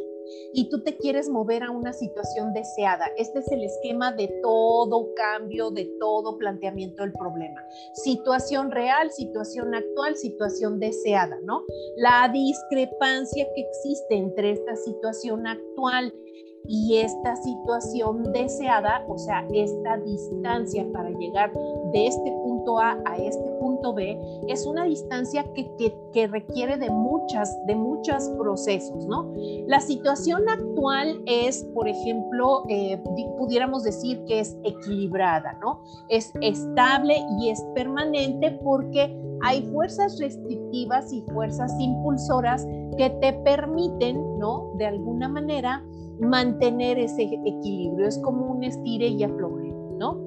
y 0.55 0.69
tú 0.69 0.83
te 0.83 0.97
quieres 0.97 1.29
mover 1.29 1.63
a 1.63 1.71
una 1.71 1.93
situación 1.93 2.53
deseada. 2.53 3.07
Este 3.17 3.41
es 3.41 3.51
el 3.51 3.65
esquema 3.65 4.13
de 4.13 4.29
todo 4.43 5.13
cambio, 5.15 5.71
de 5.71 5.85
todo 5.99 6.39
planteamiento 6.39 7.03
del 7.03 7.13
problema. 7.13 7.61
Situación 7.95 8.71
real, 8.71 9.11
situación 9.11 9.75
actual, 9.75 10.17
situación 10.17 10.79
deseada, 10.79 11.39
¿no? 11.45 11.65
La 11.97 12.31
discrepancia 12.33 13.47
que 13.55 13.61
existe 13.61 14.15
entre 14.15 14.53
esta 14.53 14.77
situación 14.77 15.47
actual 15.47 16.15
y 16.69 16.99
esta 16.99 17.35
situación 17.37 18.33
deseada, 18.33 19.05
o 19.09 19.19
sea, 19.19 19.47
esta 19.53 19.97
distancia 19.99 20.87
para 20.93 21.11
llegar 21.11 21.53
de 21.93 22.07
este 22.07 22.31
punto 22.45 22.79
A 22.79 23.03
a 23.05 23.17
este 23.17 23.52
B, 23.91 24.19
es 24.49 24.67
una 24.67 24.85
distancia 24.85 25.45
que, 25.55 25.71
que, 26.13 26.27
requiere 26.29 26.77
de 26.77 26.91
muchas, 26.91 27.59
de 27.67 27.75
muchos 27.75 28.29
procesos, 28.39 29.07
¿no? 29.07 29.33
La 29.67 29.81
situación 29.81 30.49
actual 30.49 31.21
es, 31.27 31.65
por 31.75 31.89
ejemplo, 31.89 32.65
eh, 32.69 33.03
pudiéramos 33.39 33.83
decir 33.83 34.23
que 34.27 34.41
es 34.41 34.57
equilibrada, 34.63 35.59
¿no? 35.61 35.83
Es 36.09 36.33
estable 36.41 37.17
y 37.41 37.49
es 37.51 37.63
permanente 37.75 38.53
porque 38.63 39.19
hay 39.43 39.63
fuerzas 39.73 40.21
restrictivas 40.21 41.13
y 41.13 41.23
fuerzas 41.23 41.73
impulsoras 41.81 42.67
que 42.97 43.11
te 43.21 43.33
permiten, 43.33 44.39
¿no? 44.39 44.71
De 44.77 44.87
alguna 44.87 45.29
manera, 45.29 45.85
mantener 46.21 46.99
ese 46.99 47.23
equilibrio. 47.23 48.07
Es 48.07 48.19
como 48.19 48.53
un 48.53 48.63
estire 48.65 49.09
y 49.09 49.23
afloje, 49.23 49.75
¿no? 49.99 50.19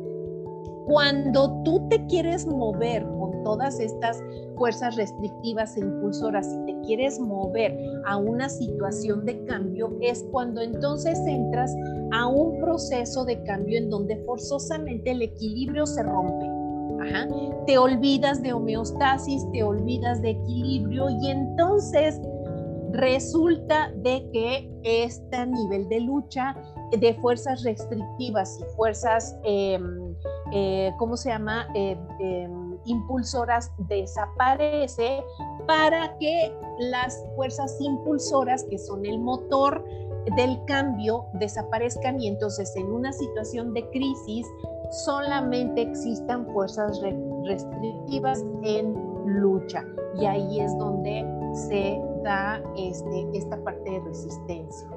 Cuando 0.86 1.63
tú 1.63 1.88
te 1.89 2.06
quieres 2.06 2.46
mover 2.46 3.06
todas 3.45 3.79
estas 3.79 4.21
fuerzas 4.58 4.97
restrictivas 4.97 5.77
e 5.77 5.81
impulsoras 5.81 6.51
y 6.51 6.65
te 6.65 6.81
quieres 6.81 7.19
mover 7.19 7.77
a 8.05 8.17
una 8.17 8.49
situación 8.49 9.23
de 9.23 9.45
cambio, 9.45 9.95
es 10.01 10.25
cuando 10.31 10.62
entonces 10.62 11.17
entras 11.25 11.73
a 12.12 12.27
un 12.27 12.60
proceso 12.60 13.23
de 13.23 13.41
cambio 13.43 13.77
en 13.77 13.89
donde 13.89 14.17
forzosamente 14.25 15.12
el 15.12 15.21
equilibrio 15.21 15.86
se 15.86 16.03
rompe. 16.03 16.49
Te 17.67 17.77
olvidas 17.77 18.41
de 18.41 18.53
homeostasis, 18.53 19.45
te 19.51 19.62
olvidas 19.63 20.21
de 20.21 20.31
equilibrio 20.31 21.10
y 21.10 21.29
entonces 21.29 22.19
resulta 22.93 23.91
de 23.97 24.27
que 24.31 24.71
este 24.84 25.45
nivel 25.45 25.88
de 25.89 25.99
lucha 25.99 26.55
de 26.97 27.13
fuerzas 27.15 27.63
restrictivas 27.63 28.60
y 28.60 28.63
fuerzas, 28.75 29.38
em, 29.43 30.15
eh, 30.51 30.91
¿cómo 30.97 31.15
se 31.17 31.29
llama?, 31.29 31.67
em, 31.75 31.99
em, 32.19 32.64
impulsoras 32.86 33.71
desaparece 33.78 35.24
para 35.67 36.17
que 36.17 36.54
las 36.80 37.24
fuerzas 37.36 37.76
impulsoras, 37.80 38.63
que 38.65 38.78
son 38.78 39.06
el 39.06 39.19
motor 39.19 39.84
del 40.36 40.63
cambio, 40.65 41.26
desaparezcan 41.34 42.19
y 42.19 42.28
entonces 42.28 42.76
en 42.76 42.91
una 42.91 43.13
situación 43.13 43.74
de 43.74 43.88
crisis 43.89 44.48
solamente 45.06 45.82
existan 45.82 46.45
fuerzas 46.48 47.02
restrictivas 47.45 48.43
en 48.63 48.95
lucha. 49.26 49.84
Y 50.19 50.26
ahí 50.26 50.60
es 50.60 50.76
donde 50.78 51.26
se 51.54 52.02
da 52.24 52.62
este, 52.78 53.28
esta 53.34 53.58
parte 53.63 53.89
de 53.89 54.00
resistencia. 54.00 54.88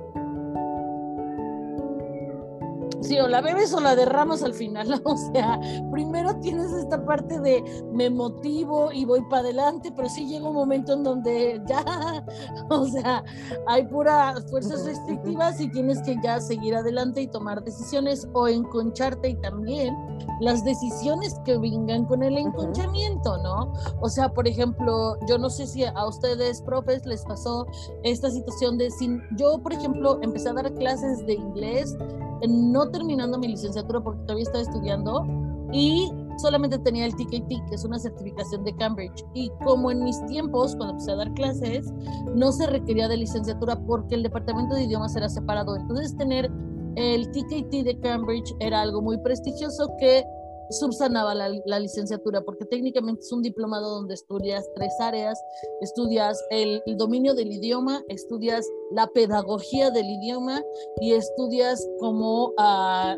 Sí, 3.01 3.19
o 3.21 3.29
la 3.29 3.41
bebes 3.41 3.73
o 3.73 3.81
la 3.81 3.95
derramas 3.95 4.43
al 4.43 4.55
final, 4.55 5.01
o 5.05 5.17
sea, 5.17 5.61
primero 5.93 6.35
tienes 6.41 6.73
esta 6.73 7.05
parte 7.05 7.39
de 7.41 7.63
me 7.93 8.11
motivo 8.11 8.91
y 8.93 9.05
voy 9.05 9.21
para 9.31 9.43
adelante, 9.43 9.93
pero 9.95 10.09
sí 10.09 10.27
llega 10.27 10.49
un 10.49 10.55
momento 10.55 10.95
en 10.95 11.05
donde 11.05 11.63
ya, 11.67 12.25
o 12.71 12.87
sea, 12.87 13.25
hay 13.69 13.87
puras 13.87 14.45
fuerzas 14.51 14.85
restrictivas 14.85 15.61
y 15.61 15.71
tienes 15.71 16.03
que 16.03 16.17
ya 16.23 16.41
seguir 16.41 16.75
adelante 16.75 17.23
y 17.23 17.29
tomar 17.29 17.63
decisiones 17.63 18.27
o 18.33 18.49
enconcharte 18.49 19.29
y 19.29 19.37
también 19.37 19.95
las 20.41 20.65
decisiones 20.65 21.37
que 21.45 21.57
vengan 21.57 22.05
con 22.05 22.23
el 22.23 22.37
enconchamiento, 22.37 23.39
¿no? 23.39 23.73
O 24.01 24.09
sea, 24.09 24.29
por 24.29 24.49
ejemplo, 24.49 25.17
yo 25.29 25.39
no 25.39 25.51
sé 25.51 25.67
si 25.67 25.85
a 25.85 26.07
ustedes, 26.07 26.63
profes, 26.63 27.07
les 27.07 27.25
pasó 27.25 27.67
esta 28.03 28.31
situación 28.31 28.77
de 28.77 28.91
sin, 28.91 29.23
yo, 29.37 29.59
por 29.59 29.73
ejemplo, 29.73 30.19
empecé 30.23 30.49
a 30.49 30.55
dar 30.55 30.73
clases 30.75 31.25
de 31.27 31.35
inglés 31.35 31.97
no 32.47 32.88
terminando 32.91 33.39
mi 33.39 33.49
licenciatura 33.49 34.01
porque 34.01 34.21
todavía 34.23 34.45
estaba 34.45 34.63
estudiando 34.63 35.27
y 35.73 36.11
solamente 36.39 36.79
tenía 36.79 37.05
el 37.05 37.15
TKT, 37.15 37.49
que 37.69 37.75
es 37.75 37.85
una 37.85 37.99
certificación 37.99 38.65
de 38.65 38.75
Cambridge. 38.77 39.25
Y 39.35 39.51
como 39.65 39.91
en 39.91 40.05
mis 40.05 40.25
tiempos, 40.27 40.75
cuando 40.77 40.93
empecé 40.93 41.13
a 41.13 41.17
dar 41.17 41.33
clases, 41.35 41.93
no 42.35 42.53
se 42.53 42.67
requería 42.67 43.09
de 43.09 43.19
licenciatura 43.19 43.77
porque 43.87 44.15
el 44.15 44.23
departamento 44.23 44.75
de 44.75 44.85
idiomas 44.85 45.15
era 45.17 45.29
separado. 45.29 45.77
Entonces, 45.77 46.17
tener 46.17 46.51
el 46.97 47.31
TKT 47.31 47.85
de 47.85 47.99
Cambridge 48.01 48.55
era 48.61 48.81
algo 48.81 49.03
muy 49.03 49.19
prestigioso 49.19 49.91
que 49.99 50.25
subsanaba 50.71 51.35
la, 51.35 51.79
licenciatura, 51.79 52.43
porque 52.43 52.65
técnicamente 52.65 53.23
es 53.23 53.33
un 53.33 53.43
diplomado 53.43 53.91
donde 53.91 54.15
estudias 54.15 54.69
tres 54.75 54.93
áreas, 55.01 55.43
estudias 55.81 56.43
el, 56.51 56.83
dominio 56.97 57.35
del 57.35 57.53
idioma, 57.53 58.03
estudias 58.09 58.67
la 58.93 59.07
pedagogía 59.09 59.91
del 59.91 60.07
idioma 60.07 60.63
y 61.01 61.13
estudias 61.13 61.87
como, 62.01 62.47
uh, 62.59 63.15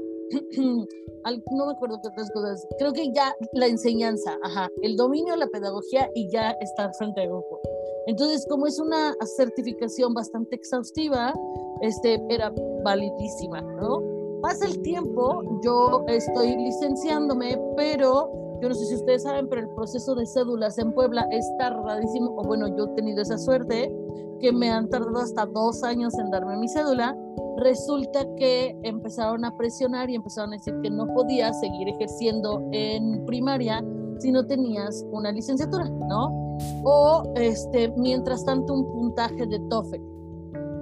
no 0.58 1.66
me 1.66 1.72
acuerdo 1.72 2.00
qué 2.02 2.08
otras 2.08 2.30
cosas, 2.32 2.66
creo 2.78 2.92
que 2.92 3.10
ya 3.12 3.34
la 3.54 3.66
enseñanza, 3.66 4.38
ajá, 4.42 4.68
el 4.82 4.96
dominio, 4.96 5.36
la 5.36 5.48
pedagogía 5.48 6.08
y 6.14 6.30
ya 6.30 6.52
estar 6.60 6.90
frente 6.94 7.22
al 7.22 7.28
grupo. 7.28 7.60
Entonces, 8.06 8.46
como 8.48 8.66
es 8.66 8.78
una 8.78 9.14
certificación 9.36 10.14
bastante 10.14 10.56
exhaustiva, 10.56 11.34
este, 11.82 12.20
era 12.28 12.52
validísima, 12.82 13.60
¿no? 13.60 14.19
Pasa 14.42 14.66
el 14.66 14.80
tiempo, 14.80 15.42
yo 15.62 16.04
estoy 16.08 16.56
licenciándome, 16.56 17.60
pero 17.76 18.30
yo 18.62 18.68
no 18.68 18.74
sé 18.74 18.86
si 18.86 18.94
ustedes 18.94 19.22
saben, 19.22 19.48
pero 19.48 19.62
el 19.62 19.68
proceso 19.70 20.14
de 20.14 20.26
cédulas 20.26 20.78
en 20.78 20.92
Puebla 20.92 21.26
es 21.30 21.44
tardadísimo, 21.58 22.34
o 22.36 22.44
bueno, 22.44 22.68
yo 22.76 22.86
he 22.86 22.94
tenido 22.94 23.22
esa 23.22 23.36
suerte, 23.36 23.94
que 24.40 24.52
me 24.52 24.70
han 24.70 24.88
tardado 24.88 25.18
hasta 25.18 25.44
dos 25.46 25.82
años 25.82 26.18
en 26.18 26.30
darme 26.30 26.56
mi 26.56 26.68
cédula. 26.68 27.16
Resulta 27.58 28.24
que 28.36 28.78
empezaron 28.82 29.44
a 29.44 29.54
presionar 29.56 30.08
y 30.08 30.14
empezaron 30.14 30.54
a 30.54 30.56
decir 30.56 30.74
que 30.82 30.90
no 30.90 31.06
podía 31.08 31.52
seguir 31.52 31.88
ejerciendo 31.88 32.62
en 32.72 33.24
primaria 33.26 33.84
si 34.18 34.32
no 34.32 34.46
tenías 34.46 35.04
una 35.12 35.32
licenciatura, 35.32 35.84
¿no? 35.84 36.56
O 36.84 37.24
este, 37.36 37.92
mientras 37.96 38.44
tanto 38.44 38.72
un 38.72 38.86
puntaje 38.86 39.46
de 39.46 39.58
TOEFL 39.68 40.09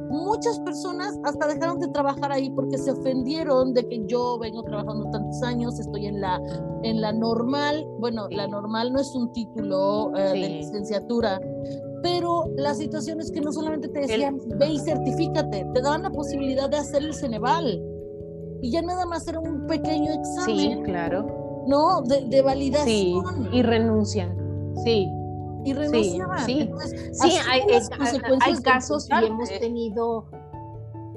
muchas 0.09 0.59
personas 0.61 1.19
hasta 1.25 1.47
dejaron 1.47 1.79
de 1.79 1.89
trabajar 1.89 2.33
ahí 2.33 2.51
porque 2.51 2.79
se 2.79 2.91
ofendieron 2.91 3.73
de 3.75 3.87
que 3.87 4.05
yo 4.07 4.39
vengo 4.39 4.63
trabajando 4.63 5.11
tantos 5.11 5.43
años, 5.43 5.79
estoy 5.79 6.07
en 6.07 6.21
la, 6.21 6.41
en 6.83 7.01
la 7.01 7.13
normal, 7.13 7.87
bueno, 7.99 8.27
la 8.31 8.47
normal 8.47 8.93
no 8.93 9.01
es 9.01 9.15
un 9.15 9.33
título 9.33 10.13
eh, 10.17 10.33
de 10.33 10.49
licenciatura, 10.49 11.41
pero 12.03 12.45
la 12.57 12.75
situación 12.75 13.21
es 13.21 13.31
que 13.31 13.41
no 13.41 13.53
solamente 13.53 13.89
te 13.89 14.01
decían, 14.01 14.39
ve 14.59 14.71
y 14.71 14.79
certifícate, 14.79 15.67
te 15.75 15.81
daban 15.81 16.03
la 16.03 16.11
posibilidad 16.11 16.69
de 16.71 16.77
hacer 16.77 17.03
el 17.03 17.15
Ceneval. 17.15 17.83
Y 18.61 18.73
ya 18.73 18.83
nada 18.83 19.07
más 19.07 19.27
era 19.29 19.39
un 19.39 19.67
pequeño 19.67 20.13
examen. 20.13 20.79
Sí, 20.79 20.83
claro. 20.85 21.65
¿No? 21.69 22.03
De, 22.03 22.25
de 22.25 22.43
validación. 22.43 22.87
Sí, 22.87 23.49
y 23.53 23.63
renuncian. 23.63 24.37
Sí, 24.85 25.09
y 25.69 25.73
renunciaban. 25.75 26.45
Sí, 26.45 26.71
sí. 27.13 27.37
hay, 27.49 27.63
hay, 28.41 28.63
casos 28.63 29.09
y 29.09 29.27
hemos 29.27 29.49
tenido, 29.49 30.27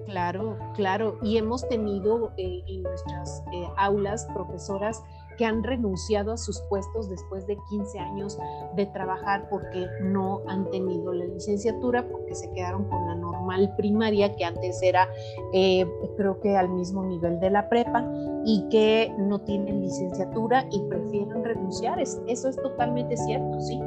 claro, 0.05 0.57
claro, 0.75 1.17
y 1.21 1.37
hemos 1.37 1.67
tenido 1.67 2.33
eh, 2.37 2.61
en 2.67 2.83
nuestras 2.83 3.43
eh, 3.53 3.67
aulas 3.77 4.27
profesoras 4.33 5.01
que 5.37 5.45
han 5.45 5.63
renunciado 5.63 6.33
a 6.33 6.37
sus 6.37 6.61
puestos 6.69 7.09
después 7.09 7.47
de 7.47 7.57
15 7.69 7.99
años 7.99 8.37
de 8.75 8.85
trabajar 8.87 9.47
porque 9.49 9.87
no 10.01 10.41
han 10.47 10.69
tenido 10.69 11.13
la 11.13 11.25
licenciatura, 11.25 12.07
porque 12.07 12.35
se 12.35 12.51
quedaron 12.51 12.83
con 12.89 13.07
la 13.07 13.15
normal 13.15 13.73
primaria, 13.77 14.35
que 14.35 14.45
antes 14.45 14.81
era 14.83 15.07
eh, 15.53 15.87
creo 16.17 16.39
que 16.41 16.57
al 16.57 16.69
mismo 16.69 17.03
nivel 17.05 17.39
de 17.39 17.49
la 17.49 17.69
prepa, 17.69 18.07
y 18.45 18.67
que 18.69 19.13
no 19.17 19.39
tienen 19.41 19.81
licenciatura 19.81 20.67
y 20.71 20.81
prefieren 20.89 21.43
renunciar. 21.43 21.99
eso 21.99 22.21
es 22.27 22.55
totalmente 22.57 23.15
cierto, 23.17 23.61
sí. 23.61 23.79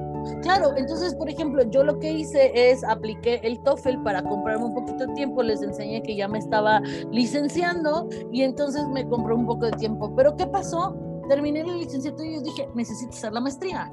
Claro, 0.43 0.73
entonces, 0.77 1.15
por 1.15 1.29
ejemplo, 1.29 1.63
yo 1.65 1.85
lo 1.85 1.99
que 1.99 2.11
hice 2.11 2.51
es 2.55 2.85
apliqué 2.85 3.41
el 3.43 3.61
TOEFL 3.63 4.03
para 4.03 4.23
comprarme 4.23 4.67
un 4.67 4.75
poquito 4.75 5.07
de 5.07 5.15
tiempo, 5.15 5.43
les 5.43 5.63
enseñé 5.63 6.03
que 6.03 6.17
ya 6.17 6.29
me 6.29 6.39
estaba 6.39 6.81
licenciando 7.11 8.09
y 8.33 8.43
entonces 8.43 8.87
me 8.89 9.07
compré 9.09 9.35
un 9.35 9.47
poco 9.47 9.67
de 9.67 9.73
tiempo. 9.73 10.15
Pero 10.17 10.37
¿qué 10.37 10.47
pasó? 10.47 10.97
Terminé 11.29 11.65
la 11.65 11.75
licenciatura 11.75 12.29
y 12.29 12.35
yo 12.35 12.43
dije, 12.43 12.69
necesito 12.75 13.13
hacer 13.13 13.33
la 13.33 13.41
maestría. 13.41 13.93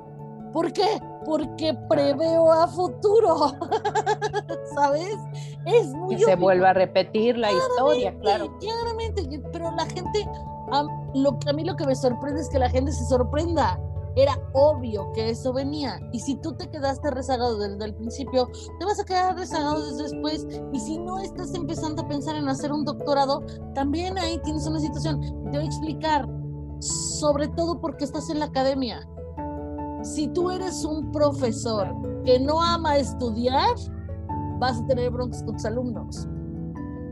¿Por 0.51 0.73
qué? 0.73 1.01
Porque 1.25 1.73
preveo 1.87 2.51
a 2.51 2.67
futuro, 2.67 3.53
¿sabes? 4.75 5.17
Es 5.65 5.93
muy... 5.93 6.17
Que 6.17 6.23
se 6.25 6.35
vuelva 6.35 6.71
a 6.71 6.73
repetir 6.73 7.37
la 7.37 7.51
historia, 7.51 8.13
claro. 8.19 8.57
Claramente, 8.59 9.41
pero 9.53 9.71
la 9.71 9.85
gente, 9.85 10.27
a, 10.73 10.83
lo, 11.13 11.39
a 11.47 11.53
mí 11.53 11.63
lo 11.63 11.75
que 11.75 11.85
me 11.85 11.95
sorprende 11.95 12.41
es 12.41 12.49
que 12.49 12.59
la 12.59 12.69
gente 12.69 12.91
se 12.91 13.05
sorprenda 13.05 13.79
era 14.15 14.37
obvio 14.53 15.11
que 15.13 15.29
eso 15.29 15.53
venía. 15.53 15.99
Y 16.11 16.19
si 16.19 16.35
tú 16.35 16.53
te 16.53 16.69
quedaste 16.69 17.11
rezagado 17.11 17.57
desde 17.57 17.85
el 17.85 17.95
principio, 17.95 18.49
te 18.79 18.85
vas 18.85 18.99
a 18.99 19.05
quedar 19.05 19.35
rezagado 19.35 19.85
desde 19.85 20.03
después. 20.03 20.47
Y 20.73 20.79
si 20.79 20.97
no 20.97 21.19
estás 21.19 21.53
empezando 21.53 22.01
a 22.01 22.07
pensar 22.07 22.35
en 22.35 22.47
hacer 22.47 22.71
un 22.71 22.85
doctorado, 22.85 23.43
también 23.73 24.17
ahí 24.17 24.39
tienes 24.43 24.67
una 24.67 24.79
situación. 24.79 25.21
Te 25.51 25.57
voy 25.57 25.65
a 25.65 25.69
explicar, 25.69 26.27
sobre 26.79 27.47
todo 27.49 27.79
porque 27.79 28.05
estás 28.05 28.29
en 28.29 28.39
la 28.39 28.45
academia. 28.45 29.07
Si 30.03 30.27
tú 30.29 30.49
eres 30.49 30.83
un 30.83 31.11
profesor 31.11 31.93
que 32.25 32.39
no 32.39 32.61
ama 32.61 32.97
estudiar, 32.97 33.75
vas 34.59 34.79
a 34.79 34.85
tener 34.87 35.11
broncas 35.11 35.43
con 35.43 35.55
tus 35.55 35.65
alumnos 35.65 36.27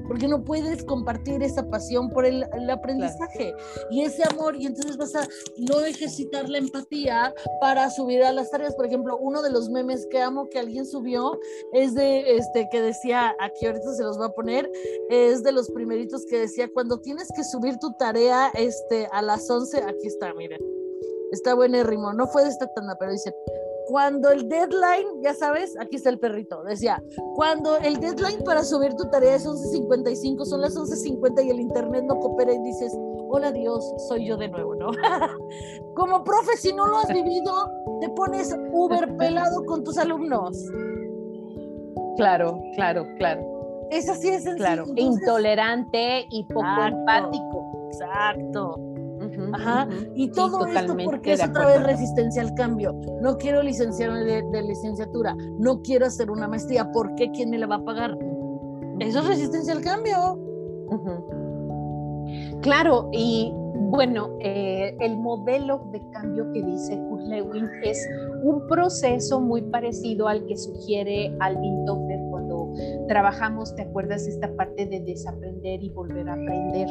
porque 0.10 0.28
no 0.28 0.44
puedes 0.44 0.84
compartir 0.84 1.44
esa 1.44 1.64
pasión 1.70 2.10
por 2.10 2.26
el, 2.26 2.44
aprendizaje 2.70 3.54
y 3.92 4.02
ese 4.02 4.24
amor 4.24 4.56
y 4.56 4.66
entonces 4.66 4.98
vas 4.98 5.14
a 5.16 5.28
no 5.58 5.82
ejercitar 5.82 6.50
la 6.50 6.58
empatía 6.58 7.34
para 7.62 7.90
subir 7.92 8.24
a 8.24 8.34
las 8.34 8.50
tareas. 8.50 8.76
Por 8.76 8.88
ejemplo, 8.88 9.18
uno 9.18 9.44
de 9.44 9.52
los 9.52 9.70
memes 9.70 10.08
que 10.10 10.20
amo 10.20 10.50
que 10.50 10.58
alguien 10.58 10.88
subió 10.88 11.40
es 11.74 11.94
de 11.94 12.38
este 12.38 12.68
que 12.72 12.82
decía, 12.82 13.36
aquí 13.40 13.68
ahorita 13.68 13.94
se 13.94 14.04
los 14.04 14.20
va 14.20 14.26
a 14.26 14.34
poner, 14.34 14.70
es 15.12 15.44
de 15.44 15.52
los 15.52 15.70
primeritos 15.70 16.26
que 16.26 16.40
decía, 16.40 16.68
cuando 16.74 17.00
tienes 17.00 17.28
que 17.36 17.44
subir 17.44 17.78
tu 17.78 17.94
tarea 17.94 18.52
este, 18.56 19.08
a 19.12 19.22
las 19.22 19.48
11, 19.48 19.84
aquí 19.84 20.08
está, 20.08 20.34
miren. 20.34 20.60
Está 21.32 21.54
buenérrimo, 21.54 22.12
no 22.14 22.26
fue 22.26 22.44
de 22.44 22.50
esta 22.50 22.66
tanda, 22.74 22.98
pero 23.00 23.12
dice, 23.12 23.32
cuando 23.90 24.30
el 24.30 24.48
deadline, 24.48 25.20
ya 25.24 25.34
sabes, 25.34 25.76
aquí 25.80 25.96
está 25.96 26.12
el 26.12 26.20
perrito, 26.20 26.64
decía, 26.64 27.02
cuando 27.34 27.76
el 27.78 28.00
deadline 28.00 28.44
para 28.46 28.64
subir 28.64 28.94
tu 28.94 29.10
tarea 29.10 29.34
es 29.34 29.48
11.55, 29.48 30.46
son 30.46 30.62
las 30.62 30.78
11.50 30.78 31.44
y 31.44 31.50
el 31.50 31.60
internet 31.60 32.04
no 32.08 32.20
coopera 32.20 32.54
y 32.54 32.60
dices, 32.60 32.96
hola 33.30 33.52
Dios, 33.52 33.84
soy 34.08 34.28
yo 34.28 34.38
de 34.38 34.48
nuevo, 34.48 34.76
¿no? 34.76 34.92
Como 35.96 36.24
profe, 36.24 36.56
si 36.58 36.72
no 36.72 36.86
lo 36.86 37.00
has 37.00 37.12
vivido, 37.12 37.52
te 38.00 38.10
pones 38.10 38.56
uber 38.72 39.18
pelado 39.18 39.66
con 39.66 39.84
tus 39.84 39.98
alumnos. 39.98 40.64
Claro, 42.16 42.62
claro, 42.76 43.08
claro. 43.18 43.88
Es 43.90 44.08
así 44.08 44.30
es 44.30 44.46
Claro, 44.56 44.86
intolerante 44.98 46.28
y 46.30 46.44
poco 46.44 46.84
empático. 46.84 47.90
Exacto. 47.92 48.89
Ajá. 49.54 49.88
Y 50.16 50.30
todo 50.32 50.66
esto 50.66 50.96
porque 51.06 51.34
es 51.34 51.44
otra 51.44 51.68
vez 51.68 51.84
resistencia 51.84 52.42
al 52.42 52.54
cambio. 52.56 52.94
No 53.22 53.38
quiero 53.38 53.62
licenciarme 53.62 54.24
de, 54.24 54.64
licenciatura, 54.64 55.36
no 55.60 55.82
quiero 55.82 56.06
hacer 56.06 56.30
una 56.30 56.48
maestría. 56.48 56.92
¿Por 56.92 57.16
qué? 57.16 57.32
¿Quién 57.32 57.50
me 57.50 57.58
la 57.58 57.68
va 57.68 57.76
a 57.76 57.84
pagar? 57.84 58.18
Eso 59.00 59.20
es 59.20 59.28
resistencia 59.28 59.74
al 59.74 59.82
cambio. 59.82 60.40
Claro, 62.62 63.10
y 63.12 63.54
bueno, 63.92 64.30
eh, 64.40 64.96
el 65.00 65.18
modelo 65.18 65.82
de 65.92 66.02
cambio 66.12 66.52
que 66.52 66.62
dice 66.62 66.98
Kurt 67.10 67.24
Lewin 67.24 67.68
es 67.84 68.08
un 68.44 68.68
proceso 68.68 69.40
muy 69.40 69.62
parecido 69.62 70.28
al 70.28 70.46
que 70.46 70.58
sugiere 70.58 71.36
Alvin 71.40 71.86
Toffler 71.86 72.19
trabajamos, 73.08 73.76
¿te 73.76 73.84
acuerdas? 73.84 74.28
Esta 74.28 74.54
parte 74.56 74.86
de 74.86 75.00
desaprender 75.02 75.84
y 75.84 75.90
volver 75.90 76.30
a 76.30 76.34
aprender. 76.34 76.88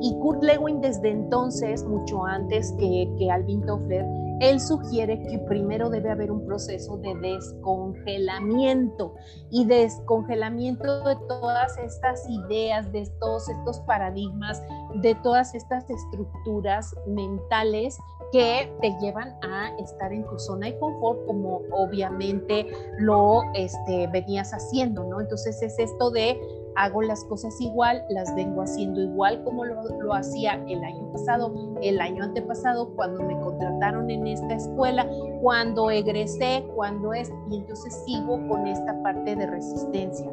Y 0.00 0.16
Kurt 0.20 0.42
Lewin 0.42 0.80
desde 0.80 1.10
entonces, 1.10 1.84
mucho 1.84 2.24
antes 2.24 2.74
que, 2.78 3.08
que 3.18 3.30
Alvin 3.30 3.64
Toffler, 3.66 4.04
él 4.40 4.60
sugiere 4.60 5.20
que 5.22 5.38
primero 5.40 5.90
debe 5.90 6.10
haber 6.10 6.30
un 6.30 6.46
proceso 6.46 6.96
de 6.98 7.14
descongelamiento 7.16 9.14
y 9.50 9.64
descongelamiento 9.64 11.02
de 11.04 11.16
todas 11.28 11.76
estas 11.78 12.24
ideas, 12.28 12.92
de 12.92 13.10
todos 13.18 13.48
estos 13.48 13.80
paradigmas, 13.80 14.62
de 15.02 15.16
todas 15.16 15.54
estas 15.54 15.90
estructuras 15.90 16.94
mentales 17.08 17.98
que 18.32 18.70
te 18.80 18.94
llevan 19.00 19.38
a 19.42 19.74
estar 19.78 20.12
en 20.12 20.24
tu 20.26 20.38
zona 20.38 20.66
de 20.66 20.78
confort 20.78 21.24
como 21.26 21.62
obviamente 21.70 22.66
lo 22.98 23.42
este, 23.54 24.06
venías 24.08 24.52
haciendo, 24.52 25.04
¿no? 25.04 25.20
Entonces 25.20 25.62
es 25.62 25.78
esto 25.78 26.10
de 26.10 26.38
hago 26.78 27.02
las 27.02 27.24
cosas 27.24 27.60
igual, 27.60 28.04
las 28.08 28.32
vengo 28.36 28.62
haciendo 28.62 29.00
igual 29.00 29.42
como 29.42 29.64
lo, 29.64 29.82
lo, 30.00 30.14
hacía 30.14 30.62
el 30.68 30.84
año 30.84 31.10
pasado, 31.12 31.52
el 31.82 32.00
año 32.00 32.22
antepasado, 32.22 32.94
cuando 32.94 33.22
me 33.24 33.36
contrataron 33.40 34.08
en 34.10 34.26
esta 34.28 34.54
escuela, 34.54 35.08
cuando 35.42 35.90
egresé, 35.90 36.64
cuando 36.76 37.12
es, 37.14 37.32
y 37.50 37.56
entonces 37.56 38.00
sigo 38.06 38.46
con 38.46 38.66
esta 38.68 39.02
parte 39.02 39.34
de 39.34 39.46
resistencia. 39.46 40.30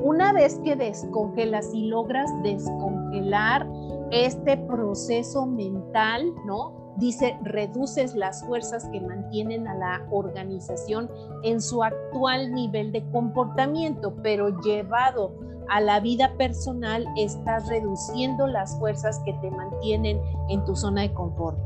Una 0.00 0.32
vez 0.32 0.60
que 0.64 0.76
descongelas 0.76 1.74
y 1.74 1.88
logras 1.88 2.30
descongelar 2.44 3.66
este 4.12 4.56
proceso 4.56 5.46
mental, 5.46 6.32
¿no? 6.46 6.87
Dice, 6.98 7.38
reduces 7.42 8.14
las 8.14 8.44
fuerzas 8.44 8.88
que 8.92 9.00
mantienen 9.00 9.66
a 9.68 9.74
la 9.74 10.06
organización 10.10 11.10
en 11.42 11.60
su 11.60 11.82
actual 11.82 12.52
nivel 12.52 12.92
de 12.92 13.08
comportamiento, 13.10 14.14
pero 14.22 14.60
llevado 14.60 15.34
a 15.68 15.80
la 15.80 16.00
vida 16.00 16.32
personal 16.36 17.06
estás 17.16 17.68
reduciendo 17.68 18.46
las 18.46 18.78
fuerzas 18.78 19.20
que 19.24 19.34
te 19.34 19.50
mantienen 19.50 20.20
en 20.48 20.64
tu 20.64 20.74
zona 20.74 21.02
de 21.02 21.12
confort. 21.12 21.58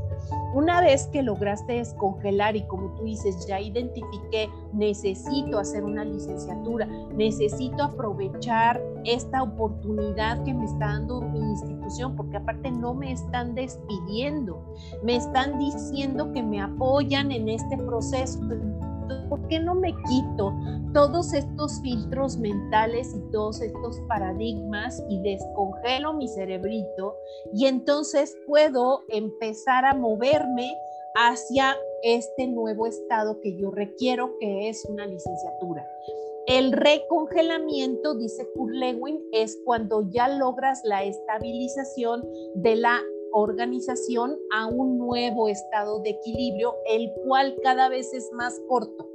Una 0.55 0.83
vez 0.83 1.07
que 1.07 1.23
lograste 1.23 1.75
descongelar 1.75 2.57
y 2.57 2.67
como 2.67 2.95
tú 2.95 3.05
dices, 3.05 3.47
ya 3.47 3.59
identifiqué, 3.59 4.51
necesito 4.75 5.59
hacer 5.59 5.83
una 5.83 6.05
licenciatura, 6.05 6.87
necesito 7.15 7.83
aprovechar 7.83 8.83
esta 9.05 9.43
oportunidad 9.43 10.43
que 10.45 10.53
me 10.53 10.67
está 10.67 10.89
dando 10.89 11.23
mi 11.23 11.39
institución, 11.39 12.17
porque 12.17 12.37
aparte 12.37 12.71
no 12.71 12.93
me 12.93 13.13
están 13.13 13.55
despidiendo, 13.55 14.63
me 15.03 15.17
están 15.17 15.59
diciendo 15.59 16.33
que 16.33 16.43
me 16.43 16.61
apoyan 16.61 17.33
en 17.33 17.49
este 17.49 17.79
proceso 17.79 18.41
¿por 19.29 19.47
qué 19.49 19.59
no 19.59 19.75
me 19.75 19.95
quito 20.09 20.55
todos 20.93 21.33
estos 21.33 21.81
filtros 21.83 22.37
mentales 22.39 23.15
y 23.15 23.21
todos 23.31 23.61
estos 23.61 24.01
paradigmas 24.09 25.03
y 25.09 25.21
descongelo 25.21 26.15
mi 26.15 26.29
cerebrito 26.29 27.17
y 27.53 27.67
entonces 27.67 28.37
puedo 28.47 29.03
empezar 29.09 29.85
a 29.85 29.95
moverme 29.95 30.77
hacia 31.15 31.77
este 32.03 32.47
nuevo 32.47 32.87
estado 32.87 33.41
que 33.41 33.57
yo 33.57 33.71
requiero, 33.71 34.37
que 34.39 34.69
es 34.69 34.85
una 34.87 35.07
licenciatura? 35.07 35.87
El 36.47 36.73
recongelamiento, 36.73 38.15
dice 38.17 38.49
Kurt 38.57 38.75
Lewin, 38.75 39.23
es 39.33 39.57
cuando 39.65 40.11
ya 40.11 40.27
logras 40.29 40.81
la 40.85 41.05
estabilización 41.05 42.27
de 42.57 42.75
la 42.75 43.01
organización 43.33 44.37
a 44.55 44.67
un 44.67 44.99
nuevo 44.99 45.49
estado 45.49 46.01
de 46.01 46.11
equilibrio, 46.11 46.75
el 46.89 47.11
cual 47.27 47.57
cada 47.63 47.89
vez 47.89 48.13
es 48.13 48.31
más 48.33 48.61
corto. 48.69 49.09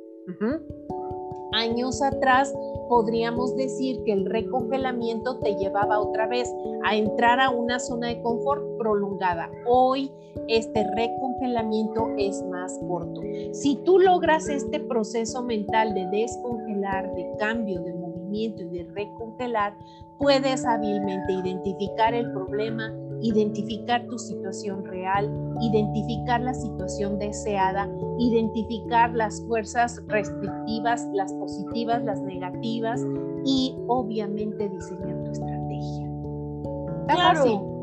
Años 1.54 2.02
atrás 2.02 2.54
podríamos 2.90 3.56
decir 3.56 4.04
que 4.04 4.12
el 4.12 4.26
recongelamiento 4.26 5.40
te 5.40 5.56
llevaba 5.56 6.00
otra 6.00 6.28
vez 6.28 6.54
a 6.84 6.96
entrar 6.96 7.40
a 7.40 7.50
una 7.50 7.80
zona 7.80 8.08
de 8.08 8.22
confort 8.22 8.78
prolongada. 8.78 9.50
Hoy 9.66 10.12
este 10.48 10.86
recongelamiento 10.96 12.10
es 12.18 12.44
más 12.44 12.80
corto. 12.88 13.22
Si 13.54 13.76
tú 13.84 14.00
logras 14.00 14.50
este 14.50 14.80
proceso 14.80 15.44
mental 15.44 15.94
de 15.94 16.08
descongelar, 16.08 17.14
de 17.16 17.30
cambio, 17.40 17.82
de 17.82 17.94
movimiento 17.94 18.64
y 18.64 18.70
de 18.70 18.84
recongelar, 18.94 19.76
puedes 20.18 20.66
hábilmente 20.66 21.34
identificar 21.34 22.14
el 22.14 22.32
problema, 22.32 22.94
identificar 23.22 24.06
tu 24.08 24.18
situación 24.18 24.86
real, 24.86 25.30
identificar 25.62 26.42
la 26.42 26.54
situación 26.54 27.18
deseada, 27.20 27.90
identificar 28.20 29.14
las 29.14 29.42
fuerzas 29.48 30.02
restrictivas, 30.08 31.06
las 31.14 31.34
positivas, 31.34 32.04
las 32.04 32.22
negativas 32.22 33.02
y 33.46 33.76
obviamente 33.88 34.70
diseñar 34.70 35.24
tu 35.24 35.32
estrategia. 35.32 36.10
Claro. 37.08 37.78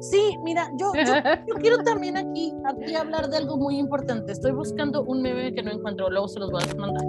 Sí, 0.00 0.38
mira, 0.44 0.70
yo, 0.78 0.92
yo, 0.94 1.54
quiero 1.56 1.78
también 1.78 2.16
aquí, 2.16 2.54
aquí 2.64 2.94
hablar 2.94 3.28
de 3.28 3.38
algo 3.38 3.56
muy 3.56 3.78
importante. 3.78 4.30
Estoy 4.30 4.52
buscando 4.52 5.02
un 5.02 5.22
meme 5.22 5.52
que 5.52 5.62
no 5.62 5.72
encuentro, 5.72 6.08
luego 6.08 6.28
se 6.28 6.38
los 6.38 6.52
voy 6.52 6.62
a 6.62 6.74
mandar 6.76 7.04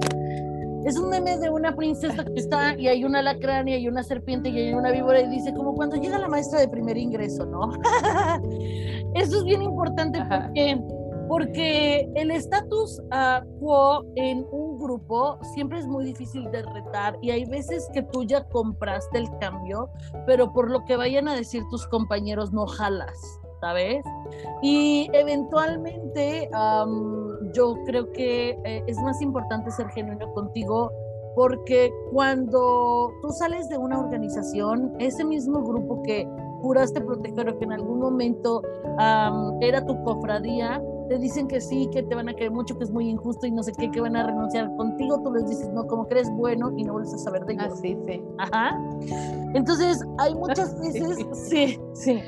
es 0.86 0.98
un 0.98 1.10
meme 1.10 1.38
de 1.38 1.50
una 1.50 1.76
princesa 1.76 2.24
que 2.24 2.40
está 2.40 2.76
y 2.78 2.88
hay 2.88 3.04
una 3.04 3.20
alacrán 3.20 3.68
y 3.68 3.88
una 3.88 4.04
serpiente 4.04 4.50
y 4.50 4.58
hay 4.60 4.74
una 4.74 4.92
víbora 4.92 5.22
y 5.22 5.30
dice 5.30 5.54
como 5.54 5.76
cuando 5.76 5.98
llega 5.98 6.18
la 6.18 6.28
maestra 6.28 6.60
de 6.60 6.68
primer 6.68 6.98
ingreso, 6.98 7.46
¿no? 7.46 7.72
Eso 9.16 9.38
es 9.38 9.44
bien 9.44 9.62
importante 9.62 10.20
porque, 10.30 10.82
porque 11.28 12.10
el 12.16 12.32
estatus 12.32 13.02
uh, 13.12 13.60
quo 13.60 14.06
en 14.16 14.46
un 14.52 14.80
grupo 14.80 15.38
siempre 15.54 15.80
es 15.80 15.88
muy 15.88 16.06
difícil 16.06 16.50
de 16.52 16.62
retar 16.62 17.18
y 17.22 17.32
hay 17.32 17.46
veces 17.46 17.90
que 17.94 18.04
tú 18.04 18.24
ya 18.24 18.44
compraste 18.46 19.18
el 19.18 19.30
cambio, 19.40 19.90
pero 20.26 20.54
por 20.54 20.72
lo 20.72 20.86
que 20.86 20.96
vayan 20.96 21.28
a 21.28 21.36
decir 21.36 21.64
tus 21.70 21.86
compañeros 21.88 22.54
no 22.54 22.66
jalas. 22.66 23.40
¿Sabes? 23.60 24.04
Y 24.62 25.10
eventualmente 25.14 26.50
yo 27.54 27.76
creo 27.86 28.12
que 28.12 28.58
eh, 28.64 28.84
es 28.88 28.98
más 29.00 29.22
importante 29.22 29.72
ser 29.72 29.90
genuino 29.90 30.32
contigo 30.34 30.92
porque 31.36 31.92
cuando 32.12 33.12
tú 33.22 33.30
sales 33.32 33.70
de 33.70 33.78
una 33.78 34.00
organización, 34.00 34.94
ese 35.00 35.24
mismo 35.24 35.64
grupo 35.64 36.02
que 36.04 36.28
juraste 36.62 37.02
proteger 37.02 37.50
o 37.50 37.58
que 37.58 37.66
en 37.66 37.74
algún 37.74 38.00
momento 38.00 38.62
era 39.62 39.86
tu 39.86 40.04
cofradía, 40.04 40.82
te 41.08 41.18
dicen 41.18 41.48
que 41.48 41.60
sí, 41.60 41.90
que 41.92 42.04
te 42.04 42.14
van 42.14 42.30
a 42.30 42.34
querer 42.34 42.52
mucho, 42.52 42.78
que 42.78 42.84
es 42.84 42.92
muy 42.92 43.10
injusto 43.10 43.48
y 43.48 43.52
no 43.52 43.64
sé 43.64 43.72
qué, 43.72 43.90
que 43.90 44.02
van 44.02 44.16
a 44.16 44.28
renunciar 44.28 44.76
contigo, 44.76 45.22
tú 45.24 45.34
les 45.34 45.48
dices, 45.48 45.70
no, 45.70 45.88
como 45.88 46.06
que 46.08 46.16
eres 46.16 46.30
bueno 46.36 46.72
y 46.78 46.84
no 46.84 46.94
vuelves 46.94 47.14
a 47.14 47.18
saber 47.18 47.46
de 47.46 47.54
ellos. 47.54 47.74
Así, 47.74 47.98
sí. 48.06 48.22
Ajá. 48.38 48.80
Entonces, 49.54 50.06
hay 50.20 50.36
muchas 50.36 50.78
veces, 50.82 51.26
sí, 51.34 51.80
sí. 51.94 52.22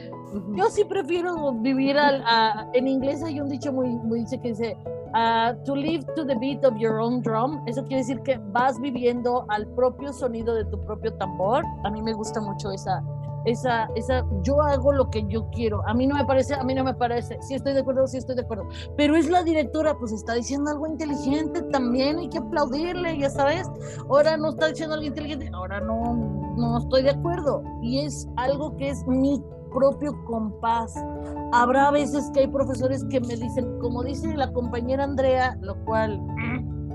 Yo 0.56 0.70
sí 0.70 0.84
prefiero 0.86 1.52
vivir 1.54 1.98
al, 1.98 2.24
en 2.74 2.88
inglés 2.88 3.22
hay 3.24 3.40
un 3.42 3.50
dicho 3.50 3.72
muy, 3.74 3.90
muy 3.90 4.26
que 4.26 4.50
dice, 4.50 4.78
uh, 5.14 5.54
to 5.66 5.76
live 5.76 6.06
to 6.16 6.26
the 6.26 6.36
beat 6.36 6.64
of 6.64 6.76
your 6.78 7.00
own 7.00 7.22
drum. 7.22 7.62
Eso 7.68 7.84
quiere 7.84 7.98
decir 7.98 8.22
que 8.22 8.40
vas 8.52 8.80
viviendo 8.80 9.46
al 9.50 9.68
propio 9.76 10.14
sonido 10.14 10.56
de 10.56 10.66
tu 10.66 10.80
propio 10.86 11.14
tambor. 11.16 11.66
A 11.84 11.90
mí 11.90 12.02
me 12.02 12.14
gusta 12.14 12.40
mucho 12.40 12.72
esa, 12.72 13.04
esa, 13.46 13.90
esa, 13.96 14.26
yo 14.44 14.62
hago 14.62 14.94
lo 14.94 15.10
que 15.10 15.26
yo 15.28 15.50
quiero. 15.52 15.86
A 15.88 15.94
mí 15.94 16.08
no 16.08 16.16
me 16.16 16.26
parece, 16.26 16.54
a 16.54 16.64
mí 16.64 16.74
no 16.74 16.84
me 16.84 16.94
parece. 16.94 17.38
Si 17.42 17.56
estoy 17.56 17.74
de 17.74 17.82
acuerdo, 17.82 18.08
si 18.08 18.18
estoy 18.18 18.36
de 18.36 18.44
acuerdo. 18.44 18.68
Pero 18.96 19.16
es 19.16 19.30
la 19.30 19.44
directora, 19.44 19.98
pues 19.98 20.12
está 20.12 20.34
diciendo 20.34 20.72
algo 20.72 20.88
inteligente 20.88 21.62
también, 21.64 22.20
hay 22.20 22.30
que 22.30 22.38
aplaudirle, 22.38 23.18
ya 23.18 23.30
sabes. 23.30 23.70
Ahora 24.10 24.38
no 24.38 24.50
está 24.50 24.68
diciendo 24.68 24.96
algo 24.96 25.08
inteligente, 25.08 25.50
ahora 25.54 25.82
no, 25.82 26.16
no 26.56 26.78
estoy 26.78 27.04
de 27.04 27.12
acuerdo. 27.12 27.64
Y 27.82 28.00
es 28.00 28.28
algo 28.38 28.76
que 28.78 28.90
es 28.90 29.06
mi 29.08 29.44
propio 29.74 30.14
compás. 30.26 30.94
Habrá 31.52 31.92
veces 31.92 32.30
que 32.34 32.42
hay 32.42 32.48
profesores 32.48 33.04
que 33.10 33.20
me 33.20 33.36
dicen, 33.36 33.80
como 33.80 34.04
dice 34.04 34.36
la 34.36 34.52
compañera 34.52 35.04
Andrea, 35.04 35.58
lo 35.62 35.76
cual, 35.86 36.20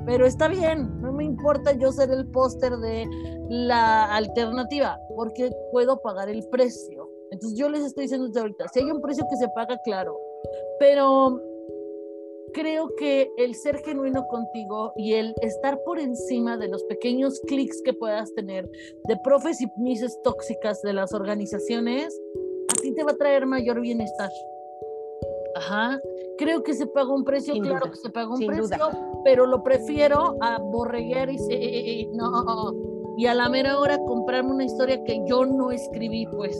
pero 0.07 0.27
está 0.27 0.49
bien, 0.49 1.01
no 1.01 1.13
me 1.13 1.25
importa 1.25 1.73
yo 1.73 1.93
ser 1.93 2.11
el 2.11 2.27
póster 2.29 2.77
de 2.77 3.09
la 3.49 4.15
alternativa, 4.15 4.99
porque 5.17 5.51
puedo 5.73 6.01
pagar 6.01 6.29
el 6.29 6.47
precio. 6.49 7.11
Entonces 7.31 7.59
yo 7.59 7.69
les 7.69 7.85
estoy 7.85 8.05
diciendo 8.05 8.31
ahorita, 8.39 8.69
si 8.69 8.81
hay 8.81 8.91
un 8.91 9.01
precio 9.01 9.27
que 9.29 9.37
se 9.37 9.49
paga, 9.49 9.77
claro, 9.85 10.17
pero 10.79 11.41
creo 12.57 12.89
que 12.97 13.29
el 13.37 13.55
ser 13.55 13.77
genuino 13.85 14.27
contigo 14.29 14.93
y 14.97 15.13
el 15.13 15.35
estar 15.43 15.79
por 15.85 15.99
encima 15.99 16.57
de 16.57 16.69
los 16.69 16.83
pequeños 16.85 17.39
clics 17.41 17.83
que 17.83 17.93
puedas 17.93 18.33
tener 18.35 18.67
de 19.05 19.17
profes 19.23 19.61
y 19.61 19.67
mises 19.77 20.19
tóxicas 20.23 20.81
de 20.81 20.95
las 20.95 21.13
organizaciones 21.13 22.19
te 22.95 23.05
va 23.05 23.13
a 23.13 23.17
traer 23.17 23.47
mayor 23.47 23.81
bienestar. 23.81 24.31
Ajá. 25.57 26.01
Creo 26.39 26.63
que 26.63 26.75
se 26.75 26.87
pagó 26.87 27.15
un 27.15 27.25
precio, 27.25 27.55
claro 27.61 27.91
que 27.91 27.97
se 27.97 28.11
pagó 28.11 28.35
un 28.35 28.47
precio, 28.47 28.77
pero 29.25 29.47
lo 29.47 29.63
prefiero 29.63 30.37
a 30.43 30.59
borreguear 30.59 31.31
y, 31.31 32.07
no, 32.13 32.75
y 33.17 33.27
a 33.27 33.35
la 33.35 33.49
mera 33.49 33.79
hora 33.79 33.99
comprarme 34.07 34.53
una 34.53 34.65
historia 34.65 35.03
que 35.05 35.23
yo 35.27 35.47
no 35.47 35.71
escribí, 35.71 36.27
pues 36.27 36.59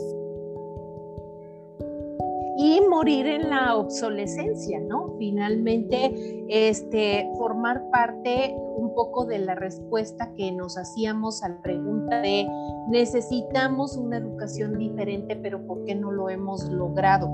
y 2.59 2.81
morir 2.89 3.27
en 3.27 3.51
la 3.51 3.75
obsolescencia, 3.75 4.79
¿no? 4.79 5.15
Finalmente, 5.19 6.43
este, 6.49 7.29
formar 7.37 7.87
parte 7.91 8.55
un 8.77 8.95
poco 8.95 9.25
de 9.25 9.37
la 9.37 9.53
respuesta 9.53 10.33
que 10.33 10.51
nos 10.51 10.75
hacíamos 10.75 11.43
a 11.43 11.49
la 11.49 11.61
pregunta 11.61 12.19
de 12.19 12.47
necesitamos 12.89 13.97
una 13.97 14.17
educación 14.17 14.77
diferente, 14.77 15.35
pero 15.35 15.65
¿por 15.65 15.83
qué 15.85 15.95
no 15.95 16.11
lo 16.11 16.29
hemos 16.29 16.63
logrado? 16.69 17.27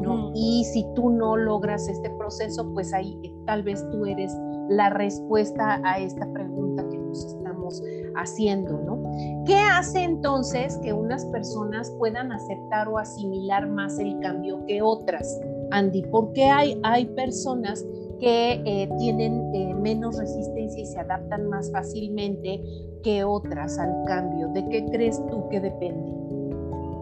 ¿no? 0.00 0.30
Y 0.34 0.64
si 0.64 0.84
tú 0.94 1.10
no 1.10 1.36
logras 1.36 1.88
este 1.88 2.10
proceso, 2.10 2.70
pues 2.74 2.92
ahí 2.92 3.18
tal 3.46 3.62
vez 3.62 3.84
tú 3.90 4.04
eres 4.04 4.36
la 4.68 4.90
respuesta 4.90 5.80
a 5.84 5.98
esta 5.98 6.30
pregunta 6.32 6.86
que 6.90 6.98
nos 6.98 7.24
estamos 7.24 7.82
haciendo, 8.16 8.78
¿no? 8.80 9.02
¿Qué 9.44 9.56
hace 9.56 10.02
entonces 10.02 10.78
que 10.78 10.92
unas 10.92 11.24
personas 11.26 11.90
puedan 11.98 12.32
aceptar 12.32 12.88
o 12.88 12.98
asimilar 12.98 13.68
más 13.68 13.98
el 13.98 14.18
cambio 14.20 14.64
que 14.66 14.82
otras, 14.82 15.40
Andy? 15.70 16.02
Porque 16.10 16.44
hay, 16.44 16.78
hay 16.82 17.06
personas 17.06 17.84
que 18.18 18.62
eh, 18.64 18.88
tienen 18.98 19.54
eh, 19.54 19.74
menos 19.74 20.18
resistencia 20.18 20.82
y 20.82 20.86
se 20.86 20.98
adaptan 21.00 21.48
más 21.48 21.70
fácilmente 21.70 22.62
que 23.02 23.24
otras 23.24 23.78
al 23.78 24.04
cambio. 24.06 24.48
¿De 24.48 24.66
qué 24.68 24.84
crees 24.86 25.20
tú 25.28 25.48
que 25.50 25.60
depende? 25.60 26.26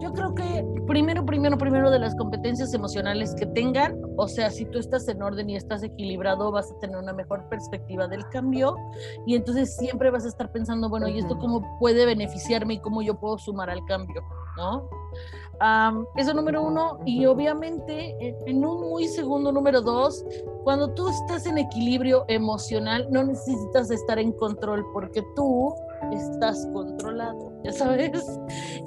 Yo 0.01 0.11
creo 0.13 0.35
que 0.35 0.65
primero, 0.87 1.25
primero, 1.25 1.57
primero 1.57 1.89
de 1.89 1.99
las 1.99 2.15
competencias 2.15 2.73
emocionales 2.73 3.33
que 3.33 3.45
tengan, 3.45 3.97
o 4.17 4.27
sea, 4.27 4.51
si 4.51 4.65
tú 4.65 4.77
estás 4.77 5.07
en 5.07 5.21
orden 5.21 5.49
y 5.49 5.55
estás 5.55 5.83
equilibrado, 5.83 6.51
vas 6.51 6.69
a 6.69 6.79
tener 6.79 6.97
una 6.97 7.13
mejor 7.13 7.47
perspectiva 7.47 8.07
del 8.07 8.27
cambio 8.29 8.75
y 9.25 9.35
entonces 9.35 9.75
siempre 9.77 10.11
vas 10.11 10.25
a 10.25 10.27
estar 10.27 10.51
pensando, 10.51 10.89
bueno, 10.89 11.07
¿y 11.07 11.19
esto 11.19 11.37
cómo 11.37 11.77
puede 11.79 12.05
beneficiarme 12.05 12.75
y 12.75 12.79
cómo 12.79 13.01
yo 13.01 13.15
puedo 13.19 13.37
sumar 13.37 13.69
al 13.69 13.85
cambio? 13.85 14.21
¿No? 14.57 14.89
Eso 16.15 16.33
número 16.33 16.63
uno, 16.63 16.99
y 17.05 17.25
obviamente 17.25 18.15
en 18.45 18.65
un 18.65 18.89
muy 18.89 19.07
segundo 19.07 19.51
número 19.51 19.81
dos, 19.81 20.23
cuando 20.63 20.89
tú 20.93 21.07
estás 21.09 21.45
en 21.45 21.57
equilibrio 21.57 22.25
emocional, 22.27 23.07
no 23.11 23.23
necesitas 23.23 23.91
estar 23.91 24.19
en 24.19 24.31
control 24.33 24.85
porque 24.93 25.23
tú 25.35 25.73
estás 26.11 26.67
controlado, 26.73 27.51
ya 27.63 27.71
sabes, 27.71 28.39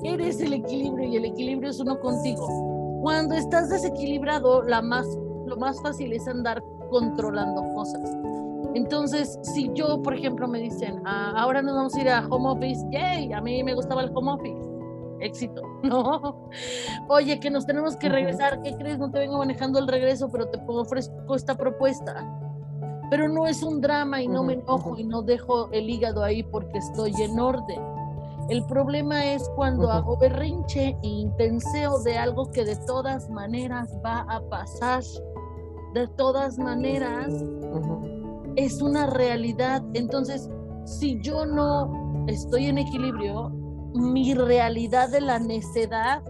eres 0.02 0.40
el 0.40 0.52
equilibrio 0.52 1.08
y 1.08 1.16
el 1.16 1.24
equilibrio 1.24 1.70
es 1.70 1.80
uno 1.80 1.98
contigo. 2.00 2.46
Cuando 3.02 3.34
estás 3.34 3.70
desequilibrado, 3.70 4.62
la 4.62 4.82
más, 4.82 5.06
lo 5.46 5.56
más 5.56 5.80
fácil 5.82 6.12
es 6.12 6.26
andar 6.26 6.62
controlando 6.90 7.62
cosas. 7.74 8.02
Entonces, 8.74 9.38
si 9.42 9.70
yo, 9.72 10.02
por 10.02 10.14
ejemplo, 10.14 10.46
me 10.46 10.58
dicen, 10.60 11.00
ah, 11.04 11.32
ahora 11.36 11.62
nos 11.62 11.74
vamos 11.74 11.94
a 11.94 12.00
ir 12.00 12.08
a 12.08 12.26
home 12.26 12.50
office, 12.50 12.84
yay, 12.90 13.32
a 13.32 13.40
mí 13.40 13.62
me 13.62 13.74
gustaba 13.74 14.02
el 14.02 14.10
home 14.14 14.32
office, 14.32 14.67
éxito, 15.20 15.62
¿no? 15.82 16.48
Oye, 17.08 17.40
que 17.40 17.50
nos 17.50 17.66
tenemos 17.66 17.96
que 17.96 18.08
regresar, 18.08 18.62
¿qué 18.62 18.74
crees? 18.76 18.98
No 18.98 19.10
te 19.10 19.18
vengo 19.18 19.38
manejando 19.38 19.78
el 19.78 19.88
regreso, 19.88 20.30
pero 20.30 20.48
te 20.48 20.60
ofrezco 20.66 21.34
esta 21.34 21.56
propuesta 21.56 22.26
pero 23.10 23.28
no 23.28 23.46
es 23.46 23.62
un 23.62 23.80
drama 23.80 24.22
y 24.22 24.28
no 24.28 24.44
me 24.44 24.54
enojo 24.54 24.98
y 24.98 25.04
no 25.04 25.22
dejo 25.22 25.70
el 25.72 25.88
hígado 25.88 26.22
ahí 26.22 26.42
porque 26.42 26.78
estoy 26.78 27.12
en 27.20 27.38
orden. 27.38 27.80
El 28.48 28.64
problema 28.64 29.26
es 29.26 29.48
cuando 29.56 29.90
hago 29.90 30.16
berrinche 30.16 30.96
e 31.02 31.06
intenseo 31.06 31.98
de 32.00 32.16
algo 32.16 32.50
que 32.50 32.64
de 32.64 32.76
todas 32.86 33.28
maneras 33.30 33.94
va 34.04 34.20
a 34.20 34.40
pasar. 34.48 35.02
De 35.94 36.06
todas 36.16 36.58
maneras, 36.58 37.32
es 38.56 38.80
una 38.80 39.06
realidad. 39.06 39.82
Entonces, 39.92 40.48
si 40.84 41.20
yo 41.20 41.44
no 41.44 42.24
estoy 42.26 42.66
en 42.66 42.78
equilibrio, 42.78 43.52
mi 43.98 44.34
realidad 44.34 45.10
de 45.10 45.20
la 45.20 45.38
necedad 45.38 46.22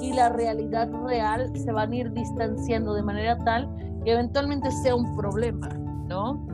y 0.00 0.12
la 0.12 0.28
realidad 0.28 0.90
real 1.06 1.50
se 1.56 1.70
van 1.72 1.92
a 1.92 1.96
ir 1.96 2.12
distanciando 2.12 2.94
de 2.94 3.02
manera 3.02 3.38
tal 3.44 3.68
que 4.04 4.12
eventualmente 4.12 4.70
sea 4.82 4.94
un 4.94 5.16
problema. 5.16 5.68
¿no? 6.08 6.46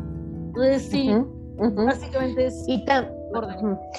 Entonces 0.47 0.83
sí, 0.83 1.11
básicamente 1.57 2.47
es 2.47 2.65
y, 2.67 2.85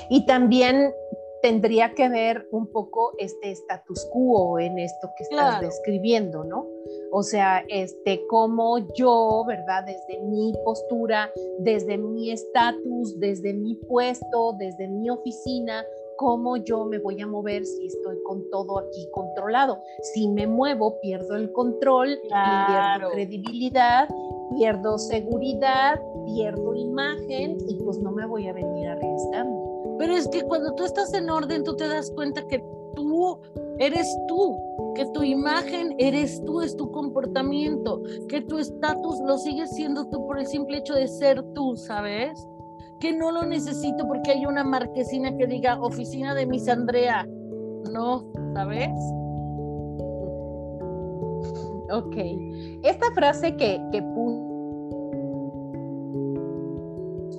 y 0.10 0.26
también 0.26 0.94
tendría 1.42 1.94
que 1.94 2.10
ver 2.10 2.48
un 2.52 2.68
poco 2.68 3.14
este 3.18 3.52
status 3.52 4.06
quo 4.12 4.60
en 4.60 4.78
esto 4.78 5.10
que 5.18 5.24
estás 5.24 5.62
describiendo, 5.62 6.44
¿no? 6.44 6.68
O 7.12 7.24
sea, 7.24 7.64
este, 7.70 8.26
como 8.28 8.80
yo, 8.94 9.44
¿verdad? 9.48 9.86
Desde 9.86 10.22
mi 10.26 10.54
postura, 10.66 11.32
desde 11.60 11.98
mi 11.98 12.32
estatus, 12.32 13.20
desde 13.20 13.54
mi 13.54 13.76
puesto, 13.76 14.54
desde 14.60 14.88
mi 14.88 15.10
oficina, 15.10 15.84
cómo 16.20 16.58
yo 16.58 16.84
me 16.84 17.00
voy 17.00 17.22
a 17.22 17.28
mover 17.28 17.66
si 17.66 17.88
estoy 17.88 18.22
con 18.24 18.44
todo 18.50 18.80
aquí 18.80 19.08
controlado. 19.12 19.82
Si 20.14 20.28
me 20.28 20.48
muevo, 20.48 21.00
pierdo 21.00 21.38
el 21.38 21.50
control, 21.54 22.20
pierdo 22.28 23.12
credibilidad, 23.12 24.10
pierdo 24.58 24.98
seguridad, 24.98 25.98
pierdo 26.26 26.76
imagen 26.76 27.58
y 27.70 27.76
pues 27.76 28.00
no 28.00 28.12
me 28.12 28.26
voy 28.26 28.50
a 28.50 28.54
venir 28.54 28.90
arriesgando. 28.90 29.96
Pero 29.98 30.14
es 30.14 30.28
que 30.28 30.44
cuando 30.44 30.76
tú 30.76 30.84
estás 30.84 31.14
en 31.14 31.30
orden, 31.30 31.64
tú 31.64 31.78
te 31.78 31.88
das 31.88 32.12
cuenta 32.12 32.46
que 32.48 32.62
tú 32.96 33.40
eres 33.78 34.14
tú, 34.28 34.60
que 34.96 35.06
tu 35.14 35.24
imagen 35.24 35.96
eres 36.00 36.44
tú, 36.44 36.60
es 36.60 36.76
tu 36.76 36.92
comportamiento, 36.92 38.04
que 38.28 38.42
tu 38.42 38.58
estatus 38.58 39.22
lo 39.22 39.38
sigues 39.38 39.74
siendo 39.74 40.06
tú 40.10 40.28
por 40.28 40.38
el 40.38 40.48
simple 40.48 40.80
hecho 40.80 40.96
de 40.96 41.08
ser 41.08 41.42
tú, 41.54 41.78
¿sabes? 41.78 42.46
Que 43.00 43.16
no 43.16 43.32
lo 43.32 43.46
necesito 43.46 44.08
porque 44.08 44.32
hay 44.32 44.46
una 44.46 44.64
marquesina 44.64 45.36
que 45.38 45.48
diga 45.48 45.82
oficina 45.82 46.36
de 46.36 46.46
Miss 46.46 46.68
Andrea. 46.68 47.28
No, 47.92 48.26
¿sabes? 48.54 48.90
Ok. 51.92 52.18
Esta 52.84 53.12
frase 53.16 53.56
que, 53.56 53.82
que 53.92 54.00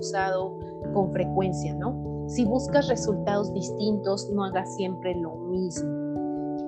usado 0.00 0.58
con 0.92 1.12
frecuencia, 1.12 1.74
¿no? 1.74 2.24
Si 2.28 2.44
buscas 2.44 2.88
resultados 2.88 3.52
distintos, 3.54 4.30
no 4.32 4.44
hagas 4.44 4.74
siempre 4.74 5.14
lo 5.14 5.36
mismo. 5.36 5.88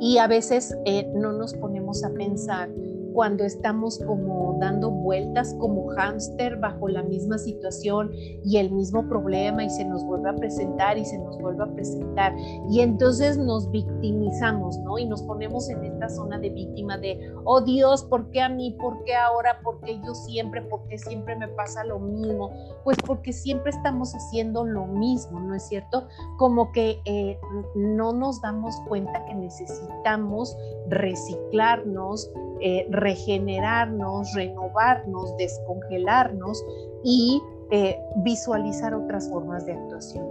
Y 0.01 0.19
a 0.19 0.27
veces 0.27 0.77
eh, 0.85 1.11
no 1.15 1.33
nos 1.33 1.55
ponemos 1.55 2.05
a 2.05 2.11
pensar 2.11 2.69
cuando 3.13 3.45
estamos 3.45 3.99
como 3.99 4.57
dando 4.61 4.91
vueltas 4.91 5.55
como 5.59 5.89
hámster 5.89 6.57
bajo 6.59 6.89
la 6.89 7.03
misma 7.03 7.39
situación 7.39 8.11
y 8.13 8.57
el 8.59 8.71
mismo 8.71 9.09
problema 9.09 9.65
y 9.65 9.71
se 9.71 9.85
nos 9.85 10.05
vuelve 10.05 10.31
a 10.31 10.35
presentar 10.35 10.99
y 10.99 11.05
se 11.05 11.19
nos 11.19 11.39
vuelve 11.39 11.65
a 11.65 11.75
presentar 11.75 12.35
y 12.71 12.81
entonces 12.81 13.39
nos 13.39 13.71
victimizamos, 13.71 14.79
¿no? 14.81 14.99
Y 14.99 15.07
nos 15.07 15.23
ponemos 15.23 15.69
en 15.69 15.85
esta 15.85 16.09
zona 16.09 16.39
de 16.39 16.51
víctima 16.51 16.99
de, 16.99 17.33
oh 17.45 17.61
Dios, 17.61 18.05
¿por 18.05 18.31
qué 18.31 18.41
a 18.41 18.49
mí? 18.49 18.77
¿Por 18.81 19.05
qué 19.05 19.15
ahora? 19.15 19.61
¿Por 19.63 19.81
qué 19.81 20.01
yo 20.05 20.15
siempre? 20.15 20.63
¿Por 20.63 20.87
qué 20.89 20.99
siempre 20.99 21.37
me 21.37 21.49
pasa 21.49 21.85
lo 21.85 21.99
mismo? 21.99 22.51
Pues 22.85 22.97
porque 23.07 23.33
siempre 23.33 23.71
estamos 23.71 24.15
haciendo 24.15 24.65
lo 24.65 24.87
mismo, 24.87 25.41
¿no 25.41 25.55
es 25.55 25.65
cierto? 25.65 26.07
Como 26.39 26.73
que 26.73 27.01
eh, 27.05 27.39
no 27.75 28.13
nos 28.13 28.41
damos 28.41 28.75
cuenta 28.89 29.25
que 29.27 29.35
necesitamos 29.35 30.57
reciclarnos, 30.89 32.31
eh, 32.63 32.87
regenerarnos, 32.91 34.33
renovarnos, 34.35 35.37
descongelarnos 35.37 36.65
y 37.03 37.43
eh, 37.71 37.99
visualizar 38.17 38.95
otras 38.95 39.29
formas 39.31 39.67
de 39.67 39.73
actuación. 39.73 40.25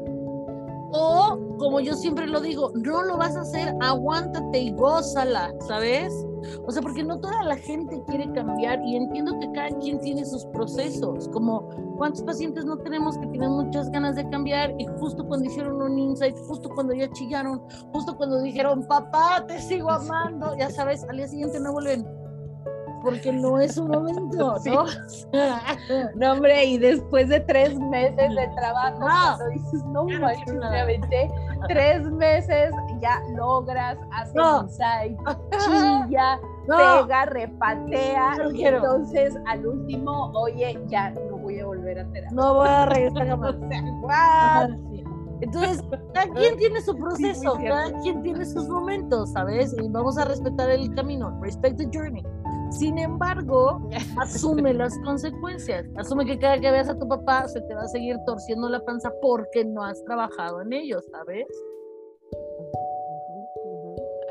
O, 0.94 1.40
como 1.58 1.80
yo 1.80 1.96
siempre 1.96 2.28
lo 2.28 2.42
digo, 2.42 2.72
no 2.76 3.02
lo 3.04 3.18
vas 3.18 3.36
a 3.36 3.42
hacer, 3.42 3.74
aguántate 3.80 4.60
y 4.60 4.72
gózala, 4.72 5.54
¿sabes? 5.68 6.14
O 6.66 6.72
sea, 6.72 6.82
porque 6.82 7.04
no 7.04 7.20
toda 7.20 7.44
la 7.44 7.56
gente 7.56 8.02
quiere 8.08 8.32
cambiar 8.34 8.82
y 8.86 8.98
entiendo 8.98 9.40
que 9.40 9.52
cada 9.54 9.70
quien 9.80 10.00
tiene 10.00 10.26
sus 10.26 10.46
procesos, 10.48 11.30
como 11.30 11.70
cuántos 11.98 12.24
pacientes 12.24 12.66
no 12.66 12.78
tenemos 12.78 13.18
que 13.18 13.28
tienen 13.28 13.52
muchas 13.52 13.90
ganas 13.90 14.16
de 14.16 14.28
cambiar 14.30 14.74
y 14.78 14.86
justo 15.00 15.26
cuando 15.26 15.46
hicieron 15.46 15.82
un 15.82 15.98
insight, 15.98 16.38
justo 16.48 16.70
cuando 16.70 16.94
ya 16.94 17.10
chillaron, 17.12 17.62
justo 17.94 18.18
cuando 18.18 18.42
dijeron, 18.42 18.86
papá, 18.88 19.46
te 19.48 19.60
sigo 19.62 19.90
amando, 19.90 20.58
ya 20.58 20.70
sabes, 20.70 21.04
al 21.06 21.18
día 21.18 21.28
siguiente 21.28 21.60
no 21.60 21.72
vuelven 21.72 22.21
porque 23.02 23.32
no 23.32 23.60
es 23.60 23.78
un 23.78 23.90
momento, 23.90 24.56
¿no? 24.66 24.86
no, 26.16 26.32
hombre, 26.32 26.66
y 26.66 26.78
después 26.78 27.30
de 27.30 27.40
tres 27.42 27.78
meses 27.78 28.36
de 28.36 28.48
trabajo, 28.56 29.00
no, 29.00 29.08
cuando 29.08 29.50
dices, 29.50 29.84
no 29.86 30.06
manches, 30.06 30.54
me 30.54 30.80
aventé 30.80 31.32
tres 31.68 32.10
meses, 32.12 32.74
ya 33.02 33.20
logras 33.36 33.98
hacer 34.12 34.36
no. 34.36 34.64
insight, 34.64 35.18
chilla, 35.66 36.40
pega, 36.68 37.26
repatea, 37.26 38.36
y 38.54 38.66
entonces 38.66 39.36
al 39.48 39.66
último, 39.66 40.32
oye, 40.34 40.80
ya 40.88 41.12
no 41.12 41.38
voy 41.38 41.60
a 41.60 41.66
volver 41.66 42.00
a 42.00 42.12
terapia. 42.12 42.36
No 42.36 42.54
voy 42.56 42.68
a 42.68 42.86
regresar 42.86 43.28
jamás. 43.28 43.56
Entonces, 45.42 45.84
cada 46.14 46.32
quien 46.34 46.56
tiene 46.58 46.82
su 46.82 46.96
proceso, 46.96 47.58
cada 47.68 47.92
quien 48.02 48.22
tiene 48.22 48.46
sus 48.46 48.70
momentos, 48.70 49.32
¿sabes? 49.32 49.76
Y 49.82 49.90
vamos 49.90 50.18
a 50.20 50.26
respetar 50.26 50.70
el 50.70 50.94
camino. 50.94 51.36
Respect 51.42 51.78
the 51.78 51.90
journey. 51.92 52.24
Sin 52.72 52.98
embargo, 52.98 53.90
asume 54.20 54.74
las 54.74 54.98
consecuencias. 55.04 55.86
Asume 55.98 56.26
que 56.26 56.40
cada 56.40 56.60
que 56.60 56.72
veas 56.72 56.90
a 56.90 56.98
tu 56.98 57.08
papá 57.08 57.48
se 57.48 57.62
te 57.62 57.76
va 57.76 57.82
a 57.82 57.88
seguir 57.88 58.18
torciendo 58.26 58.70
la 58.70 58.84
panza 58.84 59.12
porque 59.22 59.66
no 59.66 59.84
has 59.84 60.04
trabajado 60.06 60.62
en 60.62 60.74
ello, 60.74 61.00
¿sabes? 61.12 61.46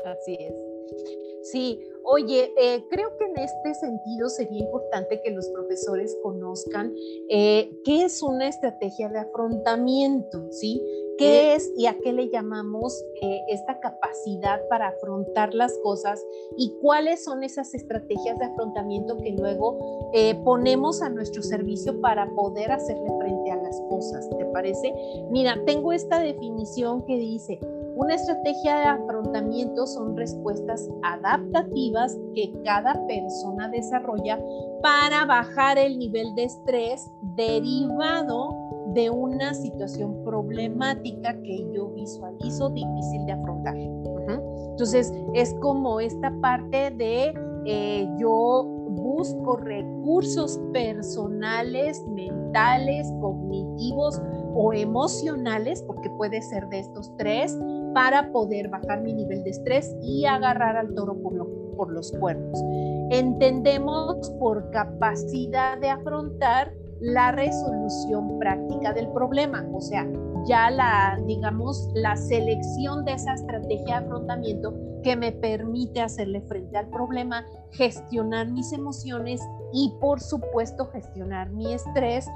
Así 0.05 0.37
es. 0.39 1.30
Sí, 1.43 1.79
oye, 2.03 2.53
eh, 2.57 2.85
creo 2.89 3.17
que 3.17 3.25
en 3.25 3.37
este 3.37 3.73
sentido 3.73 4.29
sería 4.29 4.59
importante 4.59 5.21
que 5.23 5.31
los 5.31 5.47
profesores 5.49 6.15
conozcan 6.21 6.93
eh, 7.29 7.71
qué 7.83 8.03
es 8.03 8.21
una 8.21 8.47
estrategia 8.47 9.09
de 9.09 9.19
afrontamiento, 9.19 10.51
¿sí? 10.51 10.81
¿Qué 11.17 11.53
es 11.53 11.71
y 11.77 11.85
a 11.85 11.97
qué 11.99 12.13
le 12.13 12.29
llamamos 12.29 13.03
eh, 13.21 13.41
esta 13.49 13.79
capacidad 13.79 14.67
para 14.69 14.87
afrontar 14.87 15.53
las 15.53 15.77
cosas 15.83 16.23
y 16.57 16.73
cuáles 16.81 17.23
son 17.23 17.43
esas 17.43 17.75
estrategias 17.75 18.39
de 18.39 18.45
afrontamiento 18.45 19.17
que 19.17 19.31
luego 19.31 20.11
ponemos 20.43 21.01
a 21.03 21.09
nuestro 21.09 21.43
servicio 21.43 22.01
para 22.01 22.27
poder 22.33 22.71
hacerle 22.71 23.11
frente 23.19 23.51
a 23.51 23.57
las 23.57 23.79
cosas? 23.81 24.27
¿Te 24.35 24.45
parece? 24.45 24.93
Mira, 25.29 25.59
tengo 25.65 25.93
esta 25.93 26.19
definición 26.19 27.05
que 27.05 27.17
dice, 27.17 27.59
una 27.95 28.15
estrategia 28.15 28.75
de 28.77 28.85
afrontamiento 28.85 29.85
son 29.85 30.15
respuestas 30.15 30.89
adaptativas 31.03 32.17
que 32.33 32.51
cada 32.63 32.93
persona 33.07 33.67
desarrolla 33.69 34.39
para 34.81 35.25
bajar 35.25 35.77
el 35.77 35.99
nivel 35.99 36.33
de 36.35 36.45
estrés 36.45 37.11
derivado 37.35 38.55
de 38.93 39.09
una 39.09 39.53
situación 39.53 40.23
problemática 40.23 41.33
que 41.41 41.65
yo 41.73 41.89
visualizo 41.89 42.69
difícil 42.69 43.25
de 43.25 43.31
afrontar. 43.31 43.75
Entonces, 43.77 45.13
es 45.33 45.53
como 45.55 45.99
esta 45.99 46.33
parte 46.41 46.91
de 46.91 47.33
eh, 47.65 48.09
yo 48.17 48.63
busco 48.89 49.57
recursos 49.57 50.59
personales, 50.73 52.03
mentales, 52.07 53.11
cognitivos 53.21 54.21
o 54.53 54.73
emocionales, 54.73 55.83
porque 55.83 56.09
puede 56.09 56.41
ser 56.41 56.67
de 56.69 56.79
estos 56.79 57.15
tres, 57.17 57.57
para 57.93 58.31
poder 58.31 58.69
bajar 58.69 59.01
mi 59.01 59.13
nivel 59.13 59.43
de 59.43 59.51
estrés 59.51 59.95
y 60.01 60.25
agarrar 60.25 60.77
al 60.77 60.93
toro 60.93 61.15
por, 61.21 61.33
por 61.75 61.91
los 61.91 62.11
cuernos. 62.13 62.61
Entendemos 63.09 64.29
por 64.39 64.69
capacidad 64.71 65.77
de 65.79 65.89
afrontar 65.89 66.73
la 67.01 67.31
resolución 67.31 68.37
práctica 68.37 68.93
del 68.93 69.07
problema, 69.09 69.67
o 69.73 69.81
sea, 69.81 70.07
ya 70.45 70.69
la, 70.69 71.19
digamos, 71.25 71.89
la 71.95 72.15
selección 72.15 73.05
de 73.05 73.13
esa 73.13 73.33
estrategia 73.33 73.99
de 73.99 74.05
afrontamiento 74.05 74.73
que 75.03 75.15
me 75.15 75.31
permite 75.31 75.99
hacerle 76.01 76.41
frente 76.41 76.77
al 76.77 76.87
problema, 76.89 77.43
gestionar 77.71 78.51
mis 78.51 78.71
emociones 78.71 79.41
y, 79.73 79.93
por 79.99 80.19
supuesto, 80.19 80.87
gestionar 80.91 81.49
mi 81.49 81.73
estrés 81.73 82.27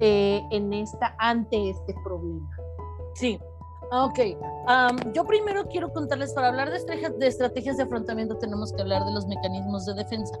eh, 0.00 0.42
en 0.50 0.72
esta, 0.72 1.14
ante 1.18 1.70
este 1.70 1.94
problema. 2.02 2.48
Sí, 3.14 3.38
Ah, 3.96 4.06
ok, 4.06 5.14
yo 5.14 5.24
primero 5.24 5.68
quiero 5.68 5.92
contarles, 5.92 6.32
para 6.32 6.48
hablar 6.48 6.68
de, 6.68 6.78
estrategias 7.28 7.76
de 7.76 7.84
afrontamiento 7.84 8.36
tenemos 8.38 8.72
que 8.72 8.82
hablar 8.82 9.04
de 9.04 9.12
los 9.12 9.24
mecanismos 9.28 9.86
de 9.86 9.94
defensa. 9.94 10.36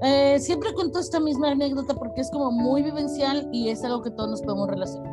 Eh, 0.00 0.38
siempre 0.40 0.72
cuento 0.72 0.98
esta 0.98 1.20
misma 1.20 1.50
anécdota 1.50 1.92
porque 1.92 2.22
es 2.22 2.30
como 2.30 2.50
muy 2.50 2.82
vivencial 2.82 3.50
y 3.52 3.68
es 3.68 3.84
algo 3.84 4.00
que 4.00 4.10
todos 4.12 4.30
nos 4.30 4.42
podemos 4.42 4.68
relacionar. 4.68 5.12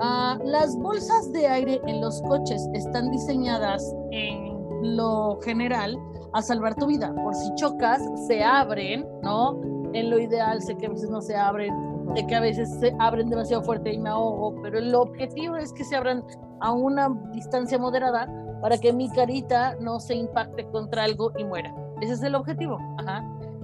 Ah, 0.00 0.38
las 0.42 0.74
bolsas 0.74 1.30
de 1.34 1.46
aire 1.46 1.82
en 1.86 2.00
los 2.00 2.22
coches 2.22 2.66
están 2.72 3.10
diseñadas 3.10 3.94
en 4.12 4.96
lo 4.96 5.38
general 5.42 5.98
a 6.32 6.40
salvar 6.40 6.76
tu 6.76 6.86
vida. 6.86 7.14
Por 7.14 7.34
si 7.34 7.54
chocas, 7.56 8.00
se 8.26 8.42
abren, 8.42 9.06
¿no? 9.22 9.60
En 9.92 10.08
lo 10.08 10.18
ideal, 10.18 10.62
sé 10.62 10.74
que 10.78 10.86
a 10.86 10.90
veces 10.90 11.10
no 11.10 11.20
se 11.20 11.36
abren, 11.36 11.74
sé 12.14 12.26
que 12.26 12.36
a 12.36 12.40
veces 12.40 12.70
se 12.80 12.96
abren 12.98 13.28
demasiado 13.28 13.62
fuerte 13.62 13.92
y 13.92 13.98
me 13.98 14.08
ahogo, 14.08 14.54
pero 14.62 14.78
el 14.78 14.94
objetivo 14.94 15.56
es 15.56 15.74
que 15.74 15.84
se 15.84 15.94
abran 15.94 16.24
a 16.60 16.72
una 16.72 17.08
distancia 17.32 17.78
moderada 17.78 18.28
para 18.60 18.78
que 18.78 18.92
mi 18.92 19.08
carita 19.10 19.76
no 19.80 20.00
se 20.00 20.14
impacte 20.14 20.66
contra 20.70 21.04
algo 21.04 21.32
y 21.38 21.44
muera. 21.44 21.74
Ese 22.00 22.14
es 22.14 22.22
el 22.22 22.34
objetivo. 22.34 22.78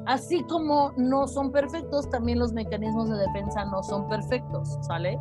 Así 0.05 0.43
como 0.45 0.93
no 0.97 1.29
son 1.29 1.53
perfectos, 1.53 2.11
también 2.11 2.41
los 2.41 2.53
mecanismos 2.53 3.09
de 3.09 3.19
defensa 3.19 3.65
no 3.67 3.85
son 3.85 4.09
perfectos, 4.09 4.77
¿sale? 4.81 5.19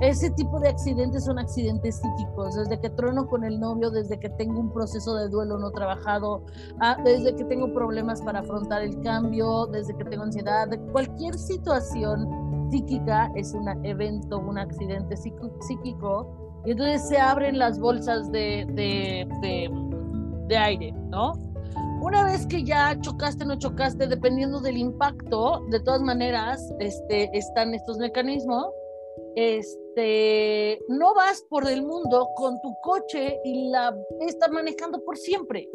Ese 0.00 0.30
tipo 0.32 0.60
de 0.60 0.68
accidentes 0.68 1.24
son 1.24 1.38
accidentes 1.38 1.96
psíquicos, 1.96 2.54
desde 2.54 2.78
que 2.78 2.90
trueno 2.90 3.26
con 3.26 3.42
el 3.42 3.58
novio, 3.58 3.90
desde 3.90 4.20
que 4.20 4.28
tengo 4.28 4.60
un 4.60 4.70
proceso 4.70 5.14
de 5.14 5.28
duelo 5.28 5.58
no 5.58 5.70
trabajado, 5.70 6.42
ah, 6.80 6.98
desde 7.04 7.34
que 7.36 7.44
tengo 7.44 7.72
problemas 7.72 8.20
para 8.20 8.40
afrontar 8.40 8.82
el 8.82 9.00
cambio, 9.00 9.66
desde 9.66 9.96
que 9.96 10.04
tengo 10.04 10.24
ansiedad, 10.24 10.68
cualquier 10.92 11.38
situación 11.38 12.68
psíquica 12.70 13.32
es 13.34 13.54
un 13.54 13.66
evento, 13.82 14.38
un 14.38 14.58
accidente 14.58 15.16
psíquico 15.16 16.47
y 16.68 16.72
entonces 16.72 17.08
se 17.08 17.16
abren 17.16 17.58
las 17.58 17.80
bolsas 17.80 18.30
de, 18.30 18.66
de, 18.68 20.56
aire, 20.58 20.92
¿no? 21.08 21.32
Una 22.02 22.24
vez 22.24 22.46
que 22.46 22.62
ya 22.62 22.94
chocaste, 23.00 23.46
no 23.46 23.58
chocaste, 23.58 24.06
dependiendo 24.06 24.60
del 24.60 24.76
impacto, 24.76 25.64
de 25.70 25.80
todas 25.80 26.02
maneras, 26.02 26.62
este, 26.78 27.30
están 27.32 27.72
estos 27.72 27.96
mecanismos. 27.96 28.66
Este, 29.34 30.78
no 30.88 31.14
vas 31.14 31.42
por 31.48 31.66
el 31.66 31.86
mundo 31.86 32.28
con 32.36 32.60
tu 32.60 32.76
coche 32.82 33.40
y 33.46 33.70
la 33.70 33.96
estás 34.26 34.50
manejando 34.50 35.02
por 35.06 35.16
siempre. 35.16 35.66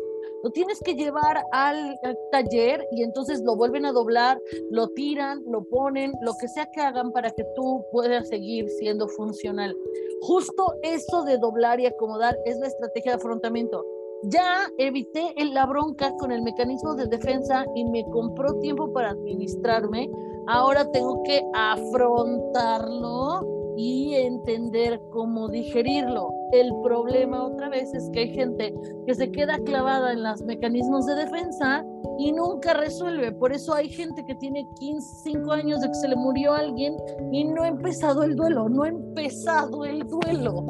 Lo 0.43 0.51
tienes 0.51 0.79
que 0.81 0.93
llevar 0.93 1.41
al, 1.53 1.97
al, 2.03 2.17
taller 2.31 2.85
y 2.91 3.01
entonces 3.01 3.41
lo 3.45 3.55
vuelven 3.55 3.85
a 3.85 3.93
doblar, 3.93 4.41
lo 4.71 4.89
tiran, 4.89 5.41
lo 5.47 5.63
ponen, 5.63 6.11
lo 6.21 6.33
que 6.39 6.49
sea 6.49 6.69
que 6.69 6.81
hagan 6.81 7.13
para 7.13 7.31
que 7.31 7.45
tú 7.55 7.81
puedas 7.93 8.27
seguir 8.27 8.69
siendo 8.69 9.07
funcional. 9.07 9.73
Justo 10.21 10.75
eso 10.83 11.23
de 11.23 11.37
doblar 11.37 11.79
y 11.79 11.85
acomodar 11.85 12.37
es 12.45 12.59
la 12.59 12.67
estrategia 12.67 13.13
de 13.13 13.17
afrontamiento. 13.17 13.85
Ya 14.23 14.69
evité 14.77 15.33
la 15.37 15.65
bronca 15.65 16.13
con 16.17 16.31
el 16.31 16.41
mecanismo 16.41 16.93
de 16.95 17.07
defensa 17.07 17.65
y 17.75 17.85
me 17.85 18.03
compró 18.11 18.59
tiempo 18.59 18.91
para 18.91 19.11
administrarme. 19.11 20.09
Ahora 20.47 20.89
tengo 20.91 21.23
que 21.23 21.41
afrontarlo 21.53 23.62
y 23.77 24.15
entender 24.15 25.01
cómo 25.11 25.47
digerirlo. 25.49 26.31
el 26.51 26.71
problema 26.83 27.45
otra 27.45 27.69
vez 27.69 27.91
es 27.95 28.09
que 28.11 28.19
hay 28.19 28.29
gente 28.29 28.73
que 29.07 29.15
se 29.15 29.31
queda 29.31 29.57
clavada 29.59 30.13
en 30.13 30.21
los 30.21 30.43
mecanismos 30.43 31.07
de 31.07 31.15
defensa 31.15 31.83
y 32.19 32.31
nunca 32.31 32.73
resuelve. 32.73 33.31
Por 33.31 33.51
eso 33.53 33.73
hay 33.73 33.89
gente 33.89 34.23
que 34.25 34.35
tiene 34.35 34.67
15, 34.79 35.31
5 35.31 35.51
años 35.51 35.81
de 35.81 35.87
que 35.87 35.95
se 35.95 36.07
le 36.07 36.15
murió 36.15 36.53
alguien 36.53 36.95
y 37.31 37.43
no 37.45 37.63
ha 37.63 37.69
empezado 37.69 38.23
el 38.23 38.35
duelo, 38.35 38.69
no 38.69 38.83
ha 38.83 38.89
empezado 38.89 39.83
el 39.85 40.05
duelo. 40.07 40.63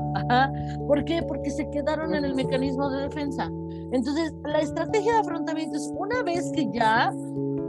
¿Por 0.88 1.04
qué? 1.04 1.22
Porque 1.24 1.50
se 1.50 1.70
quedaron 1.70 2.16
en 2.16 2.24
el 2.24 2.36
mecanismo 2.36 2.90
de 2.90 3.04
defensa. 3.04 3.52
Entonces, 3.92 4.34
la 4.46 4.60
estrategia 4.60 5.14
de 5.14 5.20
afrontamiento 5.20 5.78
es 5.78 5.92
una 5.98 6.24
vez 6.24 6.52
que 6.54 6.70
ya 6.74 7.14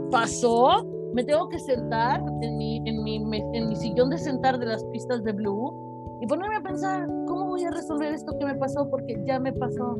pasó, 0.09 0.85
me 1.15 1.23
tengo 1.23 1.47
que 1.47 1.59
sentar 1.59 2.21
en 2.41 2.57
mi, 2.57 2.83
en 2.85 3.01
mi, 3.01 3.15
en 3.15 3.69
mi 3.69 3.75
sillón 3.77 4.09
de 4.09 4.17
sentar 4.17 4.59
de 4.59 4.65
las 4.65 4.83
pistas 4.85 5.23
de 5.23 5.31
Blue 5.31 6.19
y 6.21 6.27
ponerme 6.27 6.57
a 6.57 6.61
pensar, 6.61 7.07
¿cómo 7.25 7.47
voy 7.47 7.63
a 7.63 7.71
resolver 7.71 8.13
esto 8.13 8.37
que 8.37 8.45
me 8.45 8.55
pasó? 8.55 8.89
Porque 8.89 9.17
ya 9.25 9.39
me 9.39 9.53
pasó. 9.53 9.97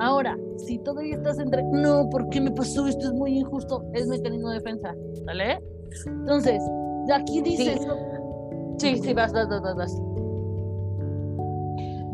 Ahora, 0.00 0.36
si 0.56 0.78
todavía 0.80 1.14
estás 1.14 1.38
entre, 1.38 1.62
no, 1.62 2.10
¿por 2.10 2.28
qué 2.30 2.40
me 2.40 2.50
pasó? 2.50 2.88
Esto 2.88 3.06
es 3.06 3.12
muy 3.12 3.38
injusto, 3.38 3.84
es 3.94 4.08
mecanismo 4.08 4.48
de 4.48 4.54
defensa, 4.56 4.92
¿vale? 5.24 5.60
Entonces, 6.04 6.60
aquí 7.14 7.40
dice... 7.42 7.78
Sí, 8.78 8.96
sí, 8.98 9.14
vas, 9.14 9.32
vas, 9.32 9.48
vas, 9.48 9.76
vas. 9.76 10.02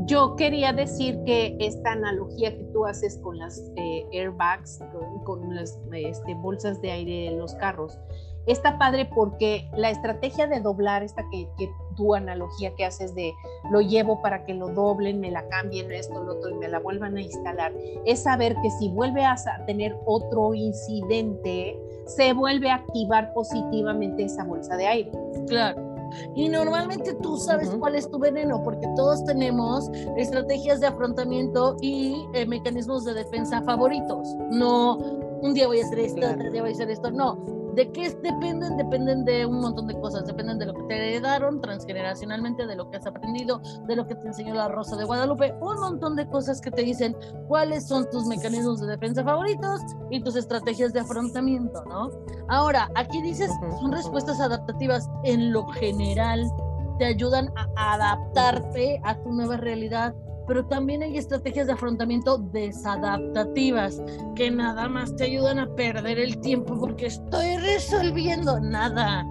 Yo 0.05 0.37
quería 0.37 0.75
decir 0.75 1.19
que 1.25 1.57
esta 1.59 1.93
analogía 1.93 2.55
que 2.55 2.65
tú 2.65 2.85
haces 2.85 3.19
con 3.19 3.39
las 3.39 3.59
eh, 3.77 4.07
airbags, 4.13 4.81
con, 5.25 5.55
las 5.55 5.81
este, 5.93 6.35
bolsas 6.35 6.81
de 6.83 6.91
aire 6.91 7.29
en 7.29 7.39
los 7.39 7.55
carros, 7.55 7.99
está 8.47 8.79
padre 8.79 9.09
porque 9.15 9.69
la 9.77 9.91
estrategia 9.91 10.47
de 10.47 10.61
doblar, 10.61 11.03
esta 11.03 11.25
que, 11.31 11.49
tu 11.97 12.15
analogía 12.15 12.75
que 12.75 12.87
haces 12.87 13.15
de 13.15 13.35
lo 13.71 13.83
llevo 13.83 14.23
para 14.23 14.47
que 14.47 14.55
lo 14.55 14.69
doblen, 14.69 15.21
me 15.21 15.31
la 15.31 15.47
cambien, 15.49 15.93
esto, 15.93 16.23
lo 16.23 16.37
otro 16.37 16.51
y 16.51 16.55
me 16.55 16.69
la 16.69 16.79
vuelvan 16.79 17.19
a 17.19 17.21
instalar, 17.21 17.73
es 18.07 18.23
saber 18.23 18.57
que 18.63 18.71
si 18.71 18.89
vuelve 18.89 19.25
a 19.25 19.37
tener 19.67 19.95
otro 20.07 20.55
incidente, 20.55 21.79
se 22.07 22.33
vuelve 22.33 22.71
a 22.71 22.77
activar 22.77 23.33
positivamente 23.35 24.25
esa 24.25 24.45
bolsa 24.45 24.77
de 24.77 24.87
aire. 24.87 25.13
Claro. 25.47 25.93
Y 26.35 26.49
normalmente 26.49 27.15
tú 27.15 27.37
sabes 27.37 27.71
cuál 27.79 27.95
es 27.95 28.11
tu 28.11 28.19
veneno, 28.19 28.63
porque 28.63 28.87
todos 28.97 29.25
tenemos 29.25 29.91
estrategias 30.17 30.81
de 30.81 30.87
afrontamiento 30.87 31.77
y 31.81 32.27
eh, 32.35 32.47
mecanismos 32.47 33.05
de 33.05 33.15
defensa 33.15 33.63
favoritos. 33.63 34.29
No, 34.51 34.97
un 35.43 35.55
día 35.55 35.67
voy 35.67 35.81
a 35.81 35.85
hacer 35.85 35.99
esto, 35.99 36.21
otro 36.21 36.51
día 36.51 36.63
voy 36.63 36.71
a 36.71 36.75
hacer 36.75 36.91
esto. 36.91 37.11
No, 37.11 37.62
¿De 37.75 37.91
qué 37.91 38.11
dependen? 38.23 38.77
Dependen 38.77 39.25
de 39.25 39.47
un 39.47 39.61
montón 39.61 39.87
de 39.87 39.99
cosas. 39.99 40.27
Dependen 40.27 40.59
de 40.59 40.67
lo 40.67 40.75
que 40.75 40.83
te 40.83 40.97
heredaron 40.97 41.61
transgeneracionalmente, 41.61 42.67
de 42.67 42.77
lo 42.77 42.91
que 42.91 42.99
has 42.99 43.07
aprendido, 43.07 43.63
de 43.87 43.97
lo 43.97 44.07
que 44.07 44.15
te 44.15 44.27
enseñó 44.27 44.55
la 44.55 44.69
Rosa 44.69 44.97
de 44.97 45.05
Guadalupe. 45.05 45.55
Un 45.61 45.81
montón 45.81 46.17
de 46.17 46.27
cosas 46.27 46.61
que 46.61 46.71
te 46.71 46.83
dicen 46.83 47.17
cuáles 47.49 47.87
son 47.87 48.09
tus 48.11 48.27
mecanismos 48.27 48.81
de 48.81 48.89
defensa 48.89 49.25
favoritos 49.25 49.81
y 50.11 50.23
tus 50.23 50.37
estrategias 50.37 50.93
de 50.93 51.01
afrontamiento, 51.01 51.83
¿no? 51.87 52.11
Ahora, 52.49 52.91
aquí 52.95 53.23
dices, 53.23 53.51
son 53.81 53.93
respuestas 53.93 54.39
adaptativas 54.41 55.09
en 55.25 55.53
lo 55.53 55.67
general. 55.69 56.51
Te 56.99 57.07
ayudan 57.07 57.49
a 57.57 57.95
adaptarte 57.95 59.01
a 59.05 59.17
tu 59.23 59.33
nueva 59.33 59.57
realidad 59.57 60.15
pero 60.53 60.67
también 60.67 61.03
hay 61.03 61.17
estrategias 61.17 61.67
de 61.67 61.73
afrontamiento 61.73 62.37
desadaptativas 62.37 64.03
que 64.35 64.51
nada 64.51 64.87
más 64.87 65.17
te 65.17 65.25
ayudan 65.25 65.59
a 65.59 65.75
perder 65.75 66.19
el 66.19 66.39
tiempo 66.43 66.79
porque 66.79 67.07
estoy 67.07 67.57
resolviendo 67.57 68.61
nada. 68.61 69.27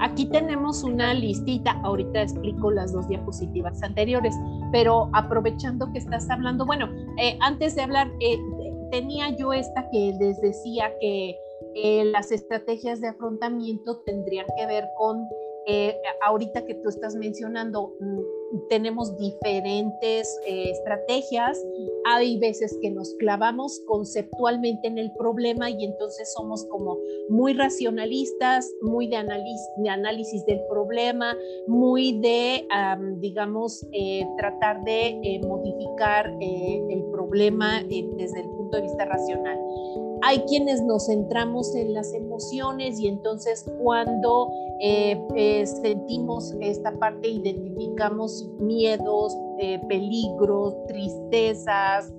Aquí 0.00 0.26
tenemos 0.26 0.82
una 0.82 1.14
listita, 1.14 1.80
ahorita 1.84 2.22
explico 2.22 2.72
las 2.72 2.92
dos 2.92 3.06
diapositivas 3.06 3.80
anteriores, 3.84 4.34
pero 4.72 5.08
aprovechando 5.12 5.92
que 5.92 5.98
estás 5.98 6.28
hablando, 6.28 6.66
bueno, 6.66 6.88
eh, 7.16 7.38
antes 7.42 7.76
de 7.76 7.82
hablar, 7.82 8.10
eh, 8.18 8.40
tenía 8.90 9.36
yo 9.36 9.52
esta 9.52 9.88
que 9.90 10.16
les 10.18 10.40
decía 10.40 10.90
que 11.00 11.36
eh, 11.76 12.04
las 12.06 12.32
estrategias 12.32 13.00
de 13.00 13.06
afrontamiento 13.06 14.00
tendrían 14.00 14.46
que 14.56 14.66
ver 14.66 14.88
con 14.98 15.28
eh, 15.70 15.94
ahorita 16.22 16.64
que 16.64 16.76
tú 16.76 16.88
estás 16.88 17.14
mencionando, 17.14 17.94
mm, 18.00 18.20
tenemos 18.70 19.18
diferentes 19.18 20.40
eh, 20.46 20.70
estrategias. 20.70 21.62
Hay 22.06 22.38
veces 22.38 22.78
que 22.80 22.90
nos 22.90 23.12
clavamos 23.18 23.78
conceptualmente 23.86 24.88
en 24.88 24.96
el 24.96 25.12
problema 25.12 25.68
y 25.68 25.84
entonces 25.84 26.32
somos 26.32 26.64
como 26.70 26.96
muy 27.28 27.52
racionalistas, 27.52 28.72
muy 28.80 29.08
de, 29.08 29.16
análisis, 29.16 30.46
del 30.46 30.62
problema, 30.70 31.36
muy 31.66 32.18
de, 32.20 32.66
digamos, 33.18 33.86
eh, 33.92 34.26
tratar 34.38 34.82
de 34.84 35.38
modificar 35.46 36.32
el 36.40 37.04
problema 37.12 37.82
desde 37.82 38.40
el 38.40 38.48
punto 38.48 38.78
de 38.78 38.84
vista 38.84 39.04
racional. 39.04 39.58
Hay 40.22 40.40
quienes 40.48 40.82
nos 40.82 41.06
centramos 41.06 41.74
en 41.74 41.94
las 41.94 42.12
emociones 42.12 42.98
y 42.98 43.08
entonces 43.08 43.64
cuando 43.80 44.50
eh, 44.80 45.20
eh, 45.36 45.66
sentimos 45.66 46.54
esta 46.60 46.92
parte, 46.98 47.28
identificamos 47.28 48.48
miedos, 48.58 49.36
eh, 49.58 49.80
peligros, 49.88 50.74
tristezas, 50.86 52.12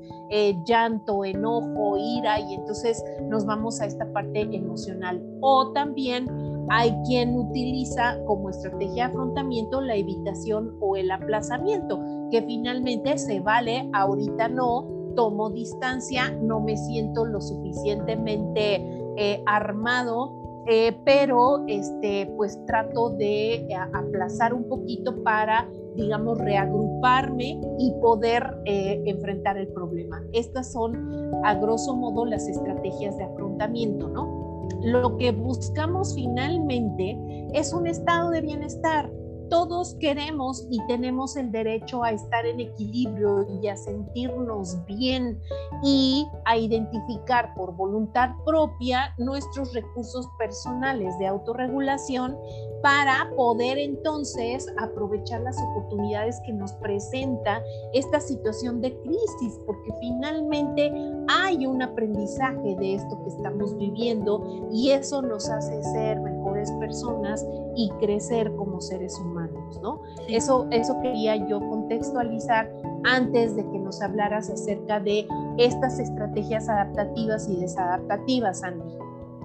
llanto, 0.66 1.26
enojo, 1.26 1.98
ira 1.98 2.40
y 2.40 2.54
entonces 2.54 3.04
nos 3.24 3.46
vamos 3.46 3.82
a 3.82 3.88
esta 3.88 4.12
parte 4.14 4.42
emocional. 4.42 5.24
O 5.42 5.72
también 5.72 6.28
hay 6.70 6.94
quien 7.08 7.36
utiliza 7.36 8.24
como 8.26 8.52
estrategia 8.52 9.06
de 9.06 9.12
afrontamiento 9.12 9.82
la 9.82 9.96
evitación 9.96 10.78
o 10.80 10.96
el 10.96 11.10
aplazamiento, 11.10 12.00
que 12.30 12.44
finalmente 12.44 13.18
se 13.18 13.40
vale, 13.40 13.90
ahorita 13.94 14.50
no, 14.50 14.99
tomo 15.16 15.50
distancia, 15.50 16.32
no 16.42 16.60
me 16.60 16.78
siento 16.78 17.26
lo 17.26 17.42
suficientemente 17.42 18.82
eh, 19.18 19.44
armado, 19.46 20.64
eh, 20.68 20.98
pero 21.04 21.66
este, 21.68 22.32
pues 22.38 22.60
trato 22.66 23.10
de 23.12 23.56
eh, 23.56 23.76
aplazar 23.94 24.54
un 24.54 24.70
poquito 24.70 25.24
para, 25.24 25.68
digamos, 25.96 26.38
reagruparme 26.38 27.60
y 27.80 27.92
poder 28.02 28.62
enfrentar 28.66 29.58
el 29.58 29.68
problema. 29.70 30.24
Estas 30.34 30.72
son, 30.72 31.34
a 31.44 31.56
grosso 31.56 31.96
modo, 31.96 32.26
las 32.26 32.48
estrategias 32.48 33.18
de 33.18 33.24
afrontamiento, 33.24 34.08
¿no? 34.08 34.68
Lo 34.84 35.18
que 35.18 35.32
buscamos 35.32 36.14
finalmente 36.16 37.18
es 37.54 37.74
un 37.74 37.88
estado 37.88 38.30
de 38.30 38.42
bienestar 38.42 39.12
todos 39.50 39.96
queremos 39.96 40.68
y 40.70 40.80
tenemos 40.88 41.36
el 41.36 41.52
derecho 41.52 42.04
a 42.04 42.12
estar 42.12 42.46
en 42.46 42.60
equilibrio 42.60 43.48
y 43.62 43.68
a 43.68 43.76
sentirnos 43.76 44.84
bien 44.86 45.40
y 45.84 46.28
a 46.46 46.58
identificar 46.58 47.54
por 47.56 47.76
voluntad 47.76 48.32
propia 48.46 49.14
nuestros 49.18 49.74
recursos 49.74 50.28
personales 50.38 51.18
de 51.20 51.28
autorregulación 51.28 52.38
para 52.82 53.30
poder 53.36 53.78
entonces 53.78 54.68
aprovechar 54.78 55.42
las 55.42 55.58
oportunidades 55.62 56.40
que 56.46 56.54
nos 56.54 56.72
presenta 56.74 57.62
esta 57.94 58.20
situación 58.20 58.82
de 58.82 58.98
crisis, 59.02 59.60
porque 59.66 59.92
finalmente 60.00 60.92
hay 61.28 61.66
un 61.66 61.82
aprendizaje 61.82 62.76
de 62.76 62.96
esto 62.96 63.22
que 63.24 63.30
estamos 63.30 63.78
viviendo 63.78 64.70
y 64.72 64.92
eso 64.92 65.22
nos 65.22 65.50
hace 65.50 65.84
ser 65.84 66.20
mejores 66.60 66.72
personas 66.80 67.46
y 67.76 67.90
crecer 68.00 68.54
como 68.56 68.82
seres 68.82 69.18
humanos, 69.20 69.80
¿no? 69.82 70.02
Eso, 70.28 70.68
eso 70.72 71.00
quería 71.02 71.36
yo 71.48 71.60
contextualizar 71.60 72.70
antes 73.06 73.56
de 73.56 73.64
que 73.70 73.80
nos 73.80 74.02
hablaras 74.02 74.50
acerca 74.50 75.00
de 75.00 75.28
estas 75.58 76.00
estrategias 76.00 76.68
adaptativas 76.70 77.48
y 77.50 77.58
desadaptativas, 77.58 78.64
Andy. 78.64 78.94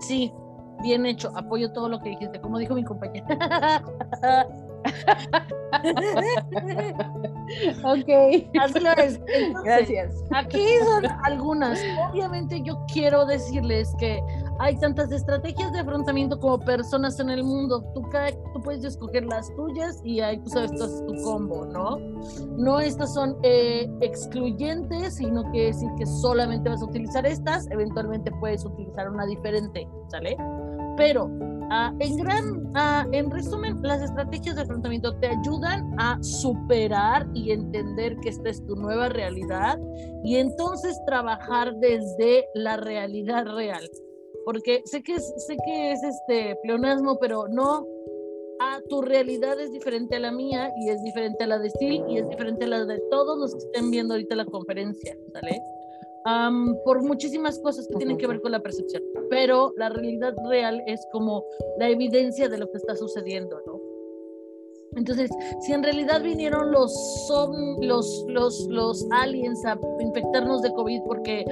Sí, 0.00 0.32
bien 0.82 1.06
hecho, 1.06 1.30
apoyo 1.34 1.72
todo 1.72 1.88
lo 1.88 2.00
que 2.00 2.10
dijiste, 2.10 2.40
como 2.40 2.58
dijo 2.58 2.74
mi 2.74 2.84
compañera. 2.84 3.82
ok. 7.84 8.08
Gracias. 9.64 10.14
Aquí 10.32 10.64
son 10.84 11.06
algunas. 11.24 11.80
Obviamente 12.10 12.60
yo 12.62 12.78
quiero 12.92 13.24
decirles 13.26 13.94
que 13.98 14.22
hay 14.60 14.76
tantas 14.78 15.10
estrategias 15.10 15.72
de 15.72 15.80
afrontamiento 15.80 16.38
como 16.38 16.60
personas 16.60 17.18
en 17.20 17.30
el 17.30 17.42
mundo. 17.42 17.82
Tú, 17.94 18.02
tú 18.52 18.62
puedes 18.62 18.84
escoger 18.84 19.24
las 19.26 19.52
tuyas 19.56 20.00
y 20.04 20.20
ahí 20.20 20.38
tú 20.38 20.50
sabes, 20.50 20.70
esto 20.72 20.84
es 20.86 21.04
tu 21.06 21.14
combo, 21.22 21.64
¿no? 21.66 21.98
No 22.56 22.80
estas 22.80 23.14
son 23.14 23.36
eh, 23.42 23.88
excluyentes, 24.00 25.16
sino 25.16 25.50
que 25.52 25.66
decir 25.66 25.88
que 25.98 26.06
solamente 26.06 26.68
vas 26.68 26.82
a 26.82 26.86
utilizar 26.86 27.26
estas, 27.26 27.70
eventualmente 27.70 28.30
puedes 28.40 28.64
utilizar 28.64 29.08
una 29.10 29.26
diferente, 29.26 29.86
¿sale? 30.08 30.36
Pero 30.96 31.30
ah, 31.70 31.92
en 31.98 32.16
gran, 32.16 32.70
ah, 32.74 33.06
en 33.12 33.30
resumen, 33.30 33.80
las 33.82 34.02
estrategias 34.02 34.56
de 34.56 34.62
afrontamiento 34.62 35.16
te 35.18 35.28
ayudan 35.28 35.94
a 35.98 36.22
superar 36.22 37.26
y 37.34 37.52
entender 37.52 38.16
que 38.18 38.30
esta 38.30 38.50
es 38.50 38.64
tu 38.66 38.76
nueva 38.76 39.08
realidad 39.08 39.78
y 40.22 40.36
entonces 40.36 40.98
trabajar 41.06 41.74
desde 41.76 42.44
la 42.54 42.76
realidad 42.76 43.46
real 43.46 43.88
porque 44.44 44.82
sé 44.84 45.02
que 45.02 45.14
es, 45.14 45.34
sé 45.46 45.56
que 45.64 45.92
es 45.92 46.02
este 46.02 46.56
pleonasmo, 46.62 47.18
pero 47.18 47.48
no 47.48 47.86
tu 48.88 49.02
realidad 49.02 49.60
es 49.60 49.72
diferente 49.72 50.16
a 50.16 50.20
la 50.20 50.32
mía 50.32 50.72
y 50.80 50.88
es 50.88 51.02
diferente 51.02 51.44
a 51.44 51.46
la 51.46 51.58
de 51.58 51.70
sí 51.70 52.02
y 52.08 52.18
es 52.18 52.28
diferente 52.28 52.64
a 52.64 52.68
la 52.68 52.84
de 52.84 52.98
todos 53.10 53.38
los 53.38 53.52
que 53.52 53.58
estén 53.58 53.90
viendo 53.90 54.14
ahorita 54.14 54.36
la 54.36 54.46
conferencia, 54.46 55.16
¿sale? 55.32 55.60
Por 56.84 57.02
muchísimas 57.02 57.58
cosas 57.58 57.86
que 57.86 57.96
tienen 57.96 58.16
que 58.16 58.26
ver 58.26 58.40
con 58.40 58.52
la 58.52 58.60
percepción, 58.60 59.02
pero 59.28 59.72
la 59.76 59.90
realidad 59.90 60.34
real 60.48 60.82
es 60.86 61.00
como 61.12 61.44
la 61.78 61.88
evidencia 61.88 62.48
de 62.48 62.58
lo 62.58 62.70
que 62.70 62.78
está 62.78 62.96
sucediendo, 62.96 63.60
¿no? 63.66 63.94
Entonces, 64.96 65.30
si 65.60 65.72
en 65.72 65.82
realidad 65.82 66.22
vinieron 66.22 66.70
los, 66.70 66.92
los, 67.80 68.24
los, 68.28 68.66
los 68.68 69.06
aliens 69.10 69.64
a 69.66 69.78
infectarnos 70.00 70.62
de 70.62 70.72
COVID 70.72 71.00
porque 71.06 71.44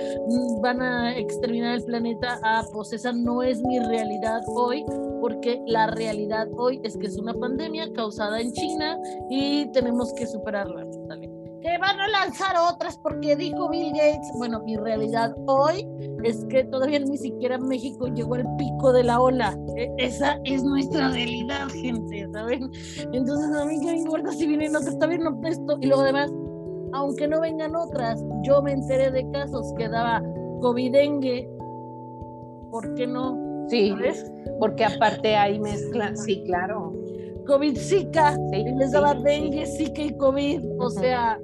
van 0.61 0.81
a 0.81 1.19
exterminar 1.19 1.77
el 1.77 1.85
planeta, 1.85 2.39
ah, 2.45 2.65
pues 2.73 2.93
esa 2.93 3.13
no 3.13 3.43
es 3.43 3.61
mi 3.63 3.81
realidad 3.81 4.43
hoy, 4.55 4.85
porque 5.21 5.61
la 5.67 5.89
realidad 5.89 6.49
hoy 6.57 6.81
es 6.85 6.97
que 6.97 7.07
es 7.07 7.19
una 7.19 7.35
pandemia 7.35 7.93
causada 7.93 8.41
en 8.41 8.53
China 8.53 8.99
y 9.29 9.67
tenemos 9.73 10.13
que 10.13 10.27
superarla. 10.27 10.87
Que 11.63 11.79
van 11.79 12.01
a 12.01 12.09
lanzar 12.09 12.57
otras 12.57 12.99
porque 12.99 13.37
dijo 13.37 13.69
Bill 13.69 13.93
Gates. 13.93 14.33
Bueno, 14.37 14.61
mi 14.65 14.77
realidad 14.77 15.33
hoy 15.47 15.89
es 16.25 16.45
que 16.47 16.65
todavía 16.65 16.99
ni 16.99 17.17
siquiera 17.17 17.57
México 17.59 18.09
llegó 18.09 18.35
al 18.35 18.45
pico 18.57 18.93
de 18.93 19.05
la 19.05 19.21
ola. 19.21 19.57
E, 19.77 19.93
esa 19.99 20.41
es 20.45 20.65
nuestra 20.65 21.11
realidad, 21.11 21.69
gente, 21.69 22.29
¿saben? 22.33 22.69
Entonces 23.13 23.57
a 23.57 23.65
mí 23.65 23.79
qué 23.81 23.93
me 23.93 23.99
importa 23.99 24.33
si 24.33 24.47
vienen 24.47 24.75
otras, 24.75 24.95
está 24.95 25.07
bien 25.07 25.23
esto. 25.45 25.79
Y 25.81 25.87
luego 25.87 26.03
además, 26.03 26.33
aunque 26.95 27.29
no 27.29 27.41
vengan 27.41 27.77
otras, 27.77 28.21
yo 28.43 28.61
me 28.61 28.73
enteré 28.73 29.13
de 29.13 29.31
casos 29.31 29.73
que 29.79 29.89
daba 29.89 30.21
COVID-dengue. 30.61 31.49
¿Por 32.71 32.95
qué 32.95 33.07
no? 33.07 33.53
Sí, 33.69 33.95
porque 34.59 34.85
aparte 34.85 35.37
hay 35.37 35.61
mezcla, 35.61 36.15
sí, 36.17 36.43
claro. 36.45 36.93
COVID-Zika, 37.47 38.37
sí, 38.51 38.65
les 38.77 38.93
daba 38.93 39.15
dengue, 39.15 39.67
Zika 39.67 40.03
y 40.03 40.17
COVID, 40.17 40.61
o 40.79 40.91
sea, 40.91 41.39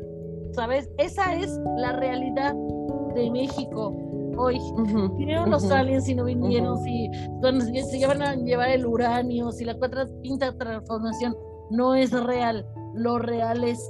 ¿sabes? 0.59 0.91
Esa 0.99 1.37
es 1.37 1.57
la 1.77 1.93
realidad 1.93 2.53
de 3.15 3.31
México 3.31 3.97
hoy. 4.37 4.59
Vinieron 5.17 5.53
los 5.53 5.71
aliens 5.71 6.09
y 6.09 6.17
no 6.17 6.25
vinieron, 6.25 6.83
si 6.83 7.09
se 7.85 7.97
llevan 7.97 8.23
a 8.23 8.35
llevar 8.35 8.71
el 8.71 8.85
uranio, 8.85 9.53
si 9.53 9.65
la 9.65 9.75
cuarta, 9.75 10.09
quinta 10.25 10.53
transformación 10.59 11.37
no 11.71 11.95
es 11.95 12.11
real, 12.11 12.67
lo 12.95 13.21
real 13.21 13.63
es 13.63 13.81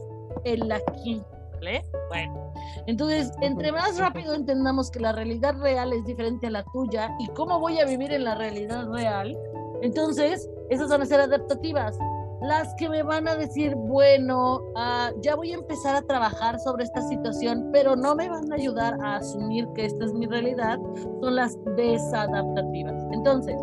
el 0.45 0.71
aquí, 0.71 1.23
¿vale? 1.55 1.87
Bueno, 2.11 2.53
entonces, 2.87 3.33
entre 3.41 3.73
más 3.73 3.99
rápido 3.99 4.35
entendamos 4.35 4.91
que 4.91 5.01
la 5.01 5.13
realidad 5.13 5.59
real 5.61 5.95
es 5.95 6.05
diferente 6.05 6.49
a 6.49 6.51
la 6.51 6.65
tuya 6.65 7.09
y 7.19 7.29
cómo 7.29 7.61
voy 7.61 7.79
a 7.79 7.87
vivir 7.87 8.13
en 8.13 8.25
la 8.25 8.35
realidad 8.35 8.87
real, 8.93 9.35
entonces 9.81 10.47
esas 10.69 10.91
van 10.91 11.01
a 11.01 11.07
ser 11.07 11.21
adaptativas 11.21 11.99
las 12.41 12.75
que 12.75 12.89
me 12.89 13.03
van 13.03 13.27
a 13.27 13.37
decir, 13.37 13.75
bueno, 13.75 14.61
ah, 14.77 15.11
ya 15.21 15.35
voy 15.35 15.53
a 15.53 15.57
empezar 15.57 15.97
a 15.97 16.03
trabajar 16.03 16.59
sobre 16.61 16.85
esta 16.85 17.03
situación, 17.03 17.71
pero 17.73 17.97
no 17.97 18.15
me 18.15 18.29
van 18.29 18.51
a 18.53 18.55
ayudar 18.55 18.97
a 19.03 19.17
asumir 19.17 19.67
que 19.75 19.87
esta 19.87 20.05
es 20.05 20.13
mi 20.13 20.27
realidad, 20.27 20.79
son 21.21 21.35
las 21.35 21.59
desadaptativas. 21.77 23.03
Entonces, 23.13 23.57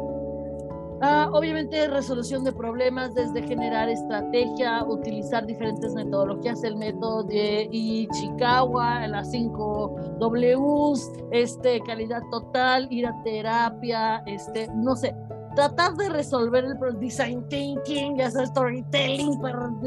ah, 1.02 1.30
obviamente 1.32 1.88
resolución 1.88 2.44
de 2.44 2.52
problemas 2.52 3.14
desde 3.14 3.44
generar 3.44 3.88
estrategia, 3.88 4.84
utilizar 4.84 5.46
diferentes 5.46 5.94
metodologías, 5.94 6.62
el 6.64 6.76
método 6.76 7.24
de 7.24 7.70
Ichikawa, 7.72 9.08
las 9.08 9.32
5 9.32 9.96
Ws, 10.20 11.12
este, 11.32 11.80
calidad 11.82 12.24
total, 12.30 12.88
ir 12.92 13.08
a 13.08 13.24
terapia, 13.24 14.22
este, 14.26 14.68
no 14.76 14.98
sé, 14.98 15.16
tratar 15.56 15.96
de 15.96 16.10
resolver 16.10 16.66
el 16.66 17.00
design 17.00 17.48
thinking, 17.48 18.18
ya 18.18 18.30
sea 18.30 18.46
storytelling, 18.46 19.42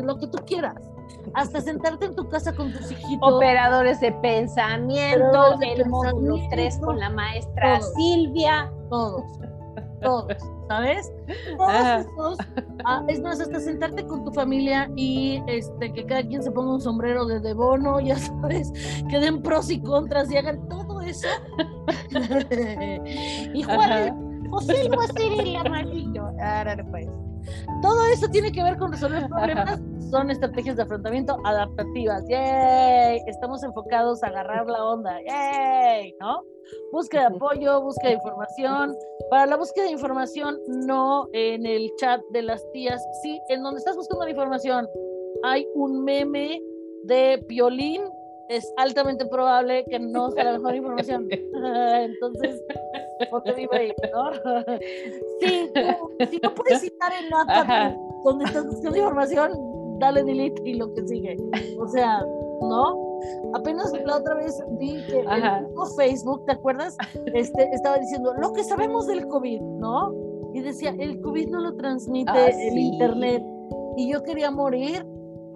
lo 0.04 0.18
que 0.18 0.26
tú 0.26 0.38
quieras. 0.46 0.76
Hasta 1.34 1.60
sentarte 1.60 2.06
en 2.06 2.16
tu 2.16 2.28
casa 2.28 2.54
con 2.54 2.72
tus 2.72 2.90
hijitos. 2.90 3.32
Operadores 3.34 4.00
de 4.00 4.12
pensamiento, 4.12 5.58
el 5.60 5.86
módulo 5.86 6.36
3 6.50 6.78
con 6.78 6.98
la 6.98 7.10
maestra 7.10 7.80
Silvia. 7.96 8.70
Todos, 8.90 9.22
todos, 10.02 10.36
¿sabes? 10.68 11.10
Todos 12.16 12.38
ah, 12.84 13.04
es 13.08 13.20
más, 13.20 13.40
hasta 13.40 13.60
sentarte 13.60 14.06
con 14.06 14.24
tu 14.24 14.32
familia 14.32 14.90
y 14.96 15.42
este, 15.46 15.92
que 15.92 16.04
cada 16.06 16.22
quien 16.22 16.42
se 16.42 16.50
ponga 16.50 16.72
un 16.74 16.80
sombrero 16.80 17.26
de 17.26 17.40
debono, 17.40 18.00
ya 18.00 18.18
sabes, 18.18 18.70
que 19.08 19.18
den 19.18 19.42
pros 19.42 19.70
y 19.70 19.80
contras 19.80 20.30
y 20.30 20.36
hagan 20.36 20.66
todo 20.68 21.00
eso. 21.00 21.28
y 23.54 23.62
Juan, 23.62 24.27
José 24.50 24.88
va 24.88 25.04
a 25.04 25.06
ser 25.08 25.32
el 25.40 25.56
amarillo. 25.56 26.24
Ahora 26.40 26.76
pues. 26.90 27.08
Todo 27.82 28.04
eso 28.12 28.28
tiene 28.28 28.52
que 28.52 28.62
ver 28.62 28.76
con 28.76 28.92
resolver 28.92 29.26
problemas. 29.28 29.80
Son 30.10 30.30
estrategias 30.30 30.76
de 30.76 30.82
afrontamiento 30.82 31.38
adaptativas. 31.44 32.24
¡Yay! 32.28 33.20
Estamos 33.26 33.62
enfocados 33.62 34.22
a 34.22 34.28
agarrar 34.28 34.66
la 34.66 34.84
onda. 34.84 35.18
¡Yay! 35.22 36.14
¿No? 36.20 36.42
Búsqueda 36.92 37.28
de 37.28 37.36
apoyo, 37.36 37.82
búsqueda 37.82 38.10
de 38.10 38.16
información. 38.16 38.96
Para 39.30 39.46
la 39.46 39.56
búsqueda 39.56 39.84
de 39.84 39.92
información, 39.92 40.58
no 40.66 41.26
en 41.32 41.66
el 41.66 41.90
chat 41.98 42.20
de 42.30 42.42
las 42.42 42.62
tías. 42.72 43.02
Sí, 43.22 43.38
en 43.48 43.62
donde 43.62 43.78
estás 43.78 43.96
buscando 43.96 44.24
la 44.24 44.30
información, 44.30 44.88
hay 45.42 45.66
un 45.74 46.04
meme 46.04 46.60
de 47.04 47.44
Piolín 47.46 48.02
es 48.48 48.72
altamente 48.78 49.26
probable 49.26 49.84
que 49.88 49.98
no 49.98 50.30
sea 50.30 50.44
la 50.44 50.52
mejor 50.52 50.74
información. 50.74 51.28
Entonces, 51.30 52.62
porque 53.30 53.52
vivo 53.52 53.72
ahí, 53.72 53.92
¿no? 54.12 54.30
Sí, 55.40 55.70
si 56.30 56.38
no 56.38 56.54
puedes 56.54 56.80
citar 56.80 57.12
en 57.12 57.28
nota 57.30 57.96
donde 58.24 58.44
estás 58.44 58.66
buscando 58.66 58.96
información, 58.96 59.52
dale 59.98 60.22
delete 60.24 60.62
y 60.64 60.74
lo 60.74 60.92
que 60.94 61.06
sigue. 61.06 61.36
O 61.78 61.86
sea, 61.88 62.24
¿no? 62.60 62.96
Apenas 63.54 63.92
la 64.04 64.16
otra 64.16 64.34
vez 64.34 64.62
vi 64.78 65.04
que 65.06 65.20
en 65.20 65.96
Facebook, 65.96 66.44
¿te 66.46 66.52
acuerdas? 66.52 66.96
Este, 67.34 67.70
estaba 67.72 67.98
diciendo 67.98 68.34
lo 68.34 68.52
que 68.52 68.64
sabemos 68.64 69.06
del 69.06 69.26
COVID, 69.26 69.60
¿no? 69.60 70.14
Y 70.54 70.60
decía, 70.60 70.94
el 70.98 71.20
COVID 71.20 71.48
no 71.48 71.60
lo 71.60 71.76
transmite 71.76 72.30
ah, 72.30 72.48
el 72.48 72.78
Internet. 72.78 73.42
Y 73.96 74.12
yo 74.12 74.22
quería 74.22 74.50
morir 74.50 75.04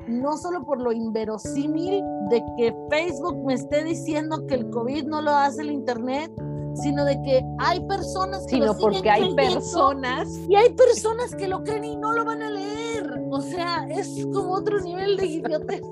no 0.09 0.37
solo 0.37 0.65
por 0.65 0.81
lo 0.81 0.93
inverosímil 0.93 2.03
de 2.29 2.43
que 2.57 2.75
Facebook 2.91 3.45
me 3.45 3.55
esté 3.55 3.85
diciendo 3.85 4.47
que 4.47 4.55
el 4.55 4.71
COVID 4.71 5.05
no 5.05 5.23
lo 5.23 5.31
hace 5.31 5.63
el 5.63 5.71
Internet, 5.71 6.31
sino 6.75 7.05
de 7.05 7.20
que 7.23 7.45
hay 7.59 7.81
personas 7.87 8.45
que 8.47 8.57
sino 8.57 8.77
porque 8.77 9.11
hay 9.11 9.35
personas 9.35 10.29
y 10.49 10.55
hay 10.55 10.70
personas 10.75 11.35
que 11.35 11.49
lo 11.49 11.62
creen 11.62 11.85
y 11.85 11.97
no 11.97 12.12
lo 12.12 12.25
van 12.25 12.43
a 12.43 12.51
leer. 12.51 13.23
O 13.31 13.41
sea, 13.41 13.87
es 13.89 14.27
como 14.33 14.55
otro 14.55 14.81
nivel 14.81 15.16
de 15.16 15.27
idiotez. 15.27 15.83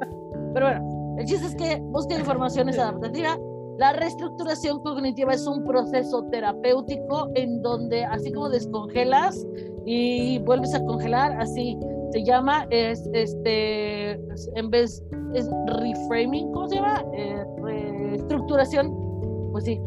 Pero 0.54 0.66
bueno, 0.66 1.16
el 1.18 1.26
chiste 1.26 1.46
es 1.46 1.54
que 1.54 1.80
busca 1.82 2.18
informaciones 2.18 2.78
adaptativas. 2.78 3.38
La 3.78 3.94
reestructuración 3.94 4.80
cognitiva 4.82 5.32
es 5.32 5.46
un 5.46 5.64
proceso 5.64 6.24
terapéutico 6.30 7.30
en 7.34 7.62
donde 7.62 8.04
así 8.04 8.30
como 8.30 8.50
descongelas 8.50 9.46
y 9.86 10.38
vuelves 10.40 10.74
a 10.74 10.84
congelar, 10.84 11.32
así 11.40 11.78
se 12.12 12.24
llama, 12.24 12.66
es 12.70 13.08
este, 13.14 14.12
en 14.56 14.70
vez, 14.70 15.02
es 15.34 15.48
reframing, 15.66 16.52
¿cómo 16.52 16.68
se 16.68 16.74
llama? 16.76 17.04
Eh, 17.14 17.44
reestructuración, 17.62 19.50
pues 19.52 19.64
sí, 19.64 19.80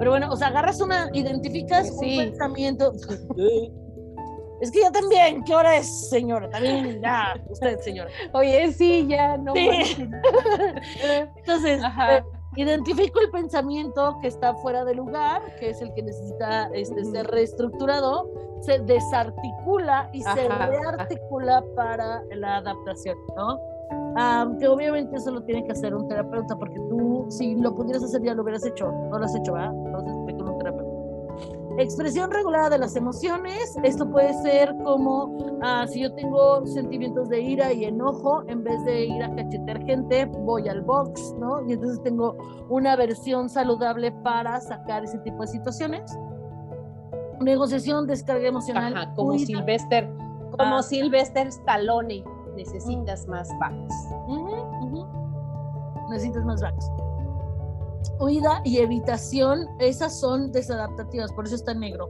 pero 0.00 0.12
bueno, 0.12 0.32
o 0.32 0.36
sea, 0.36 0.48
agarras 0.48 0.80
una, 0.80 1.10
identificas 1.12 1.90
un 1.90 2.16
pensamiento. 2.16 2.90
Es 4.62 4.70
que 4.70 4.80
yo 4.80 4.90
también, 4.90 5.44
¿qué 5.44 5.54
hora 5.54 5.76
es, 5.76 6.08
señora? 6.08 6.48
También, 6.48 7.02
ya, 7.02 7.34
usted, 7.50 7.78
señora. 7.80 8.10
Oye, 8.32 8.72
sí, 8.72 9.06
ya, 9.06 9.36
no. 9.36 9.52
Entonces, 11.36 11.82
eh, 11.82 12.22
identifico 12.56 13.20
el 13.20 13.30
pensamiento 13.30 14.16
que 14.22 14.28
está 14.28 14.54
fuera 14.54 14.86
de 14.86 14.94
lugar, 14.94 15.42
que 15.56 15.68
es 15.68 15.82
el 15.82 15.92
que 15.92 16.02
necesita 16.02 16.70
este, 16.72 17.04
ser 17.04 17.26
reestructurado, 17.26 18.30
se 18.62 18.78
desarticula 18.78 20.08
y 20.14 20.22
se 20.22 20.48
rearticula 20.48 21.62
para 21.76 22.22
la 22.30 22.56
adaptación, 22.56 23.18
¿no? 23.36 23.58
Que 24.58 24.68
obviamente 24.68 25.16
eso 25.16 25.30
lo 25.30 25.42
tiene 25.42 25.64
que 25.64 25.72
hacer 25.72 25.94
un 25.94 26.08
terapeuta, 26.08 26.56
porque 26.56 26.78
tú, 26.88 27.26
si 27.28 27.54
lo 27.54 27.74
pudieras 27.74 28.02
hacer, 28.02 28.22
ya 28.22 28.34
lo 28.34 28.42
hubieras 28.42 28.64
hecho, 28.64 28.90
no 28.90 29.18
lo 29.18 29.24
has 29.24 29.34
hecho, 29.34 29.52
¿verdad? 29.52 29.72
Entonces, 29.86 30.34
con 30.36 30.48
un 30.48 30.58
terapeuta. 30.58 30.90
Expresión 31.78 32.30
regulada 32.30 32.70
de 32.70 32.78
las 32.78 32.96
emociones, 32.96 33.78
esto 33.82 34.10
puede 34.10 34.34
ser 34.42 34.74
como 34.84 35.58
ah, 35.62 35.86
si 35.88 36.02
yo 36.02 36.12
tengo 36.14 36.66
sentimientos 36.66 37.28
de 37.28 37.40
ira 37.40 37.72
y 37.72 37.84
enojo, 37.84 38.42
en 38.48 38.64
vez 38.64 38.84
de 38.84 39.06
ir 39.06 39.22
a 39.22 39.34
cachetear 39.34 39.82
gente, 39.84 40.26
voy 40.26 40.68
al 40.68 40.82
box, 40.82 41.34
¿no? 41.38 41.66
Y 41.68 41.72
entonces 41.72 42.02
tengo 42.02 42.36
una 42.68 42.96
versión 42.96 43.48
saludable 43.48 44.12
para 44.12 44.60
sacar 44.60 45.04
ese 45.04 45.18
tipo 45.18 45.42
de 45.42 45.46
situaciones 45.46 46.18
negociación, 47.40 48.06
descarga 48.06 48.48
emocional. 48.48 48.96
Ajá, 48.96 49.14
como 49.14 49.38
Silvester, 49.38 50.08
como 50.50 50.76
ah. 50.76 50.82
Silvester 50.82 51.48
Stallone, 51.48 52.24
necesitas 52.60 53.26
más 53.26 53.48
backs. 53.58 53.94
Necesitas 56.10 56.44
más 56.44 56.60
backs. 56.60 56.90
Huida 58.18 58.60
y 58.64 58.78
evitación, 58.78 59.66
esas 59.78 60.18
son 60.20 60.52
desadaptativas, 60.52 61.32
por 61.32 61.46
eso 61.46 61.54
está 61.54 61.74
negro. 61.74 62.08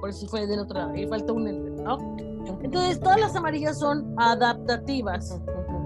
Por 0.00 0.08
eso 0.08 0.26
fue 0.28 0.46
del 0.46 0.60
otro 0.60 0.78
lado, 0.78 0.96
y 0.96 1.06
falta 1.06 1.32
un 1.32 1.46
ente, 1.46 1.82
¿no? 1.82 1.98
Entonces, 2.62 2.98
todas 3.00 3.20
las 3.20 3.36
amarillas 3.36 3.78
son 3.78 4.14
adaptativas. 4.16 5.38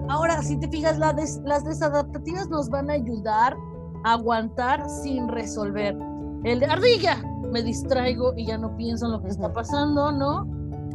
Ahora, 0.07 0.41
si 0.41 0.57
te 0.57 0.69
fijas, 0.69 0.97
las 0.97 1.65
desadaptativas 1.65 2.47
nos 2.47 2.69
van 2.69 2.89
a 2.89 2.93
ayudar 2.93 3.57
a 4.05 4.13
aguantar 4.13 4.89
sin 4.89 5.27
resolver. 5.27 5.97
El 6.45 6.61
de 6.61 6.65
ardilla, 6.67 7.21
me 7.51 7.61
distraigo 7.61 8.33
y 8.37 8.45
ya 8.45 8.57
no 8.57 8.75
pienso 8.77 9.07
en 9.07 9.11
lo 9.13 9.21
que 9.21 9.29
está 9.29 9.51
pasando, 9.51 10.11
¿no? 10.11 10.47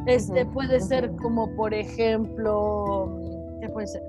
Este 0.07 0.47
puede 0.47 0.81
ser 0.81 1.11
como, 1.17 1.55
por 1.57 1.75
ejemplo, 1.75 3.19
¿qué 3.61 3.69
puede 3.69 3.87
ser? 3.87 4.03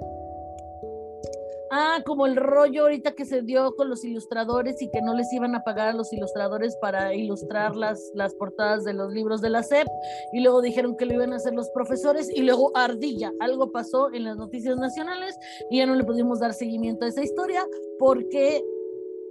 Ah, 1.74 2.02
como 2.06 2.26
el 2.26 2.36
rollo 2.36 2.82
ahorita 2.82 3.14
que 3.14 3.24
se 3.24 3.44
dio 3.44 3.74
con 3.76 3.90
los 3.90 4.04
ilustradores 4.04 4.82
y 4.82 4.90
que 4.90 5.02
no 5.02 5.14
les 5.14 5.32
iban 5.32 5.56
a 5.56 5.64
pagar 5.64 5.88
a 5.88 5.94
los 5.94 6.12
ilustradores 6.12 6.76
para 6.82 7.14
ilustrar 7.14 7.78
las, 7.78 8.12
las 8.14 8.36
portadas 8.36 8.84
de 8.84 8.94
los 8.94 9.14
libros 9.14 9.40
de 9.40 9.52
la 9.52 9.64
SEP 9.64 9.88
y 10.34 10.42
luego 10.42 10.62
dijeron 10.62 10.98
que 10.98 11.06
lo 11.06 11.14
iban 11.14 11.32
a 11.32 11.38
hacer 11.38 11.54
los 11.54 11.70
profesores 11.70 12.30
y 12.30 12.42
luego 12.42 12.76
ardilla, 12.76 13.32
algo 13.40 13.72
pasó 13.72 14.14
en 14.14 14.26
las 14.26 14.36
noticias 14.36 14.76
nacionales 14.76 15.38
y 15.70 15.78
ya 15.78 15.86
no 15.86 15.96
le 15.96 16.04
pudimos 16.04 16.42
dar 16.42 16.54
seguimiento 16.54 17.06
a 17.06 17.08
esa 17.08 17.24
historia 17.24 17.66
porque 17.98 18.62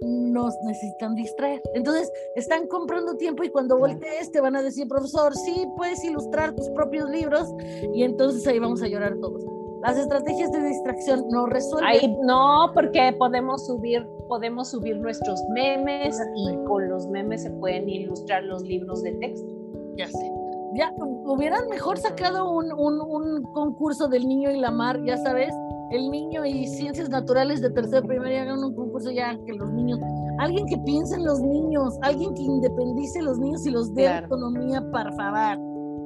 nos 0.01 0.55
necesitan 0.63 1.15
distraer. 1.15 1.61
Entonces, 1.73 2.11
están 2.35 2.67
comprando 2.67 3.15
tiempo 3.17 3.43
y 3.43 3.49
cuando 3.49 3.77
voltees 3.77 4.31
te 4.31 4.41
van 4.41 4.55
a 4.55 4.63
decir, 4.63 4.87
profesor, 4.87 5.35
sí, 5.35 5.67
puedes 5.77 6.03
ilustrar 6.03 6.55
tus 6.55 6.69
propios 6.69 7.09
libros 7.09 7.53
y 7.93 8.03
entonces 8.03 8.45
ahí 8.47 8.59
vamos 8.59 8.81
a 8.81 8.87
llorar 8.87 9.15
todos. 9.19 9.43
Las 9.83 9.97
estrategias 9.97 10.51
de 10.51 10.61
distracción 10.63 11.27
no 11.29 11.47
resuelven. 11.47 11.89
Ahí, 11.89 12.17
no, 12.21 12.71
porque 12.73 13.15
podemos 13.17 13.65
subir, 13.65 14.05
podemos 14.27 14.69
subir 14.69 14.97
nuestros 14.97 15.43
memes 15.49 16.19
y 16.35 16.55
con 16.65 16.87
los 16.87 17.07
memes 17.07 17.43
se 17.43 17.49
pueden 17.51 17.89
ilustrar 17.89 18.43
los 18.43 18.61
libros 18.63 19.01
de 19.01 19.13
texto. 19.13 19.51
Ya 19.97 20.07
sé. 20.07 20.31
Ya 20.75 20.93
hubieran 21.25 21.67
mejor 21.69 21.97
sacado 21.97 22.49
un, 22.49 22.71
un, 22.71 23.01
un 23.01 23.43
concurso 23.53 24.07
del 24.07 24.27
niño 24.27 24.51
y 24.51 24.57
la 24.57 24.71
mar, 24.71 25.01
ya 25.03 25.17
sabes, 25.17 25.53
el 25.91 26.09
niño 26.09 26.45
y 26.45 26.65
ciencias 26.67 27.09
naturales 27.09 27.61
de 27.61 27.69
tercera 27.69 28.01
primaria 28.01 28.43
hagan 28.43 28.63
un 28.63 28.73
concurso 28.73 29.11
ya 29.11 29.37
que 29.45 29.53
los 29.53 29.71
niños, 29.73 29.99
alguien 30.39 30.65
que 30.65 30.77
piense 30.79 31.15
en 31.15 31.25
los 31.25 31.41
niños, 31.41 31.97
alguien 32.01 32.33
que 32.33 32.41
independice 32.41 33.21
los 33.21 33.37
niños 33.37 33.65
y 33.65 33.71
los 33.71 33.93
dé 33.93 34.07
autonomía, 34.07 34.81
para 34.91 35.11
favor. 35.11 35.57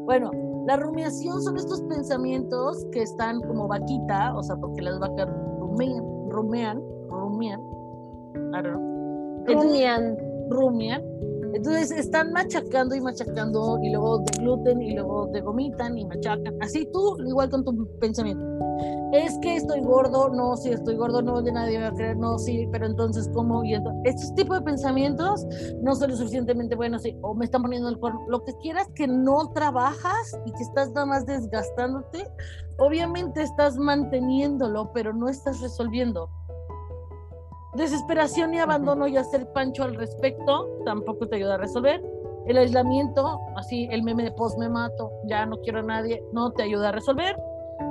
Bueno, 0.06 0.32
la 0.68 0.78
rumiación 0.78 1.42
son 1.42 1.58
estos 1.58 1.82
pensamientos 1.84 2.86
que 2.92 3.04
están 3.04 3.42
como 3.42 3.68
vaquita, 3.68 4.36
o 4.36 4.42
sea, 4.42 4.56
porque 4.56 4.82
las 4.82 5.00
vacas 5.00 5.30
rumean, 5.60 6.04
rumean, 6.30 6.82
rumian, 7.10 7.62
rumian, 9.46 10.18
rumian. 10.50 11.04
Entonces 11.56 11.92
están 11.92 12.34
machacando 12.34 12.96
y 12.96 13.02
machacando 13.02 13.80
y 13.82 13.90
luego 13.90 14.20
degluten 14.20 14.82
y 14.82 14.94
luego 14.94 15.28
degomitan 15.28 15.98
y 15.98 16.06
machacan. 16.06 16.62
Así 16.62 16.88
tú, 16.92 17.18
igual 17.26 17.50
con 17.50 17.64
tu 17.64 17.88
pensamiento 18.00 18.56
es 19.14 19.38
que 19.40 19.56
estoy 19.56 19.82
gordo, 19.82 20.30
no, 20.30 20.58
si 20.58 20.70
estoy 20.70 20.96
gordo, 20.96 21.22
no, 21.22 21.42
de 21.42 21.52
nadie 21.52 21.78
me 21.78 21.86
va 21.86 21.90
a 21.90 21.96
creer, 21.96 22.18
no, 22.18 22.38
sí, 22.38 22.68
pero 22.72 22.86
entonces, 22.86 23.30
¿cómo? 23.34 23.64
Y 23.64 23.74
entonces, 23.74 24.16
estos 24.16 24.36
tipos 24.36 24.58
de 24.60 24.64
pensamientos 24.64 25.46
no 25.82 25.96
son 25.96 26.12
lo 26.12 26.18
suficientemente 26.18 26.76
buenos, 26.76 27.04
sí, 27.04 27.18
o 27.22 27.34
me 27.34 27.46
están 27.46 27.62
poniendo 27.62 27.90
el 27.90 27.98
cuerno, 27.98 28.22
lo 28.28 28.44
que 28.44 28.54
quieras 28.62 28.88
que 28.96 29.08
no 29.08 29.52
trabajas 29.54 30.38
y 30.46 30.52
que 30.52 30.64
estás 30.64 30.92
nada 30.92 31.06
más 31.06 31.26
desgastándote, 31.26 32.28
obviamente 32.78 33.42
estás 33.42 33.78
manteniéndolo, 33.78 34.92
pero 34.94 35.14
no 35.14 35.30
estás 35.30 35.62
resolviendo. 35.62 36.30
Desesperación 37.76 38.54
y 38.54 38.60
abandono 38.60 39.08
y 39.08 39.18
hacer 39.18 39.52
pancho 39.54 39.84
al 39.84 39.96
respecto 39.96 40.68
tampoco 40.86 41.28
te 41.28 41.38
ayuda 41.38 41.56
a 41.56 41.58
resolver. 41.58 42.02
El 42.48 42.58
aislamiento, 42.58 43.40
así 43.56 43.88
el 43.92 44.04
meme 44.04 44.24
de 44.24 44.32
post 44.32 44.58
me 44.60 44.70
mato, 44.70 45.12
ya 45.26 45.46
no 45.46 45.58
quiero 45.62 45.80
a 45.80 45.84
nadie, 45.84 46.24
no 46.32 46.52
te 46.52 46.64
ayuda 46.64 46.90
a 46.90 46.92
resolver 46.92 47.36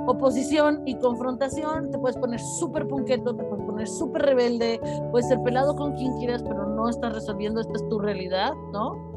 oposición 0.07 0.81
y 0.85 0.95
confrontación, 0.95 1.91
te 1.91 1.97
puedes 1.97 2.17
poner 2.17 2.39
súper 2.39 2.87
punqueto, 2.87 3.35
te 3.35 3.43
puedes 3.43 3.65
poner 3.65 3.87
súper 3.87 4.21
rebelde, 4.23 4.79
puedes 5.11 5.27
ser 5.27 5.41
pelado 5.43 5.75
con 5.75 5.93
quien 5.93 6.17
quieras, 6.17 6.43
pero 6.43 6.65
no 6.67 6.89
estás 6.89 7.13
resolviendo, 7.13 7.61
esta 7.61 7.73
es 7.73 7.87
tu 7.89 7.99
realidad, 7.99 8.53
¿no? 8.71 9.13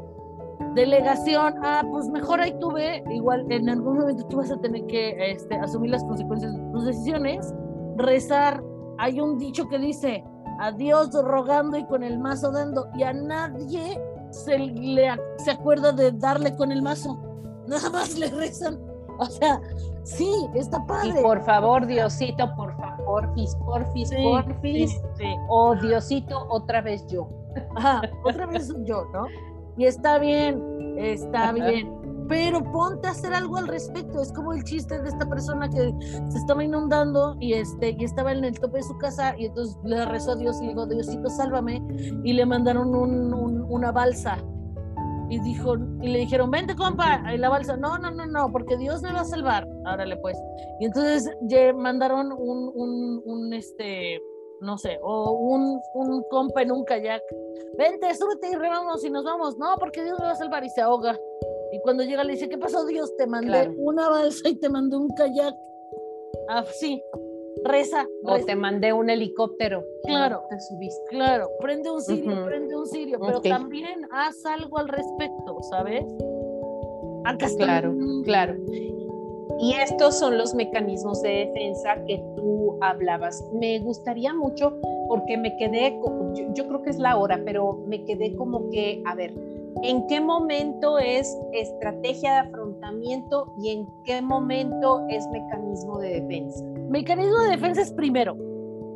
Delegación, 0.75 1.55
ah, 1.63 1.83
pues 1.89 2.07
mejor 2.09 2.41
ahí 2.41 2.53
tú 2.59 2.71
ve, 2.71 3.03
igual 3.11 3.45
en 3.49 3.69
algún 3.69 3.97
momento 3.97 4.25
tú 4.27 4.37
vas 4.37 4.51
a 4.51 4.57
tener 4.57 4.85
que 4.87 5.31
este, 5.31 5.55
asumir 5.55 5.91
las 5.91 6.03
consecuencias 6.03 6.53
de 6.53 6.71
tus 6.71 6.85
decisiones, 6.85 7.53
rezar, 7.95 8.63
hay 8.97 9.19
un 9.19 9.37
dicho 9.37 9.67
que 9.69 9.79
dice, 9.79 10.23
a 10.59 10.71
Dios 10.71 11.11
rogando 11.13 11.77
y 11.77 11.85
con 11.85 12.03
el 12.03 12.19
mazo 12.19 12.51
dando, 12.51 12.89
y 12.95 13.03
a 13.03 13.13
nadie 13.13 13.99
se, 14.29 14.57
le, 14.59 15.09
se 15.37 15.51
acuerda 15.51 15.91
de 15.91 16.11
darle 16.11 16.55
con 16.55 16.71
el 16.71 16.81
mazo, 16.81 17.17
nada 17.67 17.89
más 17.89 18.17
le 18.17 18.29
rezan 18.29 18.79
O 19.19 19.25
sea, 19.25 19.59
sí, 20.03 20.31
está 20.55 20.85
padre. 20.85 21.19
Y 21.19 21.23
por 21.23 21.41
favor, 21.41 21.85
Diosito, 21.85 22.55
por 22.55 22.73
favor, 22.77 22.99
porfis, 23.05 23.55
porfis, 23.65 24.09
porfis. 24.23 25.01
Sí, 25.17 25.35
O 25.49 25.75
Diosito, 25.75 26.47
otra 26.49 26.81
vez 26.81 27.05
yo. 27.07 27.27
Ajá, 27.75 28.01
otra 28.23 28.45
vez 28.45 28.73
yo, 28.85 29.05
¿no? 29.11 29.25
Y 29.77 29.85
está 29.85 30.17
bien, 30.19 30.95
está 30.97 31.51
bien. 31.51 31.93
Pero 32.29 32.63
ponte 32.71 33.07
a 33.07 33.11
hacer 33.11 33.33
algo 33.33 33.57
al 33.57 33.67
respecto. 33.67 34.21
Es 34.21 34.31
como 34.31 34.53
el 34.53 34.63
chiste 34.63 35.01
de 35.01 35.09
esta 35.09 35.27
persona 35.27 35.67
que 35.67 35.91
se 36.29 36.37
estaba 36.37 36.63
inundando 36.63 37.35
y, 37.39 37.53
este, 37.53 37.95
y 37.97 38.03
estaba 38.03 38.31
en 38.31 38.45
el 38.45 38.57
tope 38.57 38.77
de 38.77 38.83
su 38.83 38.95
casa 38.99 39.35
y 39.35 39.47
entonces 39.47 39.75
le 39.83 40.05
rezó 40.05 40.33
a 40.33 40.35
Dios 40.35 40.61
y 40.61 40.67
dijo, 40.67 40.85
Diosito, 40.85 41.27
sálvame. 41.27 41.81
Y 42.23 42.33
le 42.33 42.45
mandaron 42.45 42.93
una 42.93 43.91
balsa. 43.91 44.37
Y 45.31 45.39
dijo 45.41 45.75
y 46.01 46.07
le 46.07 46.19
dijeron 46.19 46.49
vente 46.49 46.75
compa 46.75 47.21
y 47.31 47.37
la 47.37 47.49
balsa 47.49 47.77
no 47.77 47.99
no 47.99 48.09
no 48.09 48.25
no 48.25 48.51
porque 48.51 48.75
Dios 48.77 49.03
me 49.03 49.13
va 49.13 49.21
a 49.21 49.25
salvar 49.25 49.67
árale 49.85 50.17
pues. 50.17 50.35
Y 50.79 50.85
entonces 50.85 51.29
mandaron 51.75 52.31
un, 52.31 52.71
un, 52.73 53.21
un 53.23 53.53
este 53.53 54.19
no 54.61 54.79
sé 54.79 54.97
o 55.03 55.33
un, 55.33 55.79
un 55.93 56.23
compa 56.31 56.63
en 56.63 56.71
un 56.71 56.83
kayak. 56.83 57.21
Vente 57.77 58.11
súbete 58.15 58.49
y 58.49 58.55
remamos 58.55 59.05
y 59.05 59.11
nos 59.11 59.23
vamos 59.23 59.55
no 59.59 59.75
porque 59.77 60.03
Dios 60.03 60.17
me 60.17 60.25
va 60.25 60.31
a 60.31 60.35
salvar 60.35 60.63
y 60.63 60.69
se 60.71 60.81
ahoga 60.81 61.15
y 61.71 61.79
cuando 61.81 62.03
llega 62.03 62.23
le 62.23 62.33
dice 62.33 62.49
qué 62.49 62.57
pasó 62.57 62.85
Dios 62.85 63.15
te 63.17 63.27
mandé 63.27 63.69
una 63.77 64.09
balsa 64.09 64.49
y 64.49 64.55
te 64.55 64.69
mandé 64.69 64.97
un 64.97 65.09
kayak 65.09 65.55
así 66.49 67.01
ah, 67.13 67.17
reza, 67.63 68.07
O 68.23 68.37
te 68.39 68.55
mandé 68.55 68.93
un 68.93 69.09
helicóptero. 69.09 69.83
Claro. 70.03 70.43
Te 70.49 70.59
subiste. 70.61 71.03
Claro, 71.09 71.49
prende 71.59 71.91
un 71.91 72.01
sirio, 72.01 72.45
prende 72.45 72.75
un 72.75 72.87
sirio, 72.87 73.19
pero 73.19 73.41
también 73.41 74.07
haz 74.11 74.45
algo 74.45 74.77
al 74.77 74.87
respecto, 74.87 75.57
¿sabes? 75.69 76.05
Acá 77.25 77.47
está. 77.47 77.65
Claro, 77.65 77.93
claro. 78.23 78.55
Y 79.59 79.73
estos 79.73 80.17
son 80.17 80.37
los 80.37 80.53
mecanismos 80.53 81.21
de 81.21 81.47
defensa 81.47 82.01
que 82.05 82.23
tú 82.35 82.77
hablabas. 82.81 83.43
Me 83.53 83.79
gustaría 83.79 84.33
mucho 84.33 84.79
porque 85.09 85.37
me 85.37 85.57
quedé, 85.57 85.99
yo, 86.35 86.53
yo 86.53 86.67
creo 86.67 86.81
que 86.81 86.91
es 86.91 86.99
la 86.99 87.17
hora, 87.17 87.41
pero 87.43 87.73
me 87.87 88.05
quedé 88.05 88.35
como 88.35 88.69
que, 88.69 89.01
a 89.05 89.15
ver, 89.15 89.33
¿en 89.83 90.05
qué 90.07 90.21
momento 90.21 90.99
es 90.99 91.37
estrategia 91.53 92.33
de 92.33 92.49
afrontamiento 92.49 93.53
y 93.57 93.69
en 93.69 93.87
qué 94.03 94.21
momento 94.21 95.05
es 95.09 95.27
mecanismo 95.29 95.99
de 95.99 96.21
defensa? 96.21 96.65
Mecanismo 96.89 97.37
de 97.39 97.49
defensa 97.49 97.81
es 97.81 97.91
primero, 97.93 98.35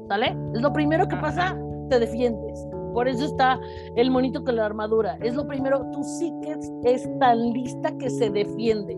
¿sale? 0.07 0.35
Es 0.53 0.61
lo 0.61 0.71
primero 0.73 1.07
que 1.07 1.15
pasa, 1.17 1.57
te 1.89 1.99
defiendes. 1.99 2.67
Por 2.93 3.07
eso 3.07 3.25
está 3.25 3.59
el 3.95 4.11
monito 4.11 4.43
con 4.43 4.55
la 4.55 4.65
armadura. 4.65 5.17
Es 5.21 5.35
lo 5.35 5.47
primero, 5.47 5.83
tu 5.91 6.03
psique 6.03 6.55
es 6.83 7.09
tan 7.19 7.51
lista 7.51 7.91
que 7.97 8.09
se 8.09 8.29
defiende. 8.29 8.97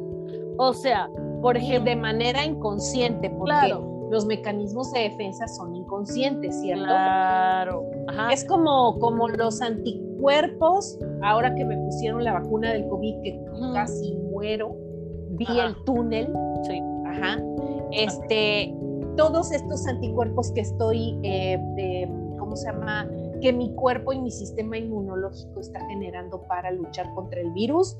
O 0.57 0.73
sea, 0.73 1.09
por 1.41 1.57
ejemplo. 1.57 1.91
de 1.91 1.95
manera 1.95 2.43
inconsciente, 2.43 3.29
porque 3.29 3.75
los 4.09 4.25
mecanismos 4.25 4.91
de 4.91 5.01
defensa 5.01 5.47
son 5.47 5.75
inconscientes, 5.75 6.59
¿cierto? 6.61 6.85
Claro. 6.85 7.83
Es 8.31 8.45
como, 8.45 8.97
como 8.99 9.27
los 9.27 9.61
anticuerpos, 9.61 10.99
ahora 11.23 11.53
que 11.55 11.65
me 11.65 11.77
pusieron 11.77 12.23
la 12.23 12.33
vacuna 12.33 12.71
del 12.71 12.87
COVID, 12.87 13.21
que 13.21 13.39
casi 13.73 14.15
muero, 14.15 14.75
vi 15.31 15.47
el 15.59 15.75
túnel. 15.85 16.31
Sí. 16.63 16.81
Ajá. 17.05 17.37
Este, 17.91 18.75
todos 19.15 19.51
estos 19.51 19.87
anticuerpos 19.87 20.51
que 20.51 20.61
estoy, 20.61 21.19
eh, 21.23 22.07
¿cómo 22.37 22.55
se 22.55 22.71
llama? 22.71 23.09
Que 23.41 23.51
mi 23.53 23.73
cuerpo 23.75 24.13
y 24.13 24.19
mi 24.19 24.31
sistema 24.31 24.77
inmunológico 24.77 25.59
está 25.59 25.79
generando 25.87 26.43
para 26.47 26.71
luchar 26.71 27.13
contra 27.13 27.41
el 27.41 27.51
virus. 27.51 27.97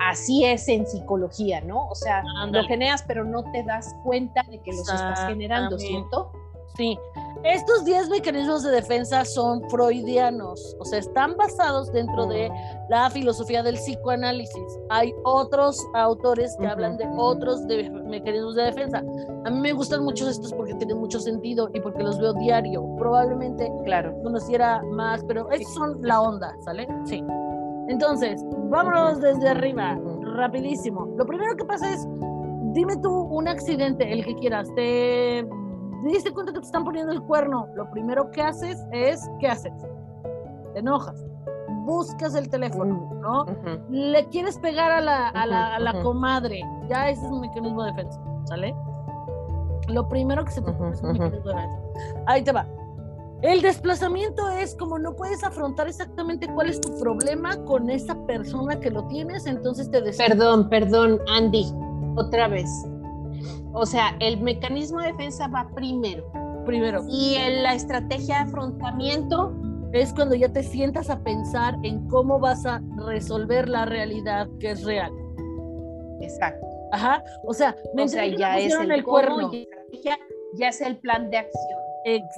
Así 0.00 0.44
es 0.44 0.68
en 0.68 0.86
psicología, 0.86 1.60
¿no? 1.60 1.88
O 1.88 1.94
sea, 1.94 2.22
lo 2.50 2.64
generas, 2.64 3.02
pero 3.06 3.24
no 3.24 3.42
te 3.52 3.62
das 3.62 3.94
cuenta 4.02 4.42
de 4.44 4.60
que 4.60 4.72
los 4.72 4.88
estás 4.88 5.26
generando, 5.26 5.78
¿cierto? 5.78 6.32
Sí, 6.76 6.98
estos 7.44 7.84
10 7.84 8.08
mecanismos 8.08 8.64
de 8.64 8.72
defensa 8.72 9.24
son 9.24 9.62
freudianos, 9.70 10.76
o 10.80 10.84
sea, 10.84 10.98
están 10.98 11.36
basados 11.36 11.92
dentro 11.92 12.26
de 12.26 12.50
la 12.88 13.08
filosofía 13.10 13.62
del 13.62 13.76
psicoanálisis. 13.76 14.78
Hay 14.88 15.14
otros 15.22 15.78
autores 15.94 16.56
que 16.58 16.66
hablan 16.66 16.96
de 16.96 17.06
otros 17.16 17.60
mecanismos 18.06 18.56
de 18.56 18.62
defensa. 18.64 19.04
A 19.44 19.50
mí 19.50 19.60
me 19.60 19.72
gustan 19.72 20.02
mucho 20.02 20.28
estos 20.28 20.52
porque 20.52 20.74
tienen 20.74 20.98
mucho 20.98 21.20
sentido 21.20 21.70
y 21.72 21.80
porque 21.80 22.02
los 22.02 22.18
veo 22.18 22.32
diario. 22.32 22.84
Probablemente 22.98 23.70
claro. 23.84 24.12
conociera 24.24 24.82
más, 24.90 25.22
pero 25.28 25.48
estos 25.52 25.74
son 25.74 25.98
la 26.02 26.22
onda, 26.22 26.56
¿sale? 26.64 26.88
Sí. 27.04 27.22
Entonces, 27.88 28.44
vámonos 28.70 29.20
desde 29.20 29.48
arriba, 29.48 29.98
rapidísimo. 30.22 31.06
Lo 31.16 31.26
primero 31.26 31.54
que 31.56 31.64
pasa 31.64 31.92
es 31.92 32.06
dime 32.74 32.96
tú 32.96 33.10
un 33.10 33.48
accidente, 33.48 34.12
el 34.12 34.24
que 34.24 34.34
quieras, 34.34 34.68
te 34.74 35.46
diste 36.04 36.32
cuenta 36.32 36.52
que 36.52 36.58
te 36.58 36.66
están 36.66 36.84
poniendo 36.84 37.12
el 37.12 37.22
cuerno, 37.22 37.68
lo 37.74 37.88
primero 37.90 38.30
que 38.30 38.42
haces 38.42 38.84
es, 38.92 39.30
¿qué 39.38 39.46
haces? 39.46 39.72
Te 40.74 40.80
enojas, 40.80 41.24
buscas 41.84 42.34
el 42.34 42.50
teléfono, 42.50 43.10
¿no? 43.22 43.46
Le 43.88 44.26
quieres 44.28 44.58
pegar 44.58 44.90
a 44.90 45.00
la, 45.00 45.28
a 45.28 45.46
la, 45.46 45.76
a 45.76 45.78
la 45.78 46.02
comadre, 46.02 46.60
ya 46.88 47.08
ese 47.08 47.24
es 47.24 47.30
un 47.30 47.40
mecanismo 47.40 47.84
de 47.84 47.92
defensa, 47.92 48.20
¿sale? 48.44 48.74
Lo 49.88 50.08
primero 50.08 50.44
que 50.44 50.50
se 50.50 50.60
te 50.60 50.70
ocurre 50.70 50.90
es 50.90 51.02
un 51.02 51.12
mecanismo 51.12 51.50
de 51.50 51.54
defensa. 51.54 52.22
Ahí 52.26 52.42
te 52.42 52.52
va. 52.52 52.66
El 53.44 53.60
desplazamiento 53.60 54.48
es 54.48 54.74
como 54.74 54.98
no 54.98 55.14
puedes 55.14 55.44
afrontar 55.44 55.86
exactamente 55.86 56.48
cuál 56.48 56.70
es 56.70 56.80
tu 56.80 56.98
problema 56.98 57.62
con 57.66 57.90
esa 57.90 58.16
persona 58.26 58.80
que 58.80 58.90
lo 58.90 59.06
tienes, 59.08 59.46
entonces 59.46 59.90
te 59.90 60.00
des 60.00 60.16
Perdón, 60.16 60.70
perdón, 60.70 61.20
Andy, 61.28 61.70
otra 62.16 62.48
vez. 62.48 62.70
O 63.74 63.84
sea, 63.84 64.16
el 64.20 64.40
mecanismo 64.40 65.00
de 65.00 65.08
defensa 65.08 65.46
va 65.48 65.68
primero. 65.74 66.24
Primero. 66.64 67.04
Y 67.06 67.34
en 67.34 67.62
la 67.62 67.74
estrategia 67.74 68.36
de 68.36 68.44
afrontamiento 68.44 69.54
es 69.92 70.14
cuando 70.14 70.34
ya 70.36 70.50
te 70.50 70.62
sientas 70.62 71.10
a 71.10 71.22
pensar 71.22 71.76
en 71.82 72.08
cómo 72.08 72.38
vas 72.38 72.64
a 72.64 72.80
resolver 72.96 73.68
la 73.68 73.84
realidad 73.84 74.48
que 74.58 74.70
es 74.70 74.84
real. 74.84 75.12
Exacto. 76.22 76.66
Ajá. 76.92 77.22
O 77.46 77.52
sea, 77.52 77.76
o 77.94 78.08
sea 78.08 78.26
ya 78.26 78.58
es 78.58 78.72
el, 78.72 78.90
el 78.90 79.04
cuerno. 79.04 79.52
Ya, 80.02 80.16
ya 80.54 80.68
es 80.68 80.80
el 80.80 80.96
plan 80.96 81.28
de 81.28 81.36
acción 81.36 81.84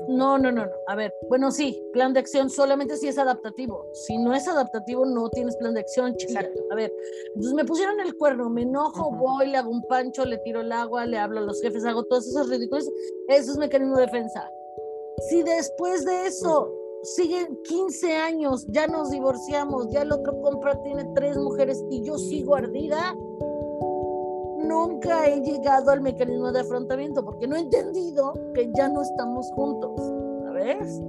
no, 0.09 0.39
no, 0.39 0.53
no, 0.53 0.67
no. 0.67 0.73
A 0.87 0.95
ver, 0.95 1.12
bueno, 1.29 1.51
sí, 1.51 1.83
plan 1.93 2.12
de 2.12 2.21
acción 2.21 2.51
solamente 2.51 2.97
si 2.97 3.09
es 3.09 3.19
adaptativo. 3.19 3.85
Si 3.93 4.17
no 4.19 4.33
es 4.33 4.47
adaptativo, 4.47 5.05
no 5.05 5.29
tienes 5.31 5.57
plan 5.57 5.75
de 5.75 5.81
acción. 5.81 6.14
Exacto. 6.19 6.62
A 6.71 6.75
ver, 6.75 6.93
entonces 7.29 7.55
me 7.55 7.64
pusieron 7.64 8.01
el 8.01 8.17
cuerno, 8.17 8.49
me 8.49 8.62
enojo, 8.62 9.11
voy, 9.11 9.49
le 9.49 9.57
hago 9.57 9.71
un 9.71 9.83
pancho, 9.83 10.25
le 10.25 10.39
tiro 10.39 10.61
el 10.61 10.73
agua, 10.73 11.07
le 11.07 11.19
hablo 11.19 11.41
a 11.41 11.43
los 11.43 11.61
jefes, 11.61 11.85
hago 11.85 12.05
todos 12.05 12.27
esos 12.29 12.49
ridículos. 12.49 12.89
Eso 13.29 13.53
es 13.53 13.59
mecanismo 13.59 13.97
de 13.97 14.07
defensa. 14.07 14.49
Si 15.29 15.43
después 15.43 16.05
de 16.05 16.27
eso 16.27 16.73
siguen 17.03 17.59
15 17.64 18.14
años, 18.14 18.67
ya 18.69 18.87
nos 18.87 19.11
divorciamos, 19.11 19.89
ya 19.91 20.03
el 20.03 20.12
otro 20.12 20.41
compra 20.43 20.81
tiene 20.83 21.05
tres 21.14 21.37
mujeres 21.37 21.83
y 21.91 22.03
yo 22.05 22.19
sigo 22.19 22.55
ardida, 22.55 23.17
nunca 24.67 25.27
he 25.27 25.41
llegado 25.41 25.91
al 25.91 26.01
mecanismo 26.01 26.53
de 26.53 26.61
afrontamiento 26.61 27.25
porque 27.25 27.47
no 27.47 27.57
he 27.57 27.61
entendido 27.61 28.33
que 28.55 28.71
ya 28.75 28.89
no 28.89 29.03
estamos 29.03 29.51
juntos, 29.53 29.93
¿sabes? 30.45 31.01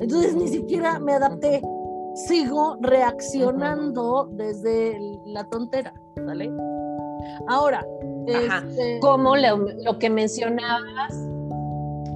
Entonces 0.00 0.34
ni 0.34 0.48
siquiera 0.48 0.98
me 0.98 1.12
adapté, 1.12 1.62
sigo 2.14 2.76
reaccionando 2.80 4.28
desde 4.32 4.98
la 5.26 5.44
tontera, 5.44 5.94
¿vale? 6.26 6.52
Ahora, 7.48 7.86
este... 8.26 8.98
como 9.00 9.36
lo, 9.36 9.98
que 9.98 10.10
mencionabas 10.10 11.14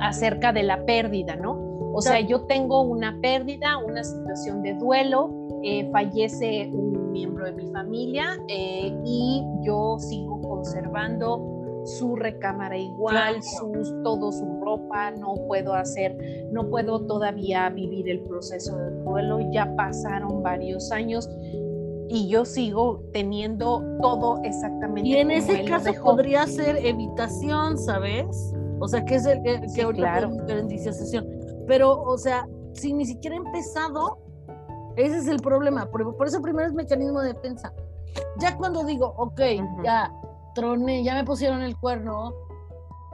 acerca 0.01 0.53
de 0.53 0.63
la 0.63 0.85
pérdida, 0.85 1.37
¿no? 1.37 1.65
O 1.93 2.03
sea, 2.03 2.21
yo 2.21 2.43
tengo 2.43 2.83
una 2.83 3.19
pérdida, 3.23 3.79
una 3.79 4.05
situación 4.05 4.63
de 4.63 4.75
duelo, 4.75 5.31
eh, 5.63 5.89
fallece 5.91 6.69
un 6.73 7.11
miembro 7.13 7.47
de 7.47 7.53
mi 7.53 7.67
familia 7.73 8.39
eh, 8.49 8.95
y 9.05 9.43
yo 9.63 9.97
sigo 9.99 10.36
conservando 10.49 11.57
su 11.87 12.17
recámara 12.17 12.77
igual, 12.77 13.43
sus, 13.43 13.95
todo 14.03 14.33
su 14.33 14.61
ropa, 14.61 15.13
no 15.13 15.35
puedo 15.47 15.73
hacer, 15.75 16.17
no 16.51 16.69
puedo 16.69 17.07
todavía 17.07 17.69
vivir 17.71 18.09
el 18.09 18.21
proceso 18.23 18.77
de 18.77 18.91
duelo, 19.03 19.39
ya 19.53 19.75
pasaron 19.77 20.43
varios 20.43 20.91
años 20.91 21.29
y 22.09 22.29
yo 22.29 22.45
sigo 22.45 23.03
teniendo 23.13 23.83
todo 24.01 24.41
exactamente. 24.43 25.09
Y 25.09 25.17
en 25.17 25.31
ese 25.31 25.65
caso 25.65 25.93
podría 26.03 26.47
ser 26.47 26.85
evitación, 26.85 27.79
¿sabes? 27.79 28.53
O 28.81 28.89
sea, 28.89 29.05
que 29.05 29.15
es 29.17 29.27
el 29.27 29.43
que, 29.43 29.69
sí, 29.69 29.81
ahorita 29.81 30.19
claro. 30.21 30.33
sesión. 30.79 31.27
Pero, 31.67 32.03
o 32.03 32.19
sea, 32.19 32.49
si 32.73 32.93
ni 32.93 33.07
siquiera 33.07 33.37
he 33.37 33.39
empezado, 33.39 34.19
ese 34.97 35.19
es 35.19 35.29
el 35.29 35.39
problema. 35.39 35.91
Por, 35.91 36.17
por 36.17 36.27
eso 36.27 36.43
primero 36.43 36.69
es 36.69 36.75
mecanismo 36.75 37.21
de 37.21 37.33
defensa. 37.33 37.73
Ya 38.39 38.57
cuando 38.57 38.85
digo, 38.85 39.15
ok, 39.17 39.41
ya 39.85 40.13
troné, 40.57 41.05
ya 41.05 41.15
me 41.15 41.25
pusieron 41.25 41.63
el 41.63 41.77
cuerno 41.77 42.35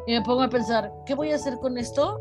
y 0.06 0.12
me 0.12 0.22
pongo 0.22 0.42
a 0.42 0.48
pensar, 0.48 0.90
¿qué 1.04 1.14
voy 1.14 1.32
a 1.32 1.34
hacer 1.34 1.58
con 1.58 1.76
esto? 1.76 2.18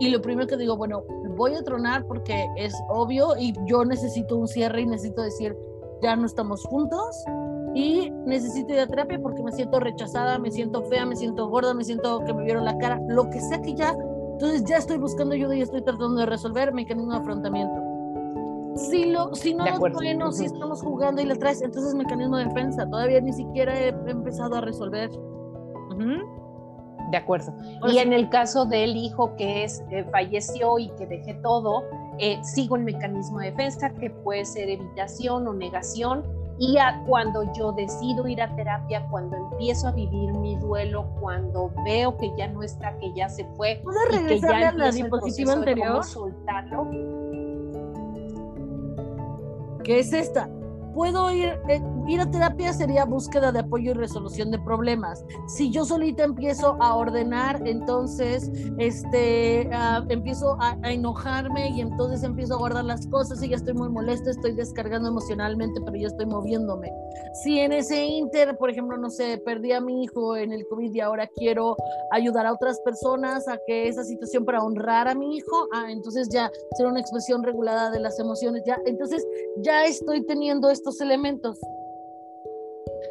Y 0.00 0.08
lo 0.08 0.20
primero 0.20 0.48
que 0.48 0.56
digo, 0.56 0.76
bueno, 0.76 1.04
voy 1.36 1.54
a 1.54 1.62
tronar 1.62 2.04
porque 2.06 2.46
es 2.56 2.74
obvio 2.88 3.36
y 3.38 3.54
yo 3.66 3.84
necesito 3.84 4.36
un 4.36 4.48
cierre 4.48 4.80
y 4.80 4.86
necesito 4.86 5.22
decir, 5.22 5.56
ya 6.02 6.16
no 6.16 6.26
estamos 6.26 6.64
juntos 6.64 7.24
y 7.74 8.10
necesito 8.26 8.72
ir 8.72 8.80
a 8.80 8.86
terapia 8.86 9.20
porque 9.20 9.42
me 9.42 9.52
siento 9.52 9.78
rechazada, 9.78 10.38
me 10.38 10.50
siento 10.50 10.82
fea, 10.84 11.06
me 11.06 11.14
siento 11.14 11.48
gorda, 11.48 11.74
me 11.74 11.84
siento 11.84 12.24
que 12.24 12.34
me 12.34 12.44
vieron 12.44 12.64
la 12.64 12.76
cara, 12.78 13.00
lo 13.08 13.30
que 13.30 13.40
sea 13.40 13.60
que 13.60 13.74
ya, 13.74 13.94
entonces 14.32 14.64
ya 14.64 14.78
estoy 14.78 14.98
buscando 14.98 15.34
ayuda 15.34 15.54
y 15.54 15.62
estoy 15.62 15.82
tratando 15.82 16.20
de 16.20 16.26
resolver 16.26 16.72
mecanismo 16.72 17.12
de 17.12 17.18
afrontamiento. 17.18 17.93
Si, 18.76 19.06
lo, 19.06 19.34
si 19.34 19.54
no 19.54 19.64
los 19.64 19.78
bueno, 19.78 20.32
si 20.32 20.46
estamos 20.46 20.82
jugando 20.82 21.22
y 21.22 21.26
le 21.26 21.36
traes, 21.36 21.62
entonces 21.62 21.94
mecanismo 21.94 22.36
de 22.36 22.46
defensa. 22.46 22.88
Todavía 22.88 23.20
ni 23.20 23.32
siquiera 23.32 23.78
he 23.78 23.88
empezado 23.88 24.56
a 24.56 24.60
resolver. 24.60 25.10
De 27.10 27.18
acuerdo. 27.18 27.54
y 27.86 27.98
en 27.98 28.12
el 28.12 28.28
caso 28.28 28.64
del 28.64 28.96
hijo 28.96 29.36
que 29.36 29.62
es 29.62 29.84
eh, 29.90 30.04
falleció 30.10 30.78
y 30.78 30.88
que 30.96 31.06
dejé 31.06 31.34
todo, 31.34 31.84
eh, 32.18 32.42
sigo 32.42 32.76
el 32.76 32.82
mecanismo 32.82 33.38
de 33.38 33.50
defensa 33.50 33.90
que 33.90 34.10
puede 34.10 34.44
ser 34.44 34.68
evitación 34.68 35.46
o 35.46 35.52
negación. 35.52 36.24
Y 36.58 36.76
cuando 37.06 37.52
yo 37.52 37.72
decido 37.72 38.28
ir 38.28 38.40
a 38.40 38.54
terapia, 38.54 39.04
cuando 39.10 39.36
empiezo 39.36 39.88
a 39.88 39.92
vivir 39.92 40.32
mi 40.34 40.54
duelo, 40.56 41.04
cuando 41.20 41.72
veo 41.84 42.16
que 42.16 42.32
ya 42.36 42.46
no 42.46 42.62
está, 42.62 42.96
que 42.98 43.12
ya 43.12 43.28
se 43.28 43.44
fue, 43.56 43.82
que 44.26 44.40
ya 44.40 44.68
a 44.68 44.72
la 44.72 44.90
diapositiva 44.92 45.52
anterior? 45.52 46.04
soltarlo, 46.04 46.88
que 49.84 50.00
es 50.00 50.12
esta. 50.12 50.48
Puedo 50.94 51.30
ir, 51.32 51.58
eh, 51.68 51.82
ir 52.06 52.20
a 52.20 52.30
terapia 52.30 52.72
sería 52.72 53.04
búsqueda 53.04 53.50
de 53.50 53.60
apoyo 53.60 53.90
y 53.90 53.94
resolución 53.94 54.50
de 54.50 54.58
problemas. 54.60 55.24
Si 55.48 55.70
yo 55.70 55.84
solita 55.84 56.24
empiezo 56.24 56.76
a 56.80 56.94
ordenar, 56.94 57.66
entonces 57.66 58.50
este, 58.78 59.68
ah, 59.72 60.04
empiezo 60.08 60.56
a, 60.60 60.76
enojarme 60.84 61.70
y 61.70 61.80
entonces 61.80 62.22
empiezo 62.22 62.54
a 62.54 62.58
guardar 62.58 62.84
las 62.84 63.06
cosas 63.08 63.42
y 63.42 63.48
ya 63.48 63.56
estoy 63.56 63.74
muy 63.74 63.88
molesta, 63.88 64.30
estoy 64.30 64.52
descargando 64.52 65.08
emocionalmente, 65.08 65.80
pero 65.84 65.96
ya 65.96 66.06
estoy 66.06 66.26
moviéndome. 66.26 66.92
Si 67.42 67.58
en 67.58 67.72
ese 67.72 68.04
inter, 68.04 68.56
por 68.56 68.70
ejemplo, 68.70 68.96
no 68.96 69.10
sé, 69.10 69.38
perdí 69.44 69.72
a 69.72 69.80
mi 69.80 70.04
hijo 70.04 70.36
en 70.36 70.52
el 70.52 70.66
COVID 70.68 70.94
y 70.94 71.00
ahora 71.00 71.26
quiero 71.26 71.76
ayudar 72.12 72.46
a 72.46 72.52
otras 72.52 72.78
personas 72.80 73.48
a 73.48 73.58
que 73.66 73.88
esa 73.88 74.04
situación 74.04 74.44
para 74.44 74.62
honrar 74.62 75.08
a 75.08 75.14
mi 75.14 75.36
hijo, 75.36 75.68
ah, 75.72 75.90
entonces 75.90 76.28
ya 76.30 76.50
será 76.76 76.90
una 76.90 77.00
expresión 77.00 77.42
regulada 77.42 77.90
de 77.90 78.00
las 78.00 78.18
emociones, 78.20 78.62
ya, 78.66 78.78
entonces 78.86 79.26
ya 79.58 79.84
estoy 79.84 80.24
teniendo 80.24 80.70
estos 80.84 81.00
elementos 81.00 81.58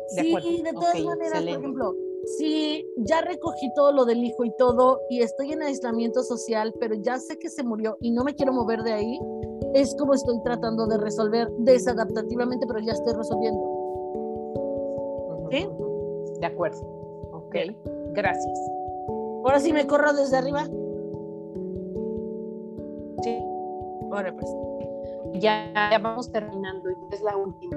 sí, 0.10 0.62
de 0.62 0.74
todas 0.74 1.04
maneras, 1.04 1.42
por 1.42 1.50
ejemplo, 1.50 1.96
si 2.38 2.86
ya 2.98 3.22
recogí 3.22 3.74
todo 3.74 3.92
lo 3.92 4.06
del 4.06 4.24
hijo 4.24 4.46
y 4.46 4.56
todo 4.58 5.00
y 5.10 5.22
estoy 5.22 5.54
en 5.54 5.64
aislamiento 5.64 6.22
social, 6.22 6.72
pero 6.80 6.94
ya 6.96 7.18
sé 7.18 7.40
que 7.40 7.50
se 7.50 7.64
murió 7.64 7.98
y 8.00 8.12
no 8.12 8.24
me 8.24 8.36
quiero 8.36 8.54
mover 8.54 8.84
de 8.84 8.94
ahí, 8.94 9.20
es 9.74 9.96
como 9.96 10.14
estoy 10.14 10.40
tratando 10.44 10.86
de 10.86 11.00
resolver 11.00 11.50
desadaptativamente, 11.58 12.68
pero 12.68 12.80
ya 12.80 12.94
estoy 12.94 13.14
resolviendo. 13.14 13.62
¿Sí? 15.50 15.68
De 16.40 16.46
acuerdo. 16.46 16.80
Ok, 17.32 17.56
gracias. 18.12 18.60
Ahora 19.46 19.60
sí 19.60 19.74
me 19.74 19.88
corro 19.88 20.14
desde 20.14 20.38
arriba. 20.38 20.66
Sí. 23.24 23.40
Ahora 24.12 24.32
pues. 24.36 24.73
Ya, 25.40 25.90
ya 25.92 26.00
vamos 26.00 26.32
terminando 26.32 26.90
y 26.90 26.96
es 27.12 27.22
la 27.22 27.36
última. 27.36 27.76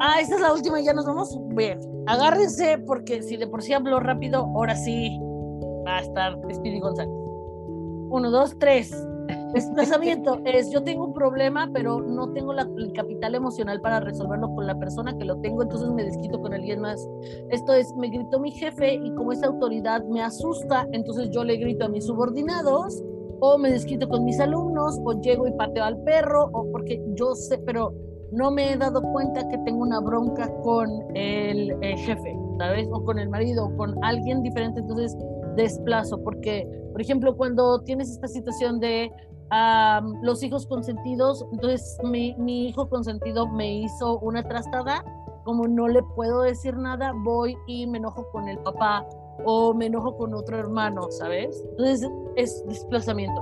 Ah, 0.00 0.20
esta 0.20 0.34
es 0.34 0.40
la 0.40 0.52
última 0.52 0.80
y 0.80 0.84
ya 0.84 0.92
nos 0.92 1.06
vamos. 1.06 1.38
Bien, 1.54 1.80
agárrense 2.06 2.78
porque 2.78 3.22
si 3.22 3.36
de 3.36 3.46
por 3.46 3.62
sí 3.62 3.72
hablo 3.72 4.00
rápido, 4.00 4.40
ahora 4.54 4.76
sí 4.76 5.18
va 5.86 5.98
a 5.98 6.00
estar 6.00 6.38
Speedy 6.52 6.80
González. 6.80 7.14
Uno, 8.10 8.30
dos, 8.30 8.56
tres. 8.58 8.92
Desplazamiento 9.54 10.40
es, 10.44 10.70
yo 10.70 10.82
tengo 10.82 11.06
un 11.06 11.14
problema, 11.14 11.70
pero 11.72 12.00
no 12.00 12.30
tengo 12.32 12.52
la, 12.52 12.68
el 12.76 12.92
capital 12.92 13.34
emocional 13.34 13.80
para 13.80 14.00
resolverlo 14.00 14.54
con 14.54 14.66
la 14.66 14.78
persona 14.78 15.16
que 15.16 15.24
lo 15.24 15.40
tengo, 15.40 15.62
entonces 15.62 15.88
me 15.90 16.04
desquito 16.04 16.40
con 16.40 16.52
alguien 16.52 16.80
más. 16.80 17.08
Esto 17.50 17.72
es, 17.72 17.94
me 17.96 18.08
gritó 18.08 18.38
mi 18.38 18.50
jefe 18.50 18.94
y 18.94 19.14
como 19.14 19.32
esa 19.32 19.46
autoridad 19.46 20.04
me 20.04 20.22
asusta, 20.22 20.86
entonces 20.92 21.30
yo 21.30 21.42
le 21.42 21.56
grito 21.56 21.86
a 21.86 21.88
mis 21.88 22.04
subordinados 22.04 23.02
o 23.40 23.58
me 23.58 23.70
desquito 23.70 24.08
con 24.08 24.24
mis 24.24 24.40
alumnos 24.40 25.00
o 25.04 25.20
llego 25.20 25.46
y 25.46 25.52
pateo 25.52 25.84
al 25.84 25.98
perro 26.02 26.50
o 26.52 26.70
porque 26.70 27.02
yo 27.14 27.34
sé, 27.34 27.58
pero 27.58 27.92
no 28.32 28.50
me 28.50 28.72
he 28.72 28.76
dado 28.76 29.02
cuenta 29.12 29.48
que 29.48 29.58
tengo 29.58 29.82
una 29.82 30.00
bronca 30.00 30.50
con 30.62 30.90
el, 31.16 31.70
eh, 31.82 31.96
jefe, 31.96 32.36
¿sabes? 32.58 32.88
O 32.90 33.04
con 33.04 33.18
el 33.18 33.28
marido, 33.28 33.66
o 33.66 33.76
con 33.76 34.02
alguien 34.04 34.42
diferente, 34.42 34.80
entonces 34.80 35.16
desplazo, 35.54 36.22
porque, 36.22 36.68
por 36.92 37.00
ejemplo, 37.00 37.36
cuando 37.36 37.80
tienes 37.82 38.10
esta 38.10 38.28
situación 38.28 38.80
de 38.80 39.10
los 40.22 40.42
hijos 40.42 40.66
consentidos, 40.66 41.46
entonces 41.52 41.98
mi, 42.02 42.34
mi, 42.34 42.66
hijo 42.66 42.88
consentido 42.88 43.46
me 43.46 43.78
hizo 43.78 44.18
una 44.18 44.42
trastada 44.42 45.04
como 45.44 45.68
no 45.68 45.86
le 45.86 46.02
puedo 46.02 46.42
decir 46.42 46.76
nada, 46.76 47.12
voy 47.24 47.56
y 47.68 47.86
me 47.86 47.98
enojo 47.98 48.28
con 48.32 48.48
el 48.48 48.58
papá 48.58 49.06
o 49.44 49.74
me 49.74 49.86
enojo 49.86 50.16
con 50.16 50.34
otro 50.34 50.58
hermano, 50.58 51.10
¿sabes? 51.10 51.62
Entonces 51.70 52.10
es 52.36 52.64
desplazamiento. 52.66 53.40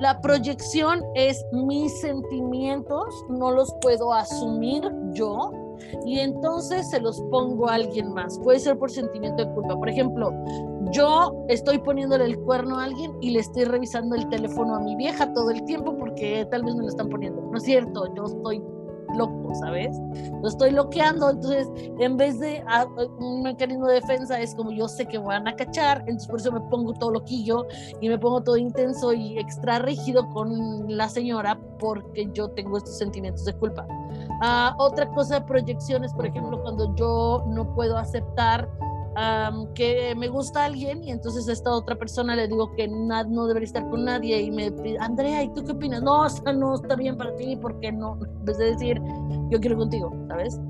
La 0.00 0.20
proyección 0.20 1.02
es 1.14 1.44
mis 1.52 2.00
sentimientos, 2.00 3.24
no 3.28 3.52
los 3.52 3.72
puedo 3.80 4.12
asumir 4.12 4.82
yo 5.12 5.52
y 6.04 6.18
entonces 6.18 6.88
se 6.90 7.00
los 7.00 7.20
pongo 7.30 7.68
a 7.68 7.74
alguien 7.74 8.12
más. 8.12 8.38
Puede 8.40 8.58
ser 8.58 8.78
por 8.78 8.90
sentimiento 8.90 9.44
de 9.44 9.52
culpa. 9.52 9.76
Por 9.76 9.88
ejemplo, 9.88 10.32
yo 10.92 11.32
estoy 11.48 11.78
poniéndole 11.78 12.24
el 12.24 12.38
cuerno 12.40 12.78
a 12.78 12.84
alguien 12.84 13.12
y 13.20 13.30
le 13.30 13.40
estoy 13.40 13.64
revisando 13.64 14.14
el 14.14 14.28
teléfono 14.28 14.76
a 14.76 14.80
mi 14.80 14.96
vieja 14.96 15.32
todo 15.32 15.50
el 15.50 15.64
tiempo 15.64 15.96
porque 15.96 16.46
tal 16.50 16.64
vez 16.64 16.74
me 16.74 16.82
lo 16.82 16.88
están 16.88 17.08
poniendo. 17.08 17.40
No 17.42 17.56
es 17.56 17.64
cierto, 17.64 18.12
yo 18.14 18.24
estoy 18.24 18.62
loco, 19.14 19.54
¿sabes? 19.54 19.96
Lo 20.42 20.48
estoy 20.48 20.70
bloqueando, 20.70 21.30
entonces 21.30 21.68
en 21.98 22.16
vez 22.16 22.38
de 22.40 22.62
ah, 22.66 22.86
un 23.18 23.42
mecanismo 23.42 23.86
de 23.86 23.94
defensa 23.94 24.40
es 24.40 24.54
como 24.54 24.70
yo 24.70 24.88
sé 24.88 25.06
que 25.06 25.18
van 25.18 25.46
a 25.48 25.54
cachar, 25.54 26.00
entonces 26.00 26.28
por 26.28 26.40
eso 26.40 26.52
me 26.52 26.60
pongo 26.60 26.92
todo 26.94 27.12
loquillo 27.12 27.66
y 28.00 28.08
me 28.08 28.18
pongo 28.18 28.42
todo 28.42 28.56
intenso 28.56 29.12
y 29.12 29.38
extra 29.38 29.78
rígido 29.78 30.28
con 30.30 30.84
la 30.88 31.08
señora 31.08 31.58
porque 31.78 32.28
yo 32.32 32.50
tengo 32.50 32.78
estos 32.78 32.98
sentimientos 32.98 33.44
de 33.44 33.54
culpa. 33.54 33.86
Ah, 34.42 34.74
otra 34.78 35.08
cosa, 35.10 35.44
proyecciones, 35.44 36.12
por 36.12 36.26
ejemplo, 36.26 36.60
cuando 36.62 36.94
yo 36.96 37.44
no 37.48 37.74
puedo 37.74 37.96
aceptar 37.96 38.68
que 39.74 40.14
me 40.16 40.28
gusta 40.28 40.64
alguien 40.64 41.04
y 41.04 41.10
entonces 41.10 41.48
a 41.48 41.52
esta 41.52 41.70
otra 41.70 41.96
persona 41.96 42.34
le 42.34 42.48
digo 42.48 42.72
que 42.74 42.88
no 42.88 43.46
debería 43.46 43.66
estar 43.66 43.88
con 43.88 44.04
nadie 44.04 44.40
y 44.40 44.50
me 44.50 44.72
pide, 44.72 44.98
Andrea, 44.98 45.42
¿y 45.42 45.52
tú 45.52 45.64
qué 45.64 45.72
opinas? 45.72 46.02
No, 46.02 46.22
o 46.22 46.28
sea, 46.28 46.52
no 46.52 46.74
está 46.74 46.96
bien 46.96 47.16
para 47.16 47.34
ti, 47.36 47.56
¿por 47.56 47.78
qué 47.80 47.92
no? 47.92 48.18
En 48.44 48.44
vez 48.44 48.58
de 48.58 48.72
decir, 48.72 49.00
yo 49.50 49.60
quiero 49.60 49.76
contigo, 49.76 50.12
¿sabes? 50.28 50.60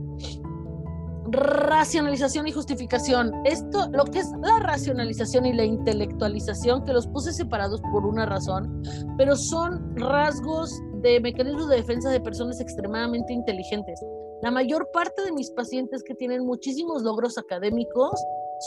Racionalización 1.27 2.47
y 2.47 2.53
justificación. 2.53 3.33
Esto, 3.45 3.89
lo 3.91 4.05
que 4.05 4.21
es 4.21 4.31
la 4.41 4.61
racionalización 4.61 5.47
y 5.47 5.53
la 5.55 5.65
intelectualización, 5.65 6.85
que 6.85 6.93
los 6.93 7.07
puse 7.09 7.33
separados 7.33 7.81
por 7.81 8.07
una 8.07 8.27
razón, 8.27 8.83
pero 9.17 9.35
son 9.35 9.97
rasgos 9.97 10.81
de 11.03 11.19
mecanismos 11.21 11.69
de 11.69 11.77
defensa 11.77 12.11
de 12.11 12.21
personas 12.21 12.61
extremadamente 12.61 13.33
inteligentes. 13.33 14.01
La 14.45 14.51
mayor 14.51 14.91
parte 14.93 15.23
de 15.23 15.33
mis 15.33 15.51
pacientes 15.51 16.03
que 16.03 16.15
tienen 16.15 16.45
muchísimos 16.45 17.03
logros 17.03 17.39
académicos 17.39 18.23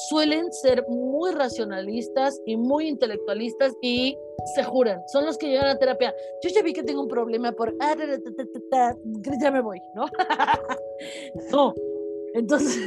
suelen 0.09 0.51
ser 0.51 0.84
muy 0.89 1.30
racionalistas 1.30 2.41
y 2.47 2.57
muy 2.57 2.88
intelectualistas 2.88 3.73
y 3.84 4.17
se 4.55 4.63
juran, 4.63 5.03
son 5.07 5.28
los 5.28 5.38
que 5.38 5.49
llegan 5.49 5.67
a 5.67 5.78
terapia. 5.78 6.15
Yo 6.41 6.49
ya 6.49 6.63
vi 6.63 6.73
que 6.73 6.82
tengo 6.82 7.03
un 7.03 7.07
problema 7.07 7.51
por, 7.51 7.75
ah, 7.80 7.95
ya 9.39 9.51
me 9.51 9.61
voy, 9.61 9.80
¿no? 9.93 10.07
no. 11.51 11.75
Entonces, 12.34 12.80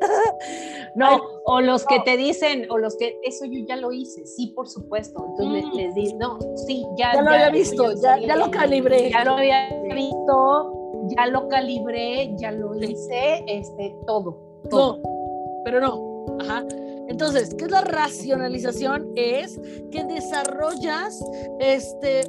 no, 0.96 1.20
o 1.44 1.60
los 1.60 1.84
que 1.86 2.00
te 2.00 2.16
dicen, 2.16 2.66
o 2.70 2.78
los 2.78 2.96
que, 2.96 3.18
eso 3.22 3.44
yo 3.44 3.64
ya 3.68 3.76
lo 3.76 3.92
hice, 3.92 4.26
sí, 4.26 4.48
por 4.48 4.68
supuesto. 4.68 5.24
Entonces 5.30 5.64
mm. 5.64 5.76
les, 5.76 5.94
dices, 5.94 6.14
no, 6.18 6.38
sí, 6.66 6.84
ya. 6.96 7.14
Ya 7.14 7.22
lo 7.22 7.30
había 7.30 7.50
visto, 7.50 7.92
ya, 8.02 8.18
ya 8.18 8.34
lo 8.34 8.50
calibré. 8.50 9.10
Ya 9.10 9.24
lo 9.24 9.36
había 9.36 9.80
visto, 9.94 10.77
ya 11.16 11.26
lo 11.26 11.48
calibré, 11.48 12.34
ya 12.36 12.52
lo 12.52 12.76
hice, 12.76 13.44
este, 13.46 13.94
todo, 14.06 14.38
todo. 14.70 15.00
pero 15.64 15.80
no. 15.80 16.26
Ajá. 16.40 16.64
Entonces, 17.08 17.54
¿qué 17.54 17.64
es 17.64 17.70
la 17.70 17.80
racionalización? 17.80 19.12
Es 19.16 19.58
que 19.90 20.04
desarrollas 20.04 21.24
este, 21.58 22.20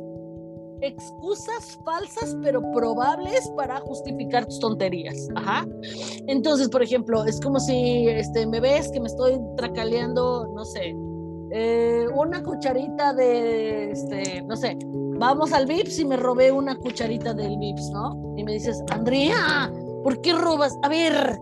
excusas 0.82 1.78
falsas 1.84 2.38
pero 2.42 2.62
probables 2.72 3.50
para 3.56 3.80
justificar 3.82 4.46
tus 4.46 4.60
tonterías. 4.60 5.28
Ajá. 5.36 5.68
Entonces, 6.28 6.70
por 6.70 6.82
ejemplo, 6.82 7.26
es 7.26 7.40
como 7.42 7.60
si 7.60 8.08
este, 8.08 8.48
me 8.48 8.60
ves 8.60 8.90
que 8.92 9.00
me 9.00 9.08
estoy 9.08 9.40
tracaleando, 9.58 10.48
no 10.56 10.64
sé, 10.66 10.96
eh, 11.52 12.08
una 12.16 12.44
cucharita 12.44 13.14
de, 13.14 13.92
este, 13.92 14.42
no 14.44 14.56
sé, 14.56 14.78
vamos 15.20 15.52
al 15.54 15.66
VIPS 15.66 16.00
y 16.00 16.06
me 16.06 16.18
robé 16.18 16.52
una 16.52 16.76
cucharita 16.76 17.34
del 17.34 17.58
VIPS, 17.58 17.90
¿no? 17.92 18.34
Y 18.38 18.44
me 18.44 18.54
dices, 18.54 18.84
Andrea, 18.92 19.72
¿por 20.04 20.22
qué 20.22 20.34
robas? 20.34 20.78
A 20.84 20.90
ver, 20.90 21.40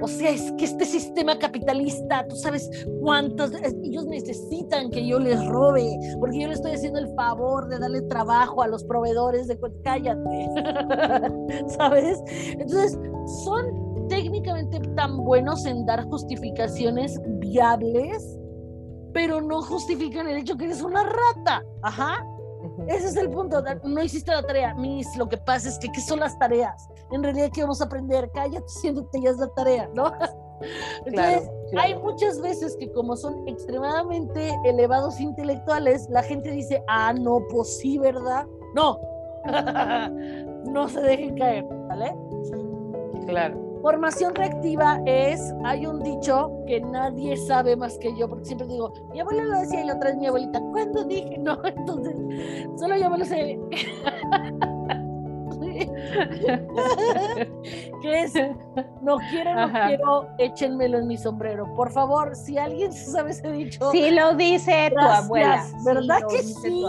o 0.00 0.08
sea, 0.08 0.30
es 0.30 0.52
que 0.52 0.64
este 0.64 0.84
sistema 0.84 1.38
capitalista, 1.38 2.26
tú 2.28 2.36
sabes 2.36 2.68
cuántos, 3.00 3.52
ellos 3.82 4.06
necesitan 4.06 4.90
que 4.90 5.06
yo 5.06 5.18
les 5.20 5.44
robe, 5.46 5.98
porque 6.18 6.40
yo 6.40 6.48
les 6.48 6.58
estoy 6.58 6.72
haciendo 6.72 6.98
el 6.98 7.08
favor 7.14 7.68
de 7.68 7.78
darle 7.78 8.02
trabajo 8.02 8.62
a 8.62 8.66
los 8.66 8.84
proveedores 8.84 9.46
de... 9.46 9.58
Cállate, 9.84 10.50
¿sabes? 11.78 12.22
Entonces, 12.58 12.98
son 13.44 14.08
técnicamente 14.08 14.80
tan 14.96 15.16
buenos 15.24 15.64
en 15.64 15.86
dar 15.86 16.04
justificaciones 16.04 17.18
viables, 17.38 18.38
pero 19.14 19.40
no 19.40 19.62
justifican 19.62 20.28
el 20.28 20.38
hecho 20.38 20.56
que 20.56 20.66
eres 20.66 20.82
una 20.82 21.04
rata. 21.04 21.64
Ajá. 21.82 22.26
Ese 22.88 23.08
es 23.08 23.16
el 23.16 23.30
punto. 23.30 23.62
No 23.84 24.02
hiciste 24.02 24.32
la 24.32 24.42
tarea. 24.42 24.74
Miss, 24.74 25.16
lo 25.16 25.28
que 25.28 25.38
pasa 25.38 25.68
es 25.68 25.78
que, 25.78 25.90
¿qué 25.92 26.00
son 26.00 26.20
las 26.20 26.38
tareas? 26.38 26.88
En 27.12 27.22
realidad, 27.22 27.50
¿qué 27.54 27.62
vamos 27.62 27.80
a 27.80 27.84
aprender? 27.84 28.30
Cállate, 28.34 28.68
siéntate, 28.68 29.20
ya 29.22 29.30
es 29.30 29.38
la 29.38 29.48
tarea, 29.54 29.88
¿no? 29.94 30.12
Entonces, 31.06 31.50
hay 31.76 31.94
muchas 31.96 32.40
veces 32.40 32.76
que 32.76 32.90
como 32.92 33.16
son 33.16 33.46
extremadamente 33.46 34.52
elevados 34.64 35.20
intelectuales, 35.20 36.08
la 36.10 36.22
gente 36.22 36.50
dice, 36.50 36.82
ah, 36.88 37.12
no, 37.12 37.40
pues 37.50 37.78
sí, 37.78 37.98
¿verdad? 37.98 38.46
No, 38.74 38.98
no 40.64 40.88
se 40.88 41.00
dejen 41.00 41.36
caer, 41.36 41.64
¿vale? 41.88 42.14
Claro. 43.26 43.73
Formación 43.84 44.34
reactiva 44.34 44.98
es, 45.04 45.54
hay 45.62 45.84
un 45.84 46.02
dicho 46.02 46.50
que 46.66 46.80
nadie 46.80 47.36
sabe 47.36 47.76
más 47.76 47.98
que 47.98 48.16
yo, 48.16 48.26
porque 48.26 48.46
siempre 48.46 48.66
digo, 48.66 48.94
mi 49.12 49.20
abuela 49.20 49.44
lo 49.44 49.58
decía 49.60 49.82
y 49.82 49.84
la 49.84 49.96
otra 49.96 50.08
es 50.08 50.16
mi 50.16 50.26
abuelita, 50.26 50.58
¿cuándo 50.72 51.04
dije? 51.04 51.36
No, 51.36 51.62
entonces, 51.66 52.16
solo 52.78 52.96
yo 52.96 53.10
me 53.10 53.18
lo 53.18 53.26
sé. 53.26 53.60
¿Qué 58.00 58.22
es? 58.22 58.32
No 59.02 59.18
quiero, 59.30 59.54
no 59.54 59.70
quiero, 59.70 60.28
échenmelo 60.38 60.96
en 61.00 61.06
mi 61.06 61.18
sombrero. 61.18 61.66
Por 61.74 61.92
favor, 61.92 62.34
si 62.34 62.56
alguien 62.56 62.90
sabe 62.90 63.32
ese 63.32 63.52
dicho. 63.52 63.90
Sí 63.90 64.10
lo 64.12 64.34
dice 64.34 64.94
tu 64.94 65.00
abuela. 65.00 65.66
¿Verdad 65.84 66.20
que 66.30 66.42
sí? 66.42 66.86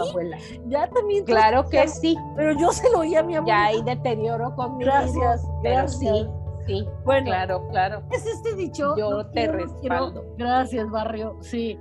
Ya 0.68 0.88
también. 0.88 1.26
Claro 1.26 1.68
que 1.68 1.88
sí. 1.88 2.16
Pero 2.36 2.58
yo 2.58 2.72
se 2.72 2.90
lo 2.90 3.00
oí 3.00 3.14
a 3.16 3.22
mi 3.22 3.36
abuela. 3.36 3.54
Ya 3.54 3.64
hay 3.66 3.82
deterioro 3.82 4.54
conmigo. 4.54 4.90
Gracias, 4.90 5.46
gracias. 5.62 5.98
sí 5.98 6.26
Sí, 6.66 6.86
bueno, 7.04 7.26
claro, 7.26 7.68
claro. 7.70 8.02
Es 8.10 8.26
este 8.26 8.54
dicho. 8.54 8.96
Yo 8.96 9.26
te 9.26 9.46
respaldo. 9.48 10.24
gracias, 10.36 10.90
barrio. 10.90 11.36
Sí. 11.40 11.78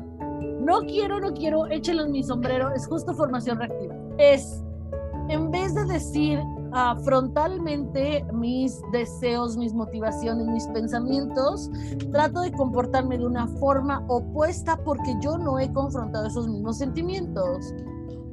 No 0.60 0.82
quiero, 0.82 1.20
no 1.20 1.34
quiero, 1.34 1.66
échelo 1.68 2.06
en 2.06 2.12
mi 2.12 2.24
sombrero. 2.24 2.72
Es 2.74 2.88
justo 2.88 3.14
formación 3.14 3.60
reactiva. 3.60 3.96
Es, 4.18 4.64
en 5.30 5.50
vez 5.50 5.74
de 5.74 5.86
decir 5.86 6.40
uh, 6.40 7.00
frontalmente 7.04 8.24
mis 8.34 8.80
deseos, 8.92 9.58
mis 9.58 9.74
motivaciones, 9.74 10.48
mis 10.48 10.68
pensamientos, 10.68 11.70
trato 12.12 12.42
de 12.42 12.52
comportarme 12.52 13.18
de 13.18 13.26
una 13.26 13.48
forma 13.48 14.04
opuesta 14.08 14.78
porque 14.84 15.16
yo 15.22 15.38
no 15.38 15.58
he 15.60 15.72
confrontado 15.74 16.28
esos 16.28 16.48
mismos 16.48 16.78
sentimientos 16.78 17.74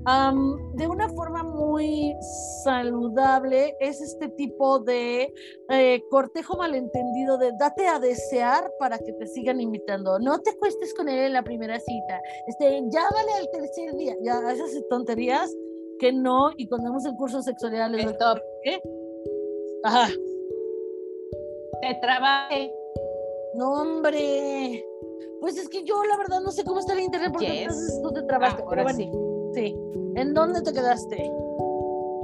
de 0.05 0.87
una 0.89 1.09
forma 1.11 1.45
muy 1.45 2.13
saludable 2.65 3.77
es 3.79 4.01
este 4.01 4.29
tipo 4.31 4.81
de 4.81 5.33
eh, 5.71 6.03
cortejo 6.11 6.57
malentendido 6.57 7.39
de 7.39 7.53
date 7.53 7.87
a 7.87 8.01
desear 8.01 8.69
para 8.81 8.99
que 8.99 9.13
te 9.13 9.27
sigan 9.29 9.61
invitando. 9.61 10.19
No 10.19 10.41
te 10.41 10.57
cuestes 10.57 10.93
con 10.95 11.09
él 11.09 11.27
en 11.27 11.33
la 11.35 11.45
primera 11.45 11.79
cita. 11.79 12.21
Este, 12.49 12.83
llámale 12.91 13.33
al 13.39 13.49
tercer 13.53 13.95
día. 13.95 14.17
Ya, 14.23 14.41
esas 14.51 14.71
tonterías 14.91 15.55
que 16.01 16.13
no. 16.13 16.51
Y 16.57 16.67
cuando 16.67 16.89
vemos 16.89 17.05
el 17.05 17.15
curso 17.15 17.41
sexualidad 17.43 17.91
les 17.91 18.05
¿Qué? 18.65 18.83
Ajá. 19.85 20.09
Te 21.81 21.95
trabaje. 22.01 22.73
No, 23.55 23.83
hombre. 23.83 24.85
Pues 25.41 25.57
es 25.59 25.69
que 25.69 25.85
yo 25.85 26.03
la 26.05 26.17
verdad 26.17 26.41
no 26.41 26.51
sé 26.51 26.65
cómo 26.65 26.81
está 26.81 26.93
el 26.93 27.01
internet 27.01 27.31
porque 27.33 27.67
yes. 27.67 28.01
tú 28.03 28.13
te 28.13 28.23
trabajas. 28.23 28.61
ahora 28.61 28.93
sí. 28.95 29.11
Sí. 29.55 29.77
¿En 30.15 30.35
dónde 30.35 30.63
te 30.63 30.73
quedaste? 30.73 31.31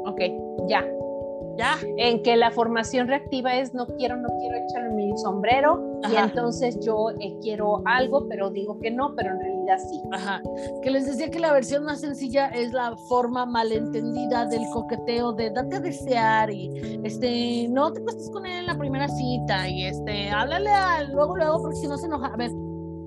Ok, 0.06 0.20
ya. 0.68 0.84
¿Ya? 1.56 1.76
En 1.96 2.22
que 2.22 2.36
la 2.36 2.52
formación 2.52 3.08
reactiva 3.08 3.56
es 3.56 3.74
no 3.74 3.84
quiero, 3.86 4.16
no 4.16 4.28
quiero 4.38 4.56
echarme 4.58 4.94
mi 4.94 5.18
sombrero 5.18 6.00
y 6.08 6.14
entonces 6.14 6.78
yo 6.78 7.10
eh, 7.18 7.36
quiero 7.42 7.82
algo, 7.84 8.28
pero 8.28 8.48
digo 8.50 8.78
que 8.78 8.92
no, 8.92 9.12
pero 9.16 9.32
en 9.32 9.40
realidad 9.40 9.78
sí. 9.90 10.00
Ajá. 10.12 10.40
Que 10.84 10.90
les 10.92 11.06
decía 11.06 11.28
que 11.30 11.40
la 11.40 11.52
versión 11.52 11.84
más 11.84 12.00
sencilla 12.00 12.46
es 12.50 12.72
la 12.72 12.96
forma 13.08 13.44
malentendida 13.44 14.46
del 14.46 14.62
coqueteo 14.72 15.32
de 15.32 15.50
date 15.50 15.76
a 15.76 15.80
desear 15.80 16.48
y 16.48 17.00
este, 17.02 17.66
no 17.70 17.92
te 17.92 18.02
cuestes 18.02 18.30
con 18.30 18.46
él 18.46 18.60
en 18.60 18.66
la 18.66 18.78
primera 18.78 19.08
cita 19.08 19.68
y 19.68 19.86
este, 19.86 20.30
háblale 20.30 20.70
a, 20.70 21.02
luego, 21.04 21.36
luego, 21.36 21.60
porque 21.60 21.76
si 21.76 21.88
no 21.88 21.98
se 21.98 22.06
enoja. 22.06 22.28
A 22.28 22.36
ver, 22.36 22.52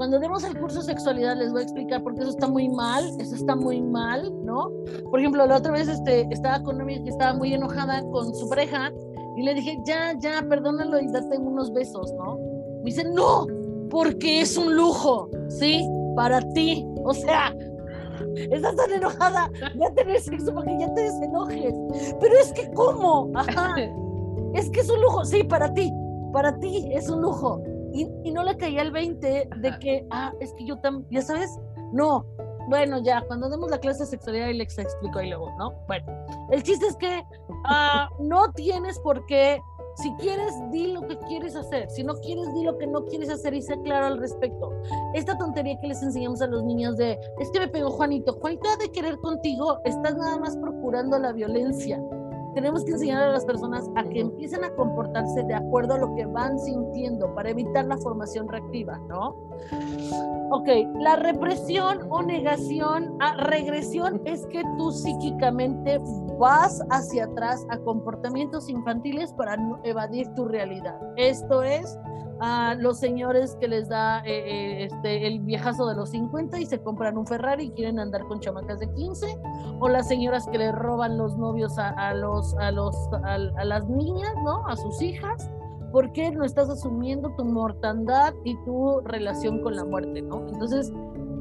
cuando 0.02 0.18
demos 0.18 0.44
el 0.44 0.58
curso 0.58 0.80
de 0.80 0.86
sexualidad 0.86 1.38
les 1.38 1.52
voy 1.52 1.60
a 1.60 1.64
explicar 1.64 2.02
por 2.02 2.16
qué 2.16 2.22
eso 2.22 2.32
está 2.32 2.48
muy 2.48 2.68
mal, 2.70 3.08
eso 3.20 3.36
está 3.36 3.56
muy 3.56 3.84
mal, 3.84 4.34
¿no? 4.44 4.72
Por 5.12 5.20
ejemplo, 5.20 5.46
la 5.46 5.58
otra 5.58 5.74
vez 5.74 5.88
este, 5.88 6.28
estaba 6.32 6.64
con 6.64 6.74
una 6.74 6.86
amiga 6.86 7.04
que 7.04 7.12
estaba 7.12 7.36
muy 7.36 7.54
enojada 7.54 8.02
con 8.10 8.34
su 8.34 8.50
pareja 8.50 8.92
Y 9.38 9.44
le 9.44 9.54
dije, 9.54 9.78
ya, 9.86 10.18
ya, 10.18 10.44
perdónalo 10.50 11.00
y 11.00 11.06
date 11.06 11.38
unos 11.38 11.72
besos, 11.72 12.12
¿no? 12.16 12.40
Me 12.80 12.86
dice, 12.86 13.04
no, 13.14 13.46
porque 13.92 14.42
es 14.42 14.58
un 14.58 14.76
lujo, 14.76 15.30
¿sí? 15.50 15.88
Para 16.16 16.42
ti. 16.54 16.84
O 17.04 17.14
sea, 17.14 17.56
estás 18.36 18.76
tan 18.76 18.92
enojada 18.92 19.52
voy 19.76 19.86
a 19.86 19.94
tener 19.94 20.20
sexo 20.20 20.52
para 20.52 20.66
que 20.66 20.80
ya 20.80 20.92
te 20.96 21.02
desenojes. 21.02 21.76
Pero 22.20 22.34
es 22.42 22.52
que, 22.54 22.72
¿cómo? 22.72 23.30
Ajá. 23.36 23.76
Es 24.56 24.68
que 24.72 24.80
es 24.80 24.90
un 24.90 25.00
lujo, 25.00 25.24
sí, 25.24 25.44
para 25.44 25.72
ti, 25.74 25.94
para 26.34 26.58
ti 26.58 26.90
es 26.92 27.08
un 27.08 27.22
lujo. 27.22 27.62
Y, 27.94 28.08
y 28.24 28.32
no 28.32 28.44
le 28.44 28.58
caía 28.58 28.82
el 28.82 28.92
20 28.92 29.50
de 29.58 29.80
que, 29.80 30.06
ah, 30.12 30.34
es 30.40 30.54
que 30.54 30.66
yo 30.66 30.78
también, 30.80 31.08
ya 31.12 31.22
sabes, 31.22 31.50
no, 31.92 32.26
bueno, 32.68 33.00
ya, 33.00 33.22
cuando 33.28 33.50
demos 33.50 33.70
la 33.70 33.80
clase 33.80 34.04
de 34.04 34.10
sexualidad 34.10 34.48
y 34.48 34.54
les 34.54 34.78
explico 34.78 35.20
ahí 35.20 35.30
luego, 35.30 35.52
¿no? 35.58 35.74
Bueno, 35.88 36.06
el 36.52 36.64
chiste 36.64 36.88
es 36.88 36.96
que 36.96 37.24
uh, 37.50 38.24
no 38.24 38.52
tienes 38.54 39.00
por 39.00 39.26
qué, 39.26 39.62
si 39.96 40.14
quieres, 40.16 40.54
di 40.72 40.94
lo 40.94 41.02
que 41.08 41.18
quieres 41.28 41.56
hacer, 41.56 41.90
si 41.90 42.04
no 42.04 42.14
quieres, 42.16 42.54
di 42.54 42.64
lo 42.64 42.78
que 42.78 42.88
no 42.88 43.06
quieres 43.06 43.30
hacer 43.30 43.54
y 43.54 43.62
sé 43.62 43.80
claro 43.82 44.08
al 44.08 44.20
respecto. 44.20 44.72
Esta 45.14 45.38
tontería 45.38 45.80
que 45.82 45.88
les 45.88 46.02
enseñamos 46.02 46.42
a 46.42 46.48
los 46.48 46.64
niños 46.64 46.98
de, 46.98 47.20
es 47.40 47.50
que 47.52 47.60
me 47.60 47.68
pegó 47.68 47.90
Juanito, 47.90 48.34
Juanito 48.40 48.70
ha 48.70 48.78
de 48.78 48.92
querer 48.92 49.18
contigo, 49.18 49.80
estás 49.84 50.16
nada 50.16 50.38
más 50.38 50.56
procurando 50.56 51.20
la 51.20 51.34
violencia 51.34 52.02
tenemos 52.54 52.84
que 52.84 52.92
enseñar 52.92 53.24
a 53.24 53.32
las 53.32 53.46
personas 53.46 53.90
a 53.96 54.04
que 54.04 54.22
empiecen 54.22 54.64
a 54.64 54.74
comportarse 54.76 55.44
de 55.44 55.54
acuerdo 55.54 55.94
a 55.94 55.98
lo 55.98 56.14
que 56.16 56.26
van 56.26 56.60
sintiendo 56.60 57.34
para 57.34 57.50
evitar 57.50 57.86
la 57.86 57.98
formación 57.98 58.48
reactiva, 58.48 58.98
¿no? 59.08 59.36
Ok, 60.52 60.68
la 61.00 61.16
represión 61.16 62.00
o 62.10 62.22
negación 62.22 63.16
a 63.20 63.36
regresión 63.44 64.22
es 64.26 64.46
que 64.48 64.64
tú 64.78 64.92
psíquicamente 64.92 66.00
vas 66.38 66.82
hacia 66.90 67.26
atrás 67.26 67.66
a 67.70 67.78
comportamientos 67.78 68.70
infantiles 68.70 69.32
para 69.34 69.58
evadir 69.84 70.28
tu 70.36 70.46
realidad. 70.46 71.00
Esto 71.16 71.64
es 71.64 71.98
a 72.42 72.74
los 72.74 72.98
señores 72.98 73.56
que 73.60 73.68
les 73.68 73.88
da 73.88 74.22
eh, 74.22 74.32
eh, 74.32 74.86
este, 74.86 75.28
el 75.28 75.42
viejazo 75.42 75.88
de 75.88 75.96
los 75.96 76.10
50 76.10 76.60
y 76.60 76.66
se 76.66 76.82
compran 76.82 77.16
un 77.16 77.28
Ferrari 77.28 77.66
y 77.66 77.70
quieren 77.70 78.00
andar 78.00 78.26
con 78.26 78.40
chamacas 78.40 78.80
de 78.80 78.92
15, 78.92 79.40
o 79.80 79.88
las 79.88 80.08
señoras 80.08 80.48
que 80.48 80.58
le 80.58 80.72
roban 80.72 81.20
los 81.20 81.38
novios 81.38 81.78
a, 81.78 82.14
los, 82.16 82.56
a, 82.58 82.72
los, 82.72 82.96
a, 83.24 83.38
las 83.38 83.88
niñas, 83.88 84.34
¿no? 84.44 84.66
A 84.68 84.76
sus 84.76 85.02
hijas. 85.04 85.52
¿Por 85.92 86.12
qué 86.14 86.32
no 86.32 86.44
estás 86.44 86.68
asumiendo 86.70 87.30
tu 87.36 87.46
mortandad 87.46 88.34
y 88.44 88.56
tu 88.64 89.02
relación 89.02 89.62
con 89.62 89.76
la 89.76 89.86
muerte, 89.86 90.24
¿no? 90.24 90.48
Entonces, 90.48 90.92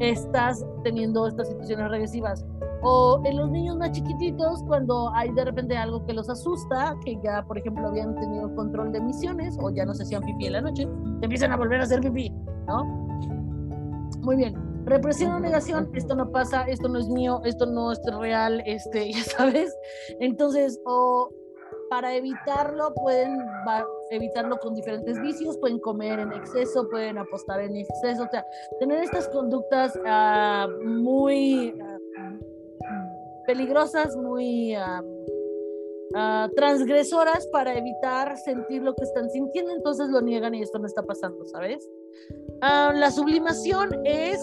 estás 0.01 0.65
teniendo 0.83 1.27
estas 1.27 1.49
situaciones 1.49 1.91
regresivas. 1.91 2.45
O 2.83 3.21
en 3.25 3.37
los 3.37 3.51
niños 3.51 3.77
más 3.77 3.93
chiquititos, 3.93 4.63
cuando 4.67 5.13
hay 5.15 5.31
de 5.33 5.45
repente 5.45 5.77
algo 5.77 6.05
que 6.07 6.15
los 6.15 6.31
asusta, 6.31 6.97
que 7.05 7.19
ya, 7.23 7.45
por 7.47 7.59
ejemplo, 7.59 7.87
habían 7.87 8.15
tenido 8.15 8.55
control 8.55 8.91
de 8.93 8.99
emisiones 8.99 9.59
o 9.61 9.71
ya 9.71 9.85
no 9.85 9.93
se 9.93 10.03
hacían 10.03 10.23
pipí 10.23 10.47
en 10.47 10.55
la 10.55 10.61
noche, 10.63 10.89
empiezan 11.21 11.53
a 11.53 11.57
volver 11.57 11.81
a 11.81 11.85
hacer 11.85 12.01
pipí, 12.01 12.31
¿no? 12.67 12.85
Muy 14.23 14.37
bien. 14.37 14.55
Represión 14.87 15.33
o 15.33 15.41
negación, 15.41 15.91
esto 15.95 16.17
no 16.17 16.33
pasa, 16.33 16.63
esto 16.63 16.89
no 16.89 16.99
es 16.99 17.09
mío, 17.09 17.43
esto 17.45 17.67
no 17.67 17.93
es 17.93 18.01
real, 18.19 18.63
este, 18.65 19.13
ya 19.13 19.23
sabes. 19.25 19.77
Entonces, 20.19 20.81
o 20.87 21.29
para 21.91 22.15
evitarlo 22.15 22.95
pueden 22.95 23.39
evitarlo 24.11 24.59
con 24.59 24.75
diferentes 24.75 25.21
vicios, 25.21 25.57
pueden 25.59 25.79
comer 25.79 26.19
en 26.19 26.33
exceso, 26.33 26.89
pueden 26.91 27.19
apostar 27.19 27.61
en 27.61 27.77
exceso, 27.77 28.25
o 28.25 28.29
sea, 28.29 28.45
tener 28.79 29.03
estas 29.03 29.29
conductas 29.29 29.97
uh, 29.97 30.69
muy 30.85 31.75
peligrosas, 33.47 34.17
muy 34.17 34.77
uh, 34.77 36.49
transgresoras 36.57 37.47
para 37.49 37.77
evitar 37.77 38.37
sentir 38.39 38.83
lo 38.83 38.95
que 38.95 39.05
están 39.05 39.31
sintiendo, 39.31 39.73
entonces 39.73 40.09
lo 40.09 40.21
niegan 40.21 40.55
y 40.55 40.63
esto 40.63 40.79
no 40.79 40.87
está 40.87 41.03
pasando, 41.03 41.45
¿sabes? 41.47 41.89
La 42.61 43.11
sublimación 43.11 43.91
es 44.05 44.39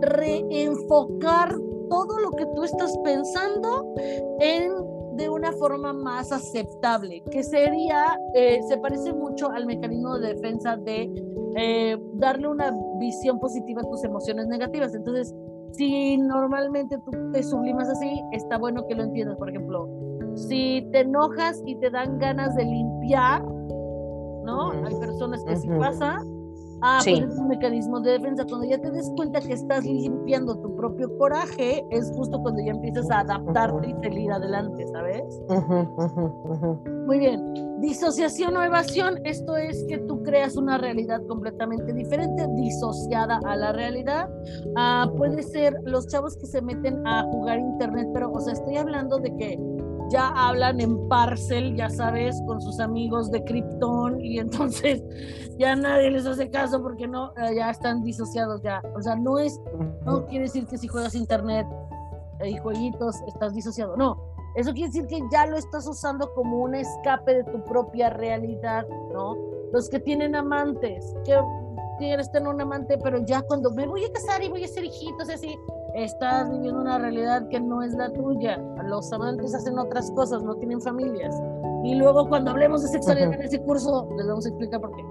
reenfocar 0.00 1.54
todo 1.88 2.18
lo 2.18 2.30
que 2.32 2.46
tú 2.54 2.64
estás 2.64 2.96
pensando 3.04 3.94
en 4.40 4.91
de 5.16 5.28
una 5.28 5.52
forma 5.52 5.92
más 5.92 6.32
aceptable, 6.32 7.22
que 7.30 7.42
sería, 7.42 8.18
eh, 8.34 8.60
se 8.68 8.76
parece 8.78 9.12
mucho 9.12 9.50
al 9.50 9.66
mecanismo 9.66 10.18
de 10.18 10.34
defensa 10.34 10.76
de 10.76 11.10
eh, 11.56 11.98
darle 12.14 12.48
una 12.48 12.74
visión 12.98 13.38
positiva 13.38 13.82
a 13.82 13.90
tus 13.90 14.04
emociones 14.04 14.46
negativas. 14.46 14.94
Entonces, 14.94 15.34
si 15.72 16.16
normalmente 16.18 16.98
tú 16.98 17.10
te 17.32 17.42
sublimas 17.42 17.88
así, 17.88 18.22
está 18.32 18.58
bueno 18.58 18.86
que 18.86 18.94
lo 18.94 19.04
entiendas. 19.04 19.36
Por 19.36 19.50
ejemplo, 19.50 19.88
si 20.34 20.88
te 20.92 21.00
enojas 21.00 21.62
y 21.66 21.76
te 21.76 21.90
dan 21.90 22.18
ganas 22.18 22.54
de 22.54 22.64
limpiar, 22.64 23.42
¿no? 23.42 24.70
Hay 24.70 24.94
personas 24.96 25.44
que 25.44 25.56
sí 25.56 25.68
pasa. 25.78 26.18
Ah, 26.82 27.00
pues 27.04 27.20
es 27.20 27.38
un 27.38 27.48
mecanismo 27.48 28.00
de 28.00 28.12
defensa. 28.12 28.44
Cuando 28.48 28.66
ya 28.66 28.78
te 28.78 28.90
des 28.90 29.10
cuenta 29.16 29.40
que 29.40 29.52
estás 29.52 29.84
limpiando 29.84 30.58
tu 30.58 30.74
propio 30.74 31.16
coraje, 31.16 31.84
es 31.90 32.10
justo 32.14 32.40
cuando 32.42 32.60
ya 32.62 32.72
empiezas 32.72 33.08
a 33.10 33.20
adaptarte 33.20 33.90
y 33.90 33.92
salir 34.02 34.32
adelante, 34.32 34.86
¿sabes? 34.88 35.40
Muy 37.06 37.18
bien. 37.18 37.80
Disociación 37.80 38.56
o 38.56 38.62
evasión, 38.62 39.18
esto 39.24 39.56
es 39.56 39.84
que 39.88 39.98
tú 39.98 40.22
creas 40.22 40.56
una 40.56 40.78
realidad 40.78 41.20
completamente 41.28 41.92
diferente, 41.92 42.46
disociada 42.56 43.40
a 43.44 43.56
la 43.56 43.72
realidad. 43.72 44.28
Ah, 44.76 45.10
puede 45.16 45.42
ser 45.42 45.74
los 45.84 46.08
chavos 46.08 46.36
que 46.36 46.46
se 46.46 46.62
meten 46.62 47.06
a 47.06 47.22
jugar 47.24 47.58
internet, 47.58 48.08
pero, 48.12 48.30
o 48.32 48.40
sea, 48.40 48.54
estoy 48.54 48.76
hablando 48.76 49.18
de 49.18 49.36
que 49.36 49.58
ya 50.10 50.28
hablan 50.28 50.80
en 50.80 51.08
parcel, 51.08 51.76
ya 51.76 51.88
sabes, 51.88 52.40
con 52.46 52.60
sus 52.60 52.80
amigos 52.80 53.30
de 53.30 53.42
Krypton 53.44 54.20
y 54.20 54.38
entonces 54.38 55.02
ya 55.58 55.74
nadie 55.76 56.10
les 56.10 56.26
hace 56.26 56.50
caso 56.50 56.82
porque 56.82 57.06
no, 57.06 57.32
eh, 57.36 57.54
ya 57.56 57.70
están 57.70 58.02
disociados 58.02 58.62
ya. 58.62 58.82
O 58.94 59.02
sea, 59.02 59.16
no 59.16 59.38
es, 59.38 59.60
no 60.04 60.26
quiere 60.26 60.44
decir 60.44 60.66
que 60.66 60.78
si 60.78 60.88
juegas 60.88 61.14
internet 61.14 61.66
y 62.44 62.56
jueguitos 62.58 63.16
estás 63.28 63.54
disociado, 63.54 63.96
no 63.96 64.32
eso 64.54 64.72
quiere 64.72 64.88
decir 64.88 65.06
que 65.06 65.20
ya 65.30 65.46
lo 65.46 65.56
estás 65.56 65.86
usando 65.86 66.32
como 66.34 66.58
un 66.58 66.74
escape 66.74 67.36
de 67.36 67.44
tu 67.44 67.64
propia 67.64 68.10
realidad, 68.10 68.86
¿no? 69.12 69.36
Los 69.72 69.88
que 69.88 69.98
tienen 69.98 70.34
amantes, 70.34 71.14
que 71.24 71.40
quieres 71.98 72.30
tener 72.30 72.48
un 72.48 72.60
amante, 72.60 72.98
pero 72.98 73.24
ya 73.24 73.40
cuando 73.42 73.70
me 73.70 73.86
voy 73.86 74.04
a 74.04 74.12
casar 74.12 74.42
y 74.42 74.48
voy 74.48 74.64
a 74.64 74.68
ser 74.68 74.84
hijitos, 74.84 75.30
así, 75.30 75.56
estás 75.94 76.50
viviendo 76.50 76.80
una 76.80 76.98
realidad 76.98 77.48
que 77.48 77.60
no 77.60 77.82
es 77.82 77.92
la 77.94 78.12
tuya. 78.12 78.58
Los 78.84 79.12
amantes 79.12 79.54
hacen 79.54 79.78
otras 79.78 80.10
cosas, 80.12 80.42
no 80.42 80.54
tienen 80.56 80.80
familias. 80.80 81.34
Y 81.84 81.94
luego 81.94 82.28
cuando 82.28 82.52
hablemos 82.52 82.82
de 82.82 82.88
sexualidad 82.88 83.32
en 83.32 83.42
ese 83.42 83.60
curso, 83.60 84.08
les 84.16 84.26
vamos 84.26 84.46
a 84.46 84.48
explicar 84.48 84.80
por 84.80 84.94
qué. 84.94 85.04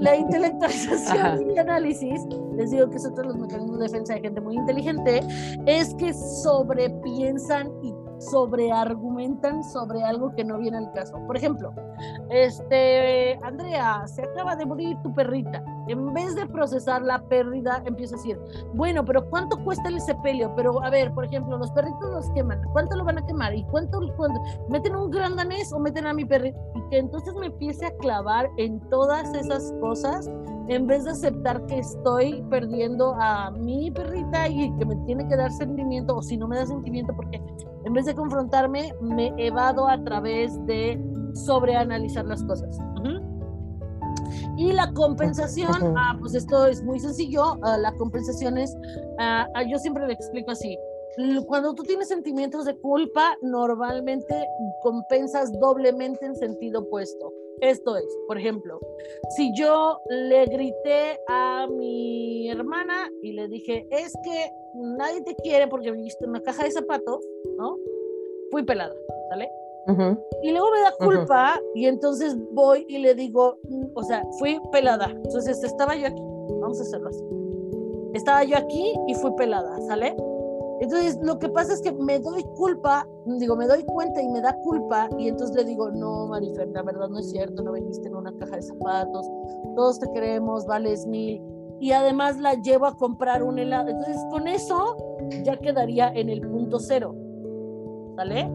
la 0.00 0.16
intelectualización 0.16 1.50
y 1.50 1.58
análisis, 1.58 2.26
les 2.54 2.70
digo 2.70 2.88
que 2.88 2.96
es 2.96 3.06
otro 3.06 3.22
de 3.22 3.28
los 3.28 3.38
mecanismos 3.38 3.78
de 3.78 3.84
defensa 3.84 4.14
de 4.14 4.20
gente 4.20 4.40
muy 4.40 4.56
inteligente, 4.56 5.20
es 5.66 5.94
que 5.94 6.12
sobrepiensan 6.12 7.70
y 7.82 7.94
sobreargumentan 8.18 9.62
sobre 9.64 10.02
algo 10.02 10.34
que 10.34 10.44
no 10.44 10.58
viene 10.58 10.78
al 10.78 10.92
caso. 10.92 11.18
Por 11.26 11.36
ejemplo, 11.36 11.72
este, 12.28 13.38
Andrea, 13.42 14.06
se 14.06 14.22
acaba 14.22 14.56
de 14.56 14.66
morir 14.66 14.96
tu 15.02 15.12
perrita. 15.14 15.62
En 15.90 16.14
vez 16.14 16.36
de 16.36 16.46
procesar 16.46 17.02
la 17.02 17.20
pérdida, 17.20 17.82
empieza 17.84 18.14
a 18.14 18.18
decir, 18.18 18.38
bueno, 18.74 19.04
pero 19.04 19.28
¿cuánto 19.28 19.56
cuesta 19.64 19.88
el 19.88 20.00
sepelio? 20.00 20.52
Pero 20.54 20.80
a 20.84 20.88
ver, 20.88 21.12
por 21.12 21.24
ejemplo, 21.24 21.58
los 21.58 21.72
perritos 21.72 22.10
los 22.10 22.30
queman, 22.30 22.62
¿cuánto 22.72 22.94
lo 22.94 23.04
van 23.04 23.18
a 23.18 23.26
quemar? 23.26 23.52
¿Y 23.54 23.64
cuánto, 23.64 23.98
cuánto? 24.16 24.40
meten 24.68 24.94
un 24.94 25.10
gran 25.10 25.34
danés 25.34 25.72
o 25.72 25.80
meten 25.80 26.06
a 26.06 26.14
mi 26.14 26.24
perrito? 26.24 26.60
Y 26.76 26.90
que 26.90 26.98
entonces 26.98 27.34
me 27.34 27.46
empiece 27.46 27.86
a 27.86 27.96
clavar 27.96 28.48
en 28.56 28.78
todas 28.88 29.34
esas 29.34 29.74
cosas 29.80 30.30
en 30.68 30.86
vez 30.86 31.04
de 31.06 31.10
aceptar 31.10 31.66
que 31.66 31.80
estoy 31.80 32.40
perdiendo 32.50 33.16
a 33.18 33.50
mi 33.50 33.90
perrita 33.90 34.46
y 34.46 34.72
que 34.76 34.86
me 34.86 34.94
tiene 35.06 35.26
que 35.26 35.34
dar 35.34 35.50
sentimiento, 35.50 36.18
o 36.18 36.22
si 36.22 36.36
no 36.36 36.46
me 36.46 36.56
da 36.56 36.66
sentimiento, 36.66 37.12
porque 37.16 37.42
en 37.84 37.92
vez 37.92 38.06
de 38.06 38.14
confrontarme, 38.14 38.94
me 39.00 39.34
evado 39.38 39.88
a 39.88 40.00
través 40.04 40.54
de 40.66 41.02
sobreanalizar 41.34 42.26
las 42.26 42.44
cosas. 42.44 42.78
Y 44.56 44.72
la 44.72 44.92
compensación, 44.92 45.96
ah, 45.96 46.16
pues 46.20 46.34
esto 46.34 46.66
es 46.66 46.82
muy 46.82 47.00
sencillo, 47.00 47.58
ah, 47.62 47.78
la 47.78 47.92
compensación 47.94 48.58
es, 48.58 48.76
ah, 49.18 49.46
ah, 49.54 49.62
yo 49.62 49.78
siempre 49.78 50.06
le 50.06 50.12
explico 50.12 50.50
así, 50.50 50.78
cuando 51.46 51.74
tú 51.74 51.82
tienes 51.82 52.08
sentimientos 52.08 52.64
de 52.64 52.76
culpa, 52.76 53.36
normalmente 53.42 54.46
compensas 54.82 55.52
doblemente 55.58 56.24
en 56.24 56.36
sentido 56.36 56.80
opuesto. 56.80 57.32
Esto 57.60 57.96
es, 57.96 58.06
por 58.26 58.38
ejemplo, 58.38 58.80
si 59.36 59.52
yo 59.54 60.00
le 60.08 60.46
grité 60.46 61.18
a 61.28 61.66
mi 61.66 62.48
hermana 62.50 63.10
y 63.22 63.32
le 63.32 63.48
dije, 63.48 63.86
es 63.90 64.14
que 64.24 64.50
nadie 64.74 65.22
te 65.22 65.34
quiere 65.36 65.66
porque 65.68 65.90
viviste 65.90 66.24
en 66.24 66.30
una 66.30 66.40
caja 66.40 66.64
de 66.64 66.70
zapatos, 66.70 67.22
¿no? 67.58 67.76
Fui 68.50 68.62
pelada, 68.62 68.94
¿sale? 69.28 69.50
Y 70.42 70.52
luego 70.52 70.70
me 70.70 70.80
da 70.80 70.92
culpa 70.98 71.60
y 71.74 71.86
entonces 71.86 72.36
voy 72.52 72.86
y 72.88 72.98
le 72.98 73.14
digo, 73.14 73.58
mm, 73.68 73.86
o 73.94 74.02
sea, 74.02 74.24
fui 74.38 74.60
pelada. 74.72 75.10
Entonces 75.10 75.62
estaba 75.62 75.94
yo 75.96 76.06
aquí, 76.06 76.22
vamos 76.60 76.78
a 76.80 76.82
hacerlo 76.82 77.08
así. 77.08 77.24
Estaba 78.14 78.44
yo 78.44 78.56
aquí 78.56 78.94
y 79.06 79.14
fui 79.14 79.32
pelada, 79.36 79.80
¿sale? 79.82 80.16
Entonces, 80.80 81.18
lo 81.22 81.38
que 81.38 81.48
pasa 81.50 81.74
es 81.74 81.82
que 81.82 81.92
me 81.92 82.18
doy 82.18 82.42
culpa, 82.56 83.06
digo, 83.26 83.54
me 83.54 83.66
doy 83.66 83.84
cuenta 83.84 84.22
y 84.22 84.28
me 84.30 84.40
da 84.40 84.54
culpa, 84.62 85.10
y 85.18 85.28
entonces 85.28 85.54
le 85.54 85.64
digo, 85.64 85.90
no, 85.90 86.26
Marifer, 86.26 86.68
la 86.68 86.82
verdad 86.82 87.10
no 87.10 87.18
es 87.18 87.30
cierto, 87.30 87.62
no 87.62 87.72
viniste 87.72 88.08
en 88.08 88.16
una 88.16 88.32
caja 88.38 88.56
de 88.56 88.62
zapatos, 88.62 89.30
todos 89.76 90.00
te 90.00 90.10
queremos, 90.12 90.64
vales 90.64 91.06
mil, 91.06 91.42
y 91.80 91.92
además 91.92 92.40
la 92.40 92.54
llevo 92.54 92.86
a 92.86 92.96
comprar 92.96 93.42
un 93.42 93.58
helado. 93.58 93.90
Entonces, 93.90 94.24
con 94.30 94.48
eso 94.48 94.96
ya 95.44 95.58
quedaría 95.58 96.08
en 96.14 96.30
el 96.30 96.40
punto 96.40 96.78
cero, 96.78 97.14
¿sale? 98.16 98.50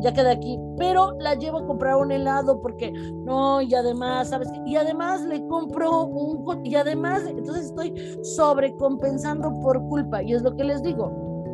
Ya 0.00 0.12
queda 0.12 0.32
aquí, 0.32 0.58
pero 0.76 1.12
la 1.20 1.34
llevo 1.34 1.58
a 1.58 1.66
comprar 1.66 1.96
un 1.96 2.12
helado 2.12 2.60
porque 2.60 2.92
no, 3.24 3.60
y 3.60 3.74
además, 3.74 4.28
¿sabes? 4.28 4.48
Y 4.66 4.76
además 4.76 5.22
le 5.24 5.46
compro 5.46 6.04
un, 6.04 6.64
y 6.64 6.74
además, 6.74 7.24
entonces 7.26 7.66
estoy 7.66 7.92
sobrecompensando 8.22 9.52
por 9.60 9.80
culpa, 9.88 10.22
y 10.22 10.32
es 10.32 10.42
lo 10.42 10.54
que 10.54 10.64
les 10.64 10.82
digo, 10.82 11.12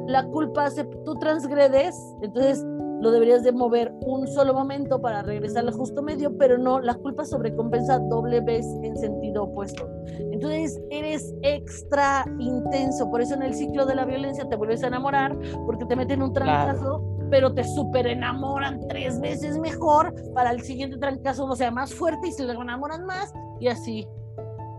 la 0.08 0.24
culpa 0.26 0.66
hace, 0.66 0.84
tú 1.04 1.14
transgredes, 1.16 1.96
entonces 2.22 2.64
lo 3.02 3.10
deberías 3.10 3.42
de 3.42 3.50
mover 3.50 3.92
un 4.06 4.28
solo 4.28 4.54
momento 4.54 5.00
para 5.00 5.22
regresar 5.22 5.66
al 5.66 5.72
justo 5.72 6.02
medio, 6.02 6.36
pero 6.38 6.56
no, 6.56 6.80
la 6.80 6.94
culpa 6.94 7.24
sobrecompensa 7.24 7.98
doble 7.98 8.40
vez 8.40 8.64
en 8.82 8.96
sentido 8.96 9.42
opuesto. 9.44 9.88
Entonces 10.30 10.80
eres 10.88 11.34
extra 11.42 12.24
intenso, 12.38 13.10
por 13.10 13.20
eso 13.20 13.34
en 13.34 13.42
el 13.42 13.54
ciclo 13.54 13.86
de 13.86 13.96
la 13.96 14.04
violencia 14.04 14.48
te 14.48 14.54
vuelves 14.54 14.84
a 14.84 14.86
enamorar, 14.86 15.36
porque 15.66 15.84
te 15.86 15.96
meten 15.96 16.22
un 16.22 16.32
trancazo 16.32 17.02
pero 17.32 17.54
te 17.54 17.64
super 17.64 18.06
enamoran 18.06 18.86
tres 18.88 19.18
veces 19.18 19.56
mejor 19.56 20.14
para 20.34 20.50
el 20.50 20.60
siguiente 20.60 20.98
trancazo 20.98 21.46
o 21.46 21.56
sea 21.56 21.70
más 21.70 21.94
fuerte 21.94 22.28
y 22.28 22.32
se 22.32 22.44
le 22.44 22.52
enamoran 22.52 23.06
más 23.06 23.32
y 23.58 23.68
así. 23.68 24.06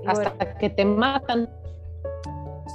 Hasta 0.05 0.55
que 0.59 0.69
te 0.69 0.85
matan. 0.85 1.49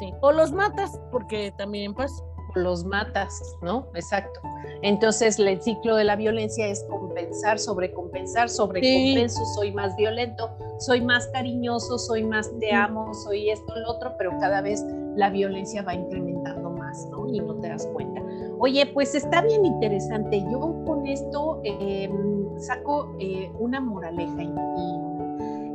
Sí, 0.00 0.12
o 0.20 0.32
los 0.32 0.50
matas, 0.50 0.98
porque 1.12 1.52
también 1.56 1.94
pasa. 1.94 2.24
Los 2.56 2.84
matas, 2.84 3.40
¿no? 3.62 3.86
Exacto. 3.94 4.40
Entonces 4.82 5.38
el 5.38 5.62
ciclo 5.62 5.94
de 5.94 6.02
la 6.02 6.16
violencia 6.16 6.66
es 6.66 6.84
compensar, 6.90 7.60
sobrecompensar, 7.60 8.48
sobrecompenso, 8.48 9.44
soy 9.54 9.70
más 9.70 9.94
violento, 9.96 10.50
soy 10.80 11.02
más 11.02 11.28
cariñoso, 11.28 11.98
soy 11.98 12.24
más 12.24 12.50
te 12.58 12.72
amo, 12.72 13.14
soy 13.14 13.50
esto, 13.50 13.76
lo 13.76 13.92
otro, 13.92 14.16
pero 14.18 14.32
cada 14.40 14.60
vez 14.60 14.84
la 15.14 15.30
violencia 15.30 15.82
va 15.82 15.94
incrementando 15.94 16.70
más, 16.70 17.06
¿no? 17.12 17.28
Y 17.28 17.38
no 17.38 17.54
te 17.60 17.68
das 17.68 17.86
cuenta. 17.92 18.27
Oye, 18.60 18.86
pues 18.86 19.14
está 19.14 19.40
bien 19.42 19.64
interesante. 19.64 20.40
Yo 20.50 20.82
con 20.84 21.06
esto 21.06 21.60
em, 21.62 22.58
saco 22.58 23.14
eh, 23.20 23.52
una 23.58 23.80
moraleja 23.80 24.42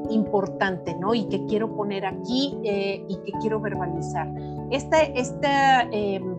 importante, 0.10 0.96
¿no? 0.96 1.14
Y 1.14 1.26
que 1.26 1.46
quiero 1.46 1.76
poner 1.76 2.06
aquí 2.06 2.58
eh, 2.64 3.06
y 3.08 3.18
que 3.18 3.32
quiero 3.40 3.60
verbalizar. 3.60 4.28
Este, 4.72 5.20
este 5.20 5.90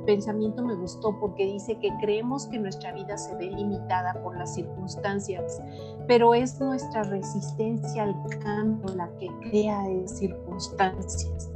pensamiento 0.07 0.62
me 0.65 0.74
gustó 0.74 1.19
porque 1.20 1.47
dice 1.47 1.78
que 1.78 1.91
creemos 2.01 2.47
que 2.47 2.59
nuestra 2.59 2.93
vida 2.93 3.16
se 3.16 3.35
ve 3.36 3.51
limitada 3.51 4.15
por 4.23 4.36
las 4.36 4.55
circunstancias, 4.55 5.62
pero 6.07 6.35
es 6.35 6.61
nuestra 6.61 7.03
resistencia 7.05 8.03
al 8.03 8.15
cambio 8.43 8.95
la 8.95 9.09
que 9.19 9.28
crea 9.49 9.85
circunstancias. 10.07 11.51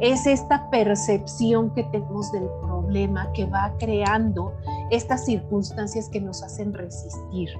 Es 0.00 0.26
esta 0.26 0.68
percepción 0.70 1.72
que 1.74 1.84
tenemos 1.84 2.30
del 2.32 2.48
problema 2.62 3.30
que 3.32 3.46
va 3.46 3.74
creando 3.78 4.52
estas 4.90 5.24
circunstancias 5.24 6.08
que 6.08 6.20
nos 6.20 6.42
hacen 6.42 6.72
resistir. 6.74 7.50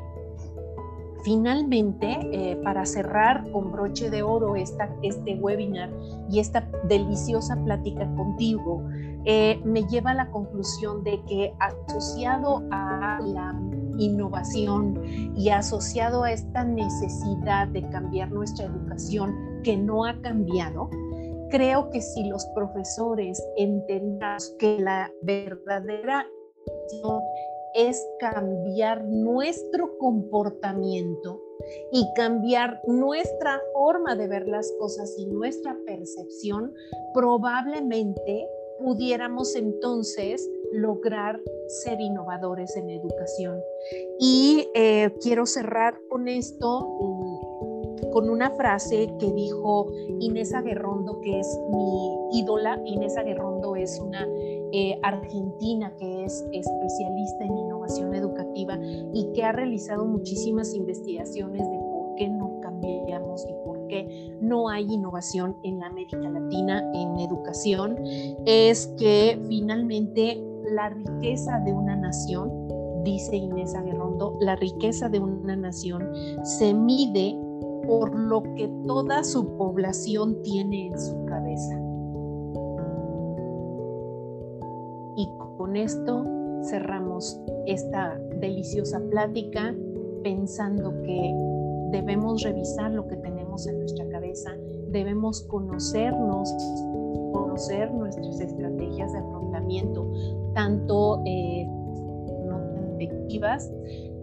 Finalmente, 1.25 2.07
eh, 2.33 2.57
para 2.63 2.85
cerrar 2.85 3.51
con 3.51 3.73
broche 3.73 4.11
de 4.11 4.23
oro 4.23 4.57
esta, 4.57 4.95
este 5.03 5.37
webinar 5.37 5.91
y 6.29 6.39
esta 6.39 6.69
deliciosa 6.87 7.57
plática 7.65 8.07
contigo, 8.15 8.83
eh, 9.25 9.59
me 9.65 9.85
lleva 9.85 10.11
a 10.11 10.15
la 10.15 10.31
conclusión 10.31 11.03
de 11.03 11.25
que 11.25 11.55
asociado 11.61 12.63
a 12.71 13.21
la 13.25 13.59
innovación 13.99 15.01
y 15.35 15.49
asociado 15.49 16.25
a 16.25 16.33
esta 16.33 16.63
necesidad 16.63 17.69
de 17.69 17.89
cambiar 17.89 18.31
nuestra 18.31 18.67
educación 18.67 19.35
que 19.63 19.79
no 19.79 20.05
ha 20.05 20.21
cambiado, 20.21 20.91
creo 21.51 21.89
que 21.89 22.03
si 22.03 22.29
los 22.29 22.45
profesores 22.55 23.43
entendamos 23.57 24.55
que 24.59 24.79
la 24.79 25.11
verdadera 25.23 26.27
es 27.75 28.05
cambiar 28.21 29.05
nuestro 29.05 29.99
comportamiento 29.99 31.43
y 31.93 32.07
cambiar 32.15 32.81
nuestra 32.87 33.61
forma 33.73 34.15
de 34.17 34.29
ver 34.29 34.47
las 34.49 34.73
cosas 34.79 35.15
y 35.19 35.27
nuestra 35.27 35.77
percepción, 35.85 36.73
probablemente 37.13 38.49
pudiéramos 38.79 39.55
entonces 39.55 40.49
lograr 40.73 41.41
ser 41.69 42.01
innovadores 42.01 42.77
en 42.77 42.91
educación. 42.91 43.61
Y 44.19 44.69
eh, 44.75 45.13
quiero 45.21 45.47
cerrar 45.47 45.99
con 46.09 46.29
esto 46.29 46.89
con 48.13 48.31
una 48.31 48.51
frase 48.51 49.09
que 49.19 49.33
dijo 49.33 49.93
Inés 50.21 50.55
Aguerrondo, 50.55 51.21
que 51.21 51.41
es 51.41 51.61
mi 51.71 52.39
ídola. 52.39 52.81
Inés 52.85 53.17
Aguerrondo 53.17 53.77
es 53.77 53.99
una 53.99 54.27
eh, 54.77 54.99
argentina 55.05 55.95
que 55.97 56.25
es 56.25 56.45
especialista 56.51 57.45
en 57.45 57.57
innovación 57.57 58.13
educativa 58.13 58.77
y 59.13 59.31
que 59.33 59.45
ha 59.45 59.53
realizado 59.53 60.05
muchísimas 60.05 60.75
investigaciones 60.75 61.61
de 61.61 61.79
por 61.79 62.17
qué 62.17 62.29
no 62.29 62.59
cambiamos 62.61 63.47
y 63.49 63.53
por 63.65 63.87
qué 63.87 64.37
no 64.41 64.69
hay 64.69 64.93
innovación 64.93 65.57
en 65.63 65.79
la 65.79 65.87
América 65.87 66.29
Latina 66.29 66.83
en 66.93 67.21
educación, 67.21 67.99
es 68.47 68.89
que 68.99 69.41
finalmente 69.47 70.43
la 70.73 70.89
riqueza 70.89 71.61
de 71.61 71.73
una 71.73 71.95
nación, 71.95 72.51
dice 73.05 73.37
Inés 73.37 73.77
Aguerrondo, 73.77 74.37
la 74.41 74.57
riqueza 74.57 75.09
de 75.09 75.21
una 75.21 75.55
nación 75.55 76.03
se 76.43 76.75
mide 76.75 77.39
por 77.87 78.13
lo 78.19 78.43
que 78.57 78.69
toda 78.89 79.23
su 79.23 79.57
población 79.57 80.43
tiene 80.43 80.89
en 80.89 80.99
su 80.99 81.24
Y 85.17 85.29
con 85.57 85.77
esto 85.77 86.25
cerramos 86.63 87.41
esta 87.67 88.19
deliciosa 88.41 89.01
plática 89.11 89.75
pensando 90.23 91.03
que 91.03 91.35
debemos 91.91 92.43
revisar 92.43 92.91
lo 92.91 93.07
que 93.07 93.17
tenemos 93.17 93.67
en 93.67 93.79
nuestra 93.79 94.09
cabeza, 94.09 94.51
debemos 94.89 95.43
conocernos, 95.43 96.53
conocer 97.33 97.93
nuestras 97.93 98.41
estrategias 98.41 99.13
de 99.13 99.19
afrontamiento, 99.19 100.11
tanto 100.55 101.23
eh, 101.25 101.67
no 102.47 102.59
tan 102.73 103.01
efectivas, 103.01 103.71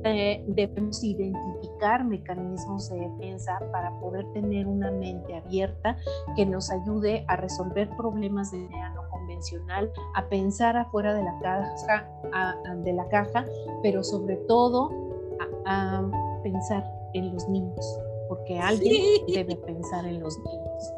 eh, 0.03 0.43
debemos 0.47 1.03
identificar 1.03 2.03
mecanismos 2.03 2.89
de 2.89 3.01
defensa 3.01 3.59
para 3.71 3.97
poder 3.99 4.25
tener 4.33 4.67
una 4.67 4.91
mente 4.91 5.35
abierta 5.35 5.95
que 6.35 6.45
nos 6.45 6.71
ayude 6.71 7.23
a 7.27 7.35
resolver 7.35 7.89
problemas 7.95 8.51
de 8.51 8.57
manera 8.57 8.89
no 8.95 9.00
convencional, 9.21 9.91
a 10.15 10.27
pensar 10.27 10.77
afuera 10.77 11.13
de 11.13 11.23
la 11.23 11.39
caja, 11.39 12.09
de 12.83 12.93
la 12.93 13.07
caja 13.09 13.45
pero 13.81 14.03
sobre 14.03 14.35
todo 14.47 14.89
a, 15.65 16.03
pensar 16.43 16.83
en 17.13 17.31
los 17.33 17.47
niños, 17.49 17.99
porque 18.27 18.59
alguien 18.59 19.25
debe 19.27 19.55
pensar 19.57 20.05
en 20.05 20.19
los 20.21 20.37
niños. 20.39 20.93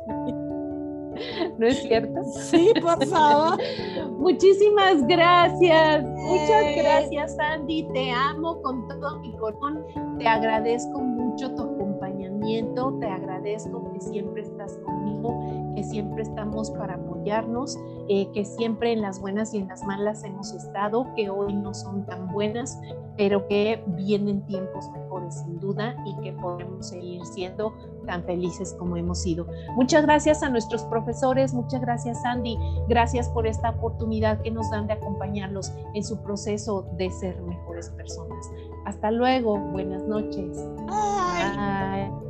¿No 1.58 1.68
es 1.68 1.82
cierto? 1.82 2.24
Sí, 2.24 2.72
por 2.82 3.06
favor. 3.06 3.60
Muchísimas 4.18 5.06
gracias. 5.06 6.04
Muchas 6.04 6.64
eh. 6.64 6.76
gracias, 6.78 7.38
Andy. 7.40 7.88
Te 7.94 8.12
amo 8.12 8.62
con 8.62 8.88
todo 8.88 9.20
mi 9.20 9.32
corazón. 9.34 9.86
Te 10.18 10.28
agradezco 10.28 11.00
mucho 11.00 11.54
tu 11.56 11.62
acompañamiento. 11.64 12.98
Te 13.00 13.08
agradezco 13.08 13.92
que 13.94 14.00
siempre 14.00 14.42
estás 14.42 14.78
conmigo, 14.86 15.40
que 15.76 15.84
siempre 15.84 16.24
estamos 16.24 16.72
para 16.72 16.96
apoyarnos, 16.96 17.78
eh, 18.10 18.30
que 18.34 18.46
siempre 18.46 18.92
en 18.92 19.02
las 19.02 19.20
buenas 19.22 19.54
y 19.54 19.58
en 19.60 19.68
las 19.68 19.84
malas 19.84 20.24
hemos 20.24 20.54
estado, 20.54 21.08
que 21.16 21.30
hoy 21.30 21.54
no 21.54 21.74
son 21.74 22.06
tan 22.06 22.32
buenas, 22.32 22.80
pero 23.18 23.48
que 23.48 23.84
vienen 23.88 24.46
tiempos 24.46 24.90
mejores 24.92 25.36
sin 25.36 25.60
duda 25.60 25.96
y 26.06 26.16
que 26.22 26.34
podemos 26.34 26.88
seguir 26.88 27.26
siendo 27.26 27.74
tan 28.06 28.24
felices 28.24 28.76
como 28.78 28.98
hemos 28.98 29.22
sido. 29.22 29.48
Muchas 29.76 30.04
gracias 30.04 30.44
a 30.44 30.50
nuestros 30.50 30.84
profesores, 30.84 31.54
muchas 31.54 31.82
gracias 31.82 32.24
Andy, 32.26 32.58
gracias 32.88 33.30
por 33.30 33.48
esta 33.48 33.70
oportunidad 33.70 34.42
que 34.42 34.52
nos 34.52 34.70
dan 34.72 34.88
de 34.88 34.94
acompañarlos 34.94 35.72
en 35.94 36.04
su 36.04 36.22
proceso 36.22 36.86
de 36.98 37.10
ser 37.12 37.42
mejores 37.42 37.90
personas. 37.92 38.50
Hasta 38.86 39.12
luego, 39.12 39.58
buenas 39.58 40.04
noches. 40.04 40.58
Bye. 40.88 42.24